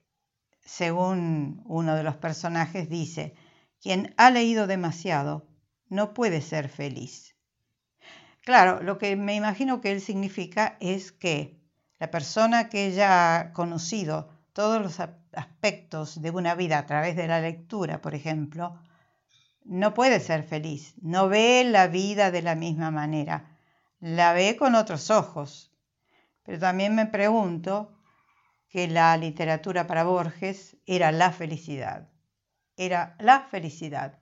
según 0.63 1.63
uno 1.65 1.95
de 1.95 2.03
los 2.03 2.17
personajes, 2.17 2.89
dice, 2.89 3.33
quien 3.81 4.13
ha 4.17 4.29
leído 4.29 4.67
demasiado 4.67 5.47
no 5.89 6.13
puede 6.13 6.39
ser 6.41 6.69
feliz. 6.69 7.35
Claro, 8.41 8.83
lo 8.83 8.99
que 8.99 9.15
me 9.15 9.33
imagino 9.33 9.81
que 9.81 9.91
él 9.91 9.99
significa 9.99 10.77
es 10.79 11.11
que 11.11 11.59
la 11.97 12.11
persona 12.11 12.69
que 12.69 12.91
ya 12.91 13.39
ha 13.39 13.53
conocido 13.53 14.29
todos 14.53 14.79
los 14.79 14.99
aspectos 15.31 16.21
de 16.21 16.29
una 16.29 16.53
vida 16.53 16.77
a 16.77 16.85
través 16.85 17.15
de 17.15 17.27
la 17.27 17.41
lectura, 17.41 18.03
por 18.03 18.13
ejemplo, 18.13 18.77
no 19.65 19.93
puede 19.93 20.19
ser 20.19 20.43
feliz, 20.43 20.95
no 21.01 21.29
ve 21.29 21.63
la 21.65 21.87
vida 21.87 22.31
de 22.31 22.41
la 22.41 22.55
misma 22.55 22.91
manera, 22.91 23.57
la 23.99 24.33
ve 24.33 24.55
con 24.57 24.75
otros 24.75 25.09
ojos. 25.09 25.71
Pero 26.43 26.59
también 26.59 26.95
me 26.95 27.05
pregunto 27.05 27.97
que 28.69 28.87
la 28.87 29.15
literatura 29.17 29.87
para 29.87 30.03
Borges 30.03 30.77
era 30.85 31.11
la 31.11 31.31
felicidad, 31.31 32.09
era 32.75 33.15
la 33.19 33.41
felicidad. 33.41 34.19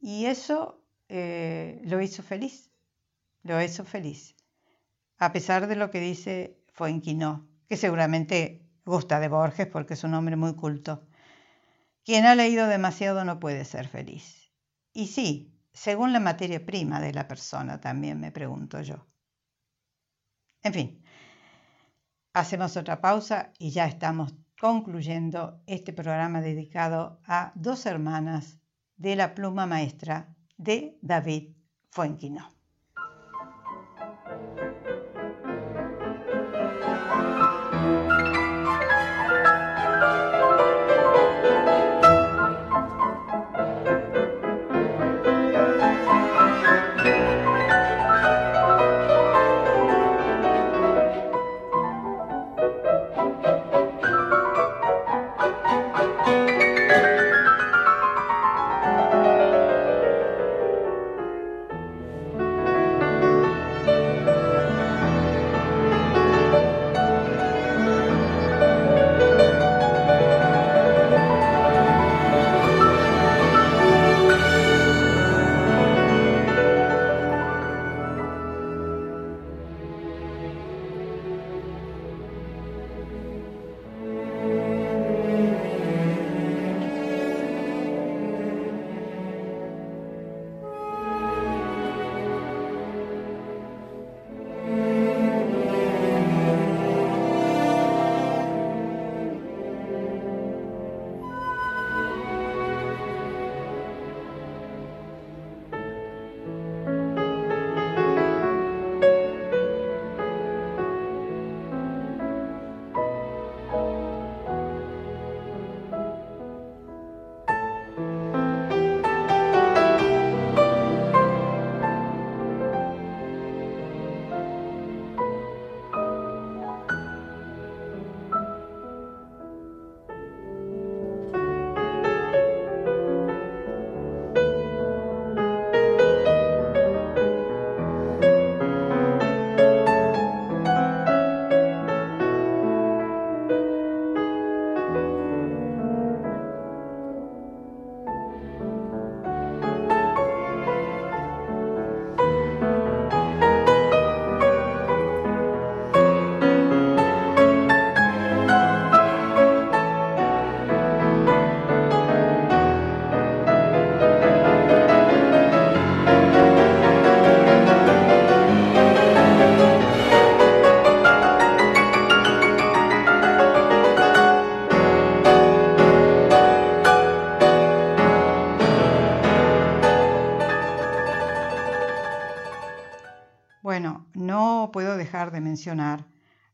Y 0.00 0.26
eso 0.26 0.82
eh, 1.08 1.80
lo 1.84 2.00
hizo 2.00 2.22
feliz 2.22 2.70
lo 3.46 3.62
hizo 3.62 3.84
feliz, 3.84 4.34
a 5.18 5.32
pesar 5.32 5.66
de 5.66 5.76
lo 5.76 5.90
que 5.90 6.00
dice 6.00 6.58
Fuenquinó, 6.72 7.48
que 7.68 7.76
seguramente 7.76 8.66
gusta 8.84 9.20
de 9.20 9.28
Borges 9.28 9.66
porque 9.66 9.94
es 9.94 10.04
un 10.04 10.14
hombre 10.14 10.36
muy 10.36 10.54
culto. 10.54 11.06
Quien 12.04 12.24
ha 12.26 12.34
leído 12.34 12.66
demasiado 12.66 13.24
no 13.24 13.40
puede 13.40 13.64
ser 13.64 13.88
feliz. 13.88 14.45
Y 14.96 15.08
sí, 15.08 15.52
según 15.74 16.14
la 16.14 16.20
materia 16.20 16.64
prima 16.64 17.02
de 17.02 17.12
la 17.12 17.28
persona, 17.28 17.78
también 17.78 18.18
me 18.18 18.32
pregunto 18.32 18.80
yo. 18.80 19.06
En 20.62 20.72
fin, 20.72 21.04
hacemos 22.32 22.78
otra 22.78 22.98
pausa 23.02 23.52
y 23.58 23.72
ya 23.72 23.84
estamos 23.84 24.34
concluyendo 24.58 25.60
este 25.66 25.92
programa 25.92 26.40
dedicado 26.40 27.20
a 27.26 27.52
dos 27.54 27.84
hermanas 27.84 28.58
de 28.96 29.16
la 29.16 29.34
pluma 29.34 29.66
maestra 29.66 30.34
de 30.56 30.98
David 31.02 31.50
Fuenquino. 31.90 32.55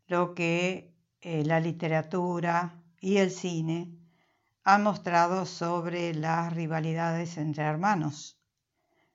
Lo 0.06 0.34
que 0.34 0.94
eh, 1.20 1.44
la 1.44 1.60
literatura 1.60 2.82
y 3.00 3.16
el 3.16 3.30
cine 3.30 3.96
han 4.64 4.82
mostrado 4.82 5.46
sobre 5.46 6.14
las 6.14 6.52
rivalidades 6.52 7.36
entre 7.36 7.64
hermanos, 7.64 8.38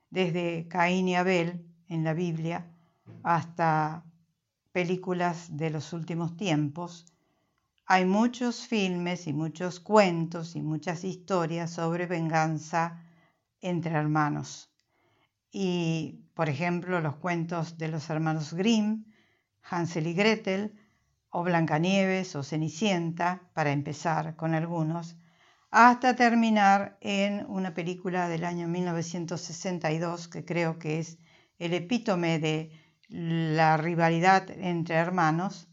desde 0.10 0.68
Caín 0.68 1.08
y 1.08 1.16
Abel 1.16 1.66
en 1.88 2.04
la 2.04 2.14
Biblia 2.14 2.72
hasta 3.24 4.04
películas 4.72 5.56
de 5.56 5.70
los 5.70 5.94
últimos 5.94 6.36
tiempos. 6.36 7.06
Hay 7.86 8.06
muchos 8.06 8.68
filmes 8.68 9.28
y 9.28 9.34
muchos 9.34 9.80
cuentos 9.80 10.56
y 10.56 10.62
muchas 10.62 11.04
historias 11.04 11.72
sobre 11.72 12.06
venganza 12.06 13.02
entre 13.62 13.94
hermanos. 13.94 14.70
Y, 15.52 16.26
por 16.34 16.50
ejemplo, 16.50 17.00
los 17.00 17.16
cuentos 17.16 17.78
de 17.78 17.88
los 17.88 18.10
hermanos 18.10 18.54
Grimm, 18.54 19.06
Hansel 19.70 20.08
y 20.08 20.14
Gretel, 20.14 20.74
o 21.30 21.44
Blancanieves 21.44 22.36
o 22.36 22.44
Cenicienta, 22.44 23.42
para 23.54 23.72
empezar 23.72 24.36
con 24.36 24.54
algunos, 24.54 25.18
hasta 25.70 26.16
terminar 26.16 26.98
en 27.02 27.46
una 27.48 27.74
película 27.74 28.30
del 28.30 28.46
año 28.46 28.68
1962 28.68 30.28
que 30.30 30.46
creo 30.46 30.80
que 30.80 31.00
es 31.00 31.18
el 31.60 31.74
epítome 31.74 32.40
de 32.40 32.72
la 33.10 33.78
rivalidad 33.78 34.50
entre 34.50 34.96
hermanos, 34.96 35.68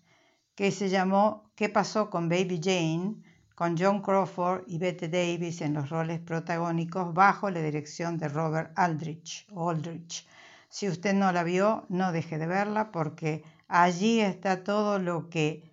que 0.55 0.71
se 0.71 0.89
llamó 0.89 1.53
¿Qué 1.55 1.69
pasó 1.69 2.11
con 2.11 2.29
Baby 2.29 2.61
Jane? 2.63 3.23
con 3.55 3.77
John 3.79 4.03
Crawford 4.03 4.65
y 4.67 4.79
Bette 4.79 5.09
Davis 5.09 5.61
en 5.61 5.75
los 5.75 5.89
roles 5.89 6.19
protagónicos 6.19 7.15
bajo 7.15 7.51
la 7.51 7.63
dirección 7.63 8.19
de 8.19 8.29
Robert 8.29 8.73
Aldrich. 8.75 9.47
Aldrich. 9.57 10.27
Si 10.69 10.89
usted 10.89 11.15
no 11.15 11.31
la 11.31 11.45
vio, 11.45 11.87
no 11.89 12.11
deje 12.11 12.37
de 12.37 12.49
verla 12.49 12.91
porque 12.91 13.45
allí 13.69 14.21
está 14.21 14.65
todo 14.65 14.99
lo 14.99 15.29
que 15.29 15.71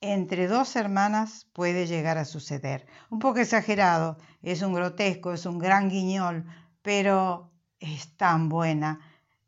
entre 0.00 0.46
dos 0.46 0.76
hermanas 0.76 1.48
puede 1.52 1.86
llegar 1.86 2.18
a 2.18 2.24
suceder. 2.24 2.86
Un 3.10 3.18
poco 3.18 3.40
exagerado, 3.40 4.18
es 4.42 4.62
un 4.62 4.72
grotesco, 4.72 5.32
es 5.32 5.46
un 5.46 5.58
gran 5.58 5.88
guiñol, 5.88 6.44
pero 6.82 7.52
es 7.80 8.16
tan 8.16 8.48
buena. 8.48 9.00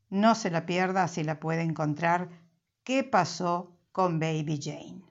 No 0.08 0.34
se 0.34 0.50
la 0.50 0.66
pierda 0.66 1.06
si 1.08 1.22
la 1.22 1.38
puede 1.38 1.62
encontrar. 1.62 2.28
¿Qué 2.82 3.04
pasó 3.04 3.76
con 3.92 4.18
Baby 4.18 4.60
Jane? 4.62 5.09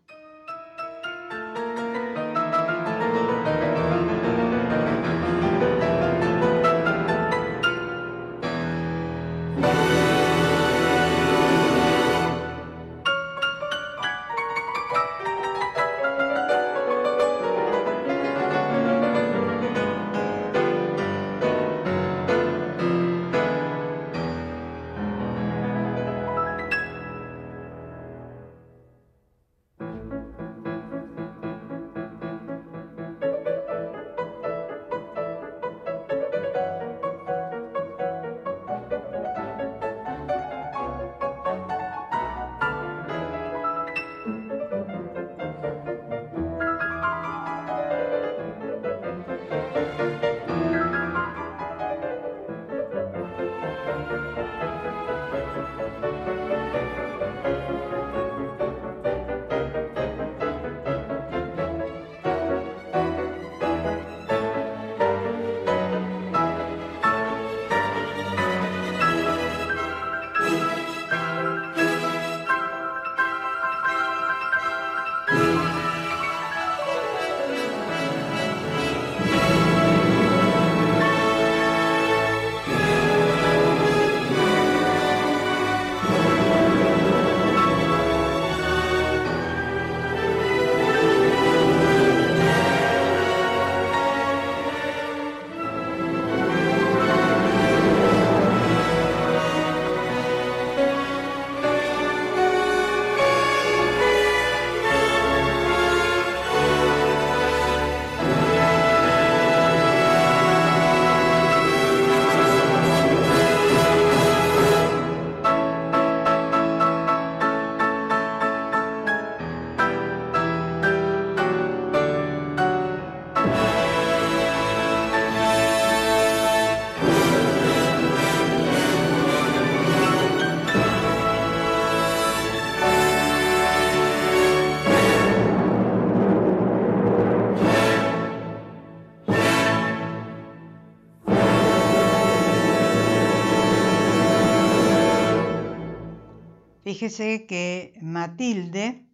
Fíjese 147.00 147.45
que 147.47 147.97
Matilde 148.02 149.08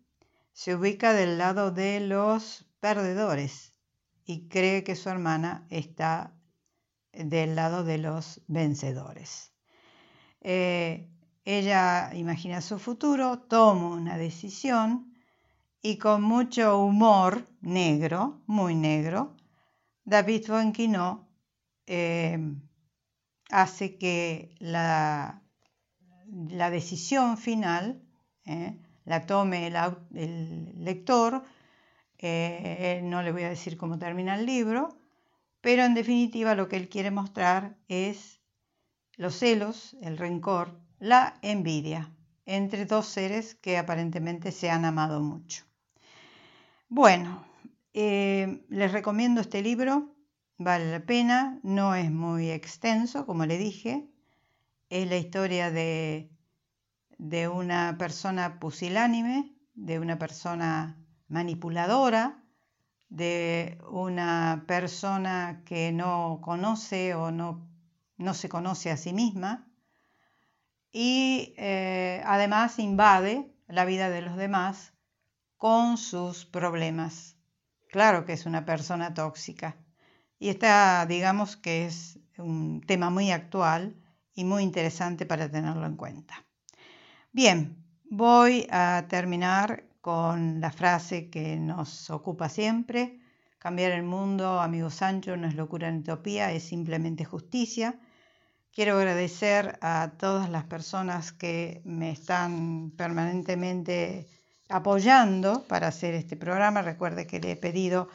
se 0.53 0.73
ubica 0.73 1.13
del 1.13 1.37
lado 1.37 1.69
de 1.69 1.99
los 1.99 2.65
perdedores 2.79 3.73
y 4.25 4.47
cree 4.47 4.83
que 4.83 4.95
su 4.95 5.07
hermana 5.09 5.67
está 5.69 6.35
del 7.11 7.55
lado 7.55 7.83
de 7.83 7.99
los 7.99 8.41
vencedores. 8.47 9.53
Eh, 10.41 11.11
ella 11.43 12.09
imagina 12.15 12.59
su 12.61 12.79
futuro, 12.79 13.41
toma 13.41 13.89
una 13.89 14.17
decisión 14.17 15.13
y 15.79 15.99
con 15.99 16.23
mucho 16.23 16.79
humor 16.79 17.47
negro, 17.61 18.41
muy 18.47 18.73
negro, 18.73 19.37
David 20.05 20.47
Bonquino 20.47 21.29
eh, 21.85 22.39
hace 23.51 23.99
que 23.99 24.55
la 24.57 25.44
la 26.27 26.69
decisión 26.69 27.37
final 27.37 28.01
¿eh? 28.45 28.77
la 29.05 29.25
tome 29.25 29.67
el, 29.67 30.83
lector. 30.83 31.43
Eh, 32.17 33.01
no 33.03 33.21
le 33.21 33.31
voy 33.31 33.43
a 33.43 33.49
decir 33.49 33.77
cómo 33.77 33.99
termina 33.99 34.35
el 34.35 34.45
libro, 34.45 34.97
pero 35.61 35.83
en 35.83 35.93
definitiva 35.93 36.55
lo 36.55 36.67
que 36.67 36.77
él 36.77 36.89
quiere 36.89 37.11
mostrar 37.11 37.77
es 37.87 38.39
los 39.17 39.35
celos, 39.37 39.95
el 40.01 40.17
rencor, 40.17 40.79
la 40.99 41.37
envidia 41.41 42.11
entre 42.45 42.85
dos 42.85 43.07
seres 43.07 43.55
que 43.55 43.77
aparentemente 43.77 44.51
se 44.51 44.69
han 44.69 44.85
amado 44.85 45.19
mucho. 45.19 45.65
Bueno, 46.89 47.45
eh, 47.93 48.63
les 48.69 48.91
recomiendo 48.91 49.41
este 49.41 49.61
libro, 49.61 50.15
vale 50.57 50.91
la 50.91 51.05
pena, 51.05 51.59
no 51.63 51.95
es 51.95 52.11
muy 52.11 52.51
extenso, 52.51 53.25
como 53.25 53.45
le 53.45 53.57
dije, 53.57 54.07
es 54.89 55.07
la 55.07 55.17
historia 55.17 55.71
de, 55.71 56.31
de 57.17 57.47
una 57.47 57.97
persona 57.97 58.59
pusilánime, 58.59 59.55
de 59.73 59.99
una 59.99 60.17
persona 60.17 60.97
manipuladora, 61.27 62.43
de 63.09 63.77
una 63.89 64.65
persona 64.67 65.63
que 65.65 65.91
no 65.91 66.39
conoce 66.41 67.13
o 67.15 67.31
no, 67.31 67.69
no 68.17 68.33
se 68.33 68.49
conoce 68.49 68.91
a 68.91 68.97
sí 68.97 69.13
misma 69.13 69.67
y 70.91 71.53
eh, 71.57 72.21
además 72.25 72.79
invade 72.79 73.53
la 73.67 73.83
vida 73.83 74.09
de 74.09 74.21
los 74.21 74.37
demás 74.37 74.93
con 75.57 75.97
sus 75.97 76.45
problemas. 76.45 77.37
Claro 77.89 78.25
que 78.25 78.31
es 78.31 78.45
una 78.45 78.63
persona 78.63 79.13
tóxica. 79.13 79.77
Y 80.39 80.49
esta, 80.49 81.05
digamos 81.05 81.57
que 81.57 81.85
es 81.85 82.19
un 82.37 82.81
tema 82.81 83.09
muy 83.09 83.31
actual 83.31 83.95
y 84.35 84.43
muy 84.43 84.63
interesante 84.63 85.25
para 85.25 85.49
tenerlo 85.49 85.85
en 85.85 85.95
cuenta. 85.95 86.45
Bien, 87.31 87.83
voy 88.09 88.67
a 88.69 89.05
terminar 89.09 89.85
con 90.01 90.61
la 90.61 90.71
frase 90.71 91.29
que 91.29 91.55
nos 91.55 92.09
ocupa 92.09 92.49
siempre. 92.49 93.19
Cambiar 93.57 93.93
el 93.93 94.03
mundo, 94.03 94.59
amigo 94.59 94.91
Sancho, 94.91 95.35
no 95.37 95.47
es 95.47 95.55
locura 95.55 95.89
ni 95.89 95.99
utopía, 95.99 96.51
es 96.51 96.63
simplemente 96.63 97.25
justicia. 97.25 97.99
Quiero 98.71 98.97
agradecer 98.97 99.79
a 99.81 100.11
todas 100.19 100.49
las 100.49 100.65
personas 100.65 101.31
que 101.31 101.81
me 101.85 102.11
están 102.11 102.91
permanentemente 102.91 104.27
apoyando 104.69 105.63
para 105.63 105.87
hacer 105.87 106.13
este 106.13 106.35
programa. 106.35 106.81
Recuerde 106.81 107.25
que 107.25 107.39
le 107.39 107.51
he 107.51 107.55
pedido 107.55 108.09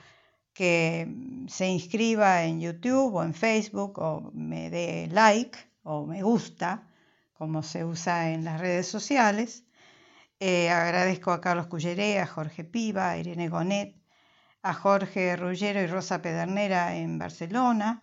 que 0.52 1.08
se 1.48 1.66
inscriba 1.68 2.44
en 2.44 2.60
YouTube 2.60 3.14
o 3.14 3.24
en 3.24 3.34
Facebook 3.34 3.98
o 3.98 4.30
me 4.34 4.68
dé 4.68 5.08
like 5.10 5.69
o 5.92 6.06
me 6.06 6.22
gusta, 6.22 6.86
como 7.32 7.62
se 7.62 7.84
usa 7.84 8.30
en 8.30 8.44
las 8.44 8.60
redes 8.60 8.86
sociales. 8.86 9.64
Eh, 10.38 10.70
agradezco 10.70 11.32
a 11.32 11.40
Carlos 11.40 11.66
Culleré, 11.66 12.20
a 12.20 12.26
Jorge 12.26 12.62
Piva, 12.64 13.10
a 13.10 13.18
Irene 13.18 13.48
Gonet, 13.48 13.96
a 14.62 14.72
Jorge 14.72 15.36
Rullero 15.36 15.80
y 15.82 15.86
Rosa 15.88 16.22
Pedernera 16.22 16.94
en 16.94 17.18
Barcelona, 17.18 18.02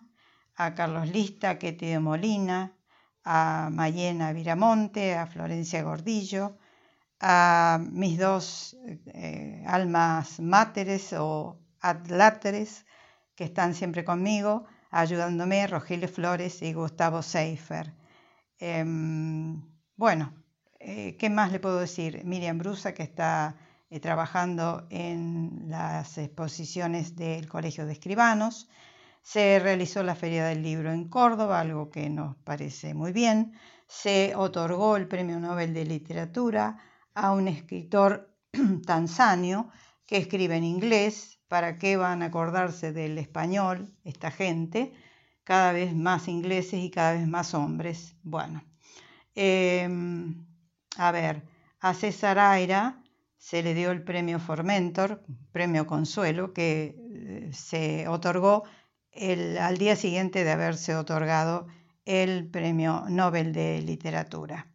a 0.54 0.74
Carlos 0.74 1.08
Lista, 1.08 1.58
Ketty 1.58 1.86
de 1.86 1.98
Molina, 1.98 2.76
a 3.24 3.70
Mayena 3.72 4.32
Viramonte, 4.32 5.16
a 5.16 5.26
Florencia 5.26 5.82
Gordillo, 5.82 6.58
a 7.20 7.80
mis 7.90 8.18
dos 8.18 8.76
eh, 9.06 9.64
almas 9.66 10.40
máteres 10.40 11.14
o 11.14 11.58
adláteres 11.80 12.84
que 13.34 13.44
están 13.44 13.74
siempre 13.74 14.04
conmigo, 14.04 14.66
ayudándome, 14.90 15.66
Rogelio 15.66 16.08
Flores 16.08 16.62
y 16.62 16.72
Gustavo 16.72 17.22
Seifer. 17.22 17.94
Em, 18.58 19.62
bueno, 19.96 20.32
eh, 20.80 21.16
¿Qué 21.18 21.28
más 21.28 21.50
le 21.52 21.60
puedo 21.60 21.80
decir? 21.80 22.24
Miriam 22.24 22.58
Brusa, 22.58 22.94
que 22.94 23.02
está 23.02 23.56
eh, 23.90 24.00
trabajando 24.00 24.86
en 24.90 25.64
las 25.66 26.18
exposiciones 26.18 27.16
del 27.16 27.48
Colegio 27.48 27.84
de 27.84 27.92
Escribanos. 27.92 28.68
Se 29.22 29.58
realizó 29.58 30.02
la 30.02 30.14
Feria 30.14 30.46
del 30.46 30.62
Libro 30.62 30.92
en 30.92 31.08
Córdoba, 31.08 31.60
algo 31.60 31.90
que 31.90 32.08
nos 32.08 32.36
parece 32.36 32.94
muy 32.94 33.12
bien. 33.12 33.52
Se 33.88 34.34
otorgó 34.36 34.96
el 34.96 35.08
Premio 35.08 35.40
Nobel 35.40 35.74
de 35.74 35.84
Literatura 35.84 36.78
a 37.14 37.32
un 37.32 37.48
escritor 37.48 38.32
tanzanio 38.86 39.70
que 40.06 40.18
escribe 40.18 40.56
en 40.56 40.64
inglés. 40.64 41.37
¿Para 41.48 41.78
qué 41.78 41.96
van 41.96 42.22
a 42.22 42.26
acordarse 42.26 42.92
del 42.92 43.16
español 43.18 43.90
esta 44.04 44.30
gente? 44.30 44.92
Cada 45.44 45.72
vez 45.72 45.94
más 45.94 46.28
ingleses 46.28 46.80
y 46.84 46.90
cada 46.90 47.14
vez 47.14 47.26
más 47.26 47.54
hombres. 47.54 48.16
Bueno. 48.22 48.62
Em, 49.34 50.46
a 50.98 51.10
ver, 51.10 51.42
a 51.80 51.94
César 51.94 52.38
Aira 52.38 53.02
se 53.38 53.62
le 53.62 53.72
dio 53.72 53.90
el 53.92 54.02
premio 54.02 54.40
Formentor, 54.40 55.24
premio 55.52 55.86
Consuelo, 55.86 56.52
que 56.52 56.96
eh, 56.98 57.50
se 57.52 58.08
otorgó 58.08 58.64
al 59.60 59.78
día 59.78 59.96
siguiente 59.96 60.44
de 60.44 60.52
haberse 60.52 60.94
otorgado 60.96 61.66
el 62.04 62.48
premio 62.50 63.04
Nobel 63.08 63.52
de 63.52 63.80
Literatura. 63.82 64.66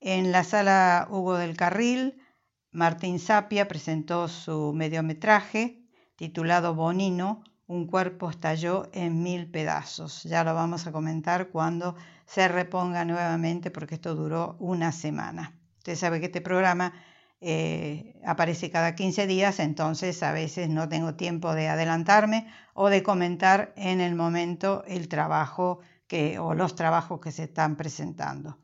En 0.00 0.32
la 0.32 0.44
sala 0.44 1.06
Hugo 1.10 1.36
del 1.36 1.56
Carril, 1.56 2.22
Martín 2.70 3.18
Sapia 3.18 3.68
presentó 3.68 4.28
su 4.28 4.72
mediometraje 4.74 5.77
titulado 6.18 6.74
Bonino, 6.74 7.44
un 7.68 7.86
cuerpo 7.86 8.28
estalló 8.28 8.90
en 8.92 9.22
mil 9.22 9.48
pedazos. 9.48 10.24
Ya 10.24 10.42
lo 10.42 10.52
vamos 10.52 10.84
a 10.88 10.92
comentar 10.92 11.50
cuando 11.50 11.94
se 12.26 12.48
reponga 12.48 13.04
nuevamente 13.04 13.70
porque 13.70 13.94
esto 13.94 14.16
duró 14.16 14.56
una 14.58 14.90
semana. 14.90 15.56
Usted 15.78 15.94
sabe 15.94 16.18
que 16.18 16.26
este 16.26 16.40
programa 16.40 16.92
eh, 17.40 18.20
aparece 18.26 18.68
cada 18.68 18.96
15 18.96 19.28
días, 19.28 19.60
entonces 19.60 20.20
a 20.24 20.32
veces 20.32 20.68
no 20.68 20.88
tengo 20.88 21.14
tiempo 21.14 21.54
de 21.54 21.68
adelantarme 21.68 22.48
o 22.74 22.88
de 22.88 23.04
comentar 23.04 23.72
en 23.76 24.00
el 24.00 24.16
momento 24.16 24.82
el 24.88 25.06
trabajo 25.06 25.78
que, 26.08 26.40
o 26.40 26.52
los 26.54 26.74
trabajos 26.74 27.20
que 27.20 27.30
se 27.30 27.44
están 27.44 27.76
presentando. 27.76 28.58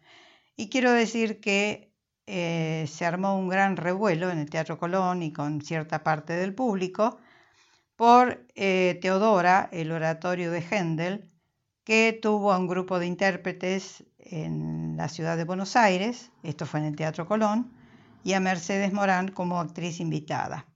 Y 0.57 0.71
quiero 0.71 0.91
decir 0.91 1.39
que 1.41 1.95
eh, 2.27 2.87
se 2.89 3.07
armó 3.07 3.39
un 3.39 3.49
gran 3.49 3.77
revuelo 3.77 4.29
en 4.33 4.39
el 4.39 4.51
Teatro 4.51 4.77
Colón 4.77 5.23
y 5.23 5.33
con 5.33 5.61
cierta 5.61 6.03
parte 6.03 6.33
del 6.33 6.53
público 6.53 7.21
por 7.97 8.47
eh, 8.55 8.99
Teodora, 9.01 9.69
el 9.73 9.93
oratorio 9.93 10.51
de 10.51 10.61
Händel, 10.61 11.31
que 11.85 12.19
tuvo 12.21 12.53
a 12.53 12.59
un 12.59 12.67
grupo 12.67 12.99
de 12.99 13.07
intérpretes 13.07 14.05
en 14.19 14.97
la 14.97 15.09
ciudad 15.09 15.37
de 15.37 15.45
Buenos 15.45 15.77
Aires, 15.77 16.33
esto 16.43 16.67
fue 16.67 16.81
en 16.81 16.87
el 16.87 16.97
Teatro 16.97 17.27
Colón, 17.27 17.73
y 18.25 18.33
a 18.33 18.41
Mercedes 18.41 18.93
Morán 18.93 19.29
como 19.29 19.61
actriz 19.61 20.01
invitada. 20.01 20.67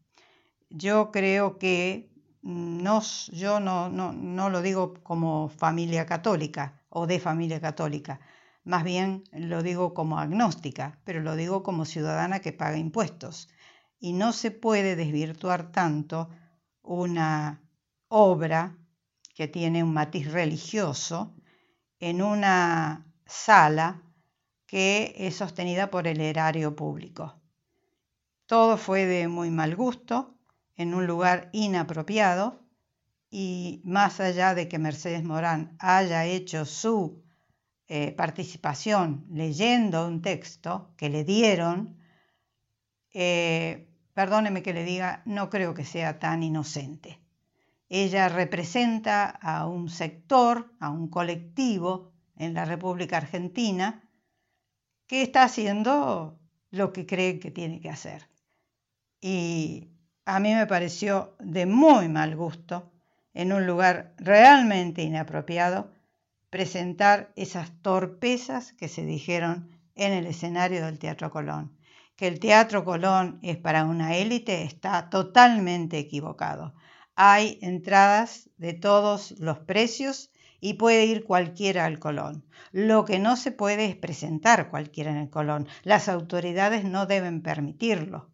Yo 0.68 1.10
creo 1.10 1.58
que 1.58 2.10
no, 2.42 3.02
yo 3.32 3.58
no, 3.58 3.88
no, 3.88 4.12
no 4.12 4.50
lo 4.50 4.60
digo 4.60 4.94
como 5.02 5.48
familia 5.48 6.04
católica 6.04 6.82
o 6.90 7.06
de 7.06 7.18
familia 7.18 7.60
católica, 7.60 8.20
más 8.64 8.84
bien 8.84 9.24
lo 9.32 9.62
digo 9.62 9.94
como 9.94 10.18
agnóstica, 10.18 10.98
pero 11.04 11.20
lo 11.20 11.36
digo 11.36 11.62
como 11.62 11.86
ciudadana 11.86 12.40
que 12.40 12.52
paga 12.52 12.76
impuestos. 12.76 13.48
Y 13.98 14.12
no 14.12 14.32
se 14.32 14.50
puede 14.50 14.94
desvirtuar 14.94 15.72
tanto 15.72 16.28
una 16.88 17.62
obra 18.08 18.76
que 19.34 19.46
tiene 19.46 19.82
un 19.82 19.92
matiz 19.92 20.32
religioso 20.32 21.36
en 22.00 22.22
una 22.22 23.06
sala 23.26 24.02
que 24.66 25.14
es 25.16 25.36
sostenida 25.36 25.90
por 25.90 26.06
el 26.06 26.20
erario 26.20 26.74
público. 26.74 27.40
Todo 28.46 28.78
fue 28.78 29.04
de 29.04 29.28
muy 29.28 29.50
mal 29.50 29.76
gusto, 29.76 30.34
en 30.76 30.94
un 30.94 31.06
lugar 31.06 31.50
inapropiado, 31.52 32.64
y 33.30 33.82
más 33.84 34.20
allá 34.20 34.54
de 34.54 34.68
que 34.68 34.78
Mercedes 34.78 35.22
Morán 35.22 35.76
haya 35.78 36.24
hecho 36.24 36.64
su 36.64 37.22
eh, 37.86 38.12
participación 38.12 39.26
leyendo 39.30 40.06
un 40.06 40.22
texto 40.22 40.94
que 40.96 41.10
le 41.10 41.24
dieron, 41.24 41.98
eh, 43.12 43.87
perdóneme 44.18 44.64
que 44.64 44.72
le 44.72 44.82
diga, 44.82 45.22
no 45.26 45.48
creo 45.48 45.74
que 45.74 45.84
sea 45.84 46.18
tan 46.18 46.42
inocente. 46.42 47.20
Ella 47.88 48.28
representa 48.28 49.26
a 49.30 49.68
un 49.68 49.88
sector, 49.88 50.74
a 50.80 50.90
un 50.90 51.06
colectivo 51.06 52.10
en 52.34 52.52
la 52.52 52.64
República 52.64 53.18
Argentina 53.18 54.02
que 55.06 55.22
está 55.22 55.44
haciendo 55.44 56.36
lo 56.72 56.92
que 56.92 57.06
cree 57.06 57.38
que 57.38 57.52
tiene 57.52 57.80
que 57.80 57.90
hacer. 57.90 58.28
Y 59.20 59.92
a 60.24 60.40
mí 60.40 60.52
me 60.52 60.66
pareció 60.66 61.36
de 61.38 61.66
muy 61.66 62.08
mal 62.08 62.34
gusto, 62.34 62.90
en 63.34 63.52
un 63.52 63.68
lugar 63.68 64.14
realmente 64.18 65.02
inapropiado, 65.02 65.92
presentar 66.50 67.32
esas 67.36 67.70
torpezas 67.82 68.72
que 68.72 68.88
se 68.88 69.04
dijeron 69.04 69.70
en 69.94 70.12
el 70.12 70.26
escenario 70.26 70.84
del 70.84 70.98
Teatro 70.98 71.30
Colón. 71.30 71.77
Que 72.18 72.26
el 72.26 72.38
Teatro 72.38 72.84
Colón 72.84 73.38
es 73.42 73.56
para 73.56 73.86
una 73.86 74.14
élite 74.16 74.64
está 74.64 75.08
totalmente 75.08 75.98
equivocado 75.98 76.74
hay 77.20 77.58
entradas 77.62 78.48
de 78.58 78.74
todos 78.74 79.32
los 79.40 79.58
precios 79.58 80.30
y 80.60 80.74
puede 80.74 81.04
ir 81.04 81.24
cualquiera 81.24 81.84
al 81.84 81.98
Colón. 81.98 82.44
Lo 82.70 83.04
que 83.04 83.18
no 83.18 83.34
se 83.34 83.50
puede 83.50 83.86
es 83.86 83.96
presentar 83.96 84.70
cualquiera 84.70 85.10
en 85.10 85.16
el 85.16 85.28
Colón. 85.28 85.66
Las 85.82 86.08
autoridades 86.08 86.84
no 86.84 87.06
deben 87.06 87.42
permitirlo. 87.42 88.30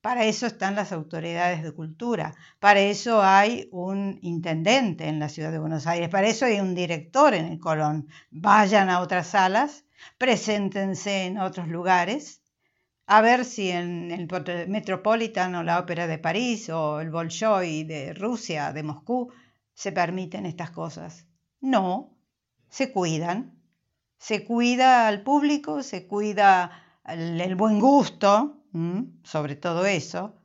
Para 0.00 0.24
eso 0.24 0.46
están 0.46 0.76
las 0.76 0.92
autoridades 0.92 1.62
de 1.62 1.72
cultura, 1.72 2.34
para 2.58 2.80
eso 2.80 3.22
hay 3.22 3.68
un 3.70 4.18
intendente 4.22 5.08
en 5.08 5.18
la 5.18 5.28
ciudad 5.28 5.52
de 5.52 5.58
Buenos 5.58 5.86
Aires, 5.86 6.08
para 6.08 6.26
eso 6.26 6.46
hay 6.46 6.58
un 6.58 6.74
director 6.74 7.34
en 7.34 7.44
el 7.44 7.60
Colón. 7.60 8.08
Vayan 8.30 8.88
a 8.88 9.00
otras 9.00 9.26
salas, 9.26 9.84
preséntense 10.16 11.26
en 11.26 11.36
otros 11.36 11.68
lugares 11.68 12.41
a 13.06 13.20
ver 13.20 13.44
si 13.44 13.70
en 13.70 14.10
el 14.10 14.28
Metropolitan 14.68 15.54
o 15.54 15.62
la 15.62 15.78
Ópera 15.78 16.06
de 16.06 16.18
París 16.18 16.68
o 16.70 17.00
el 17.00 17.10
Bolshoi 17.10 17.84
de 17.84 18.14
Rusia, 18.14 18.72
de 18.72 18.82
Moscú, 18.82 19.32
se 19.74 19.92
permiten 19.92 20.46
estas 20.46 20.70
cosas. 20.70 21.26
No, 21.60 22.16
se 22.68 22.92
cuidan. 22.92 23.58
Se 24.18 24.44
cuida 24.44 25.08
al 25.08 25.22
público, 25.22 25.82
se 25.82 26.06
cuida 26.06 26.70
el, 27.04 27.56
buen 27.56 27.80
gusto, 27.80 28.62
sobre 29.24 29.56
todo 29.56 29.84
eso, 29.84 30.36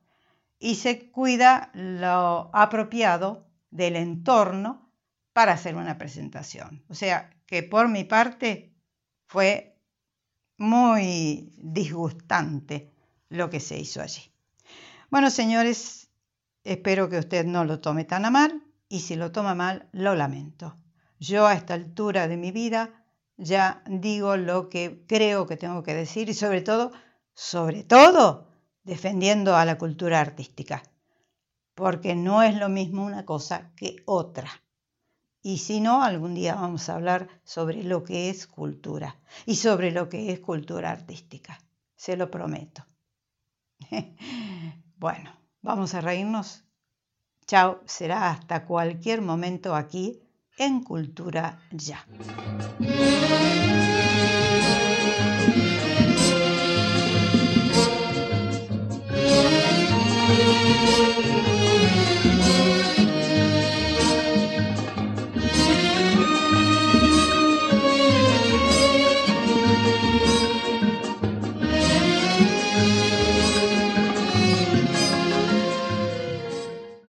y 0.57 0.75
se 0.75 1.11
cuida 1.11 1.69
lo 1.73 2.49
apropiado 2.53 3.47
del 3.69 3.95
entorno 3.95 4.91
para 5.31 5.53
hacer 5.53 5.75
una 5.75 5.99
presentación. 5.99 6.83
O 6.89 6.95
sea, 6.95 7.29
que 7.45 7.61
por 7.61 7.87
mi 7.87 8.03
parte 8.03 8.73
fue 9.27 9.76
muy 10.57 11.51
disgustante 11.57 12.91
lo 13.29 13.49
que 13.49 13.59
se 13.59 13.77
hizo 13.77 14.01
allí. 14.01 14.31
Bueno, 15.09 15.29
señores, 15.29 16.09
espero 16.63 17.09
que 17.09 17.19
usted 17.19 17.45
no 17.45 17.63
lo 17.65 17.79
tome 17.79 18.03
tan 18.03 18.25
a 18.25 18.31
mal 18.31 18.63
y 18.89 19.01
si 19.01 19.15
lo 19.15 19.31
toma 19.31 19.55
mal, 19.55 19.87
lo 19.91 20.15
lamento. 20.15 20.75
Yo 21.19 21.47
a 21.47 21.53
esta 21.53 21.73
altura 21.73 22.27
de 22.27 22.37
mi 22.37 22.51
vida 22.51 23.05
ya 23.37 23.83
digo 23.87 24.35
lo 24.37 24.69
que 24.69 25.03
creo 25.07 25.45
que 25.45 25.57
tengo 25.57 25.83
que 25.83 25.93
decir 25.93 26.29
y 26.29 26.33
sobre 26.33 26.61
todo, 26.61 26.91
sobre 27.33 27.83
todo, 27.83 28.47
defendiendo 28.83 29.55
a 29.55 29.65
la 29.65 29.77
cultura 29.77 30.19
artística, 30.19 30.83
porque 31.75 32.15
no 32.15 32.41
es 32.41 32.55
lo 32.55 32.69
mismo 32.69 33.05
una 33.05 33.25
cosa 33.25 33.71
que 33.75 33.97
otra. 34.05 34.49
Y 35.41 35.59
si 35.59 35.79
no, 35.79 36.03
algún 36.03 36.33
día 36.35 36.55
vamos 36.55 36.89
a 36.89 36.95
hablar 36.95 37.27
sobre 37.43 37.83
lo 37.83 38.03
que 38.03 38.29
es 38.29 38.47
cultura 38.47 39.19
y 39.45 39.55
sobre 39.55 39.91
lo 39.91 40.09
que 40.09 40.31
es 40.31 40.39
cultura 40.39 40.91
artística. 40.91 41.59
Se 41.95 42.17
lo 42.17 42.29
prometo. 42.29 42.85
bueno, 44.97 45.31
vamos 45.61 45.93
a 45.93 46.01
reírnos. 46.01 46.63
Chao, 47.45 47.81
será 47.85 48.29
hasta 48.29 48.65
cualquier 48.65 49.21
momento 49.21 49.73
aquí 49.75 50.21
en 50.57 50.83
Cultura 50.83 51.59
Ya. 51.71 52.05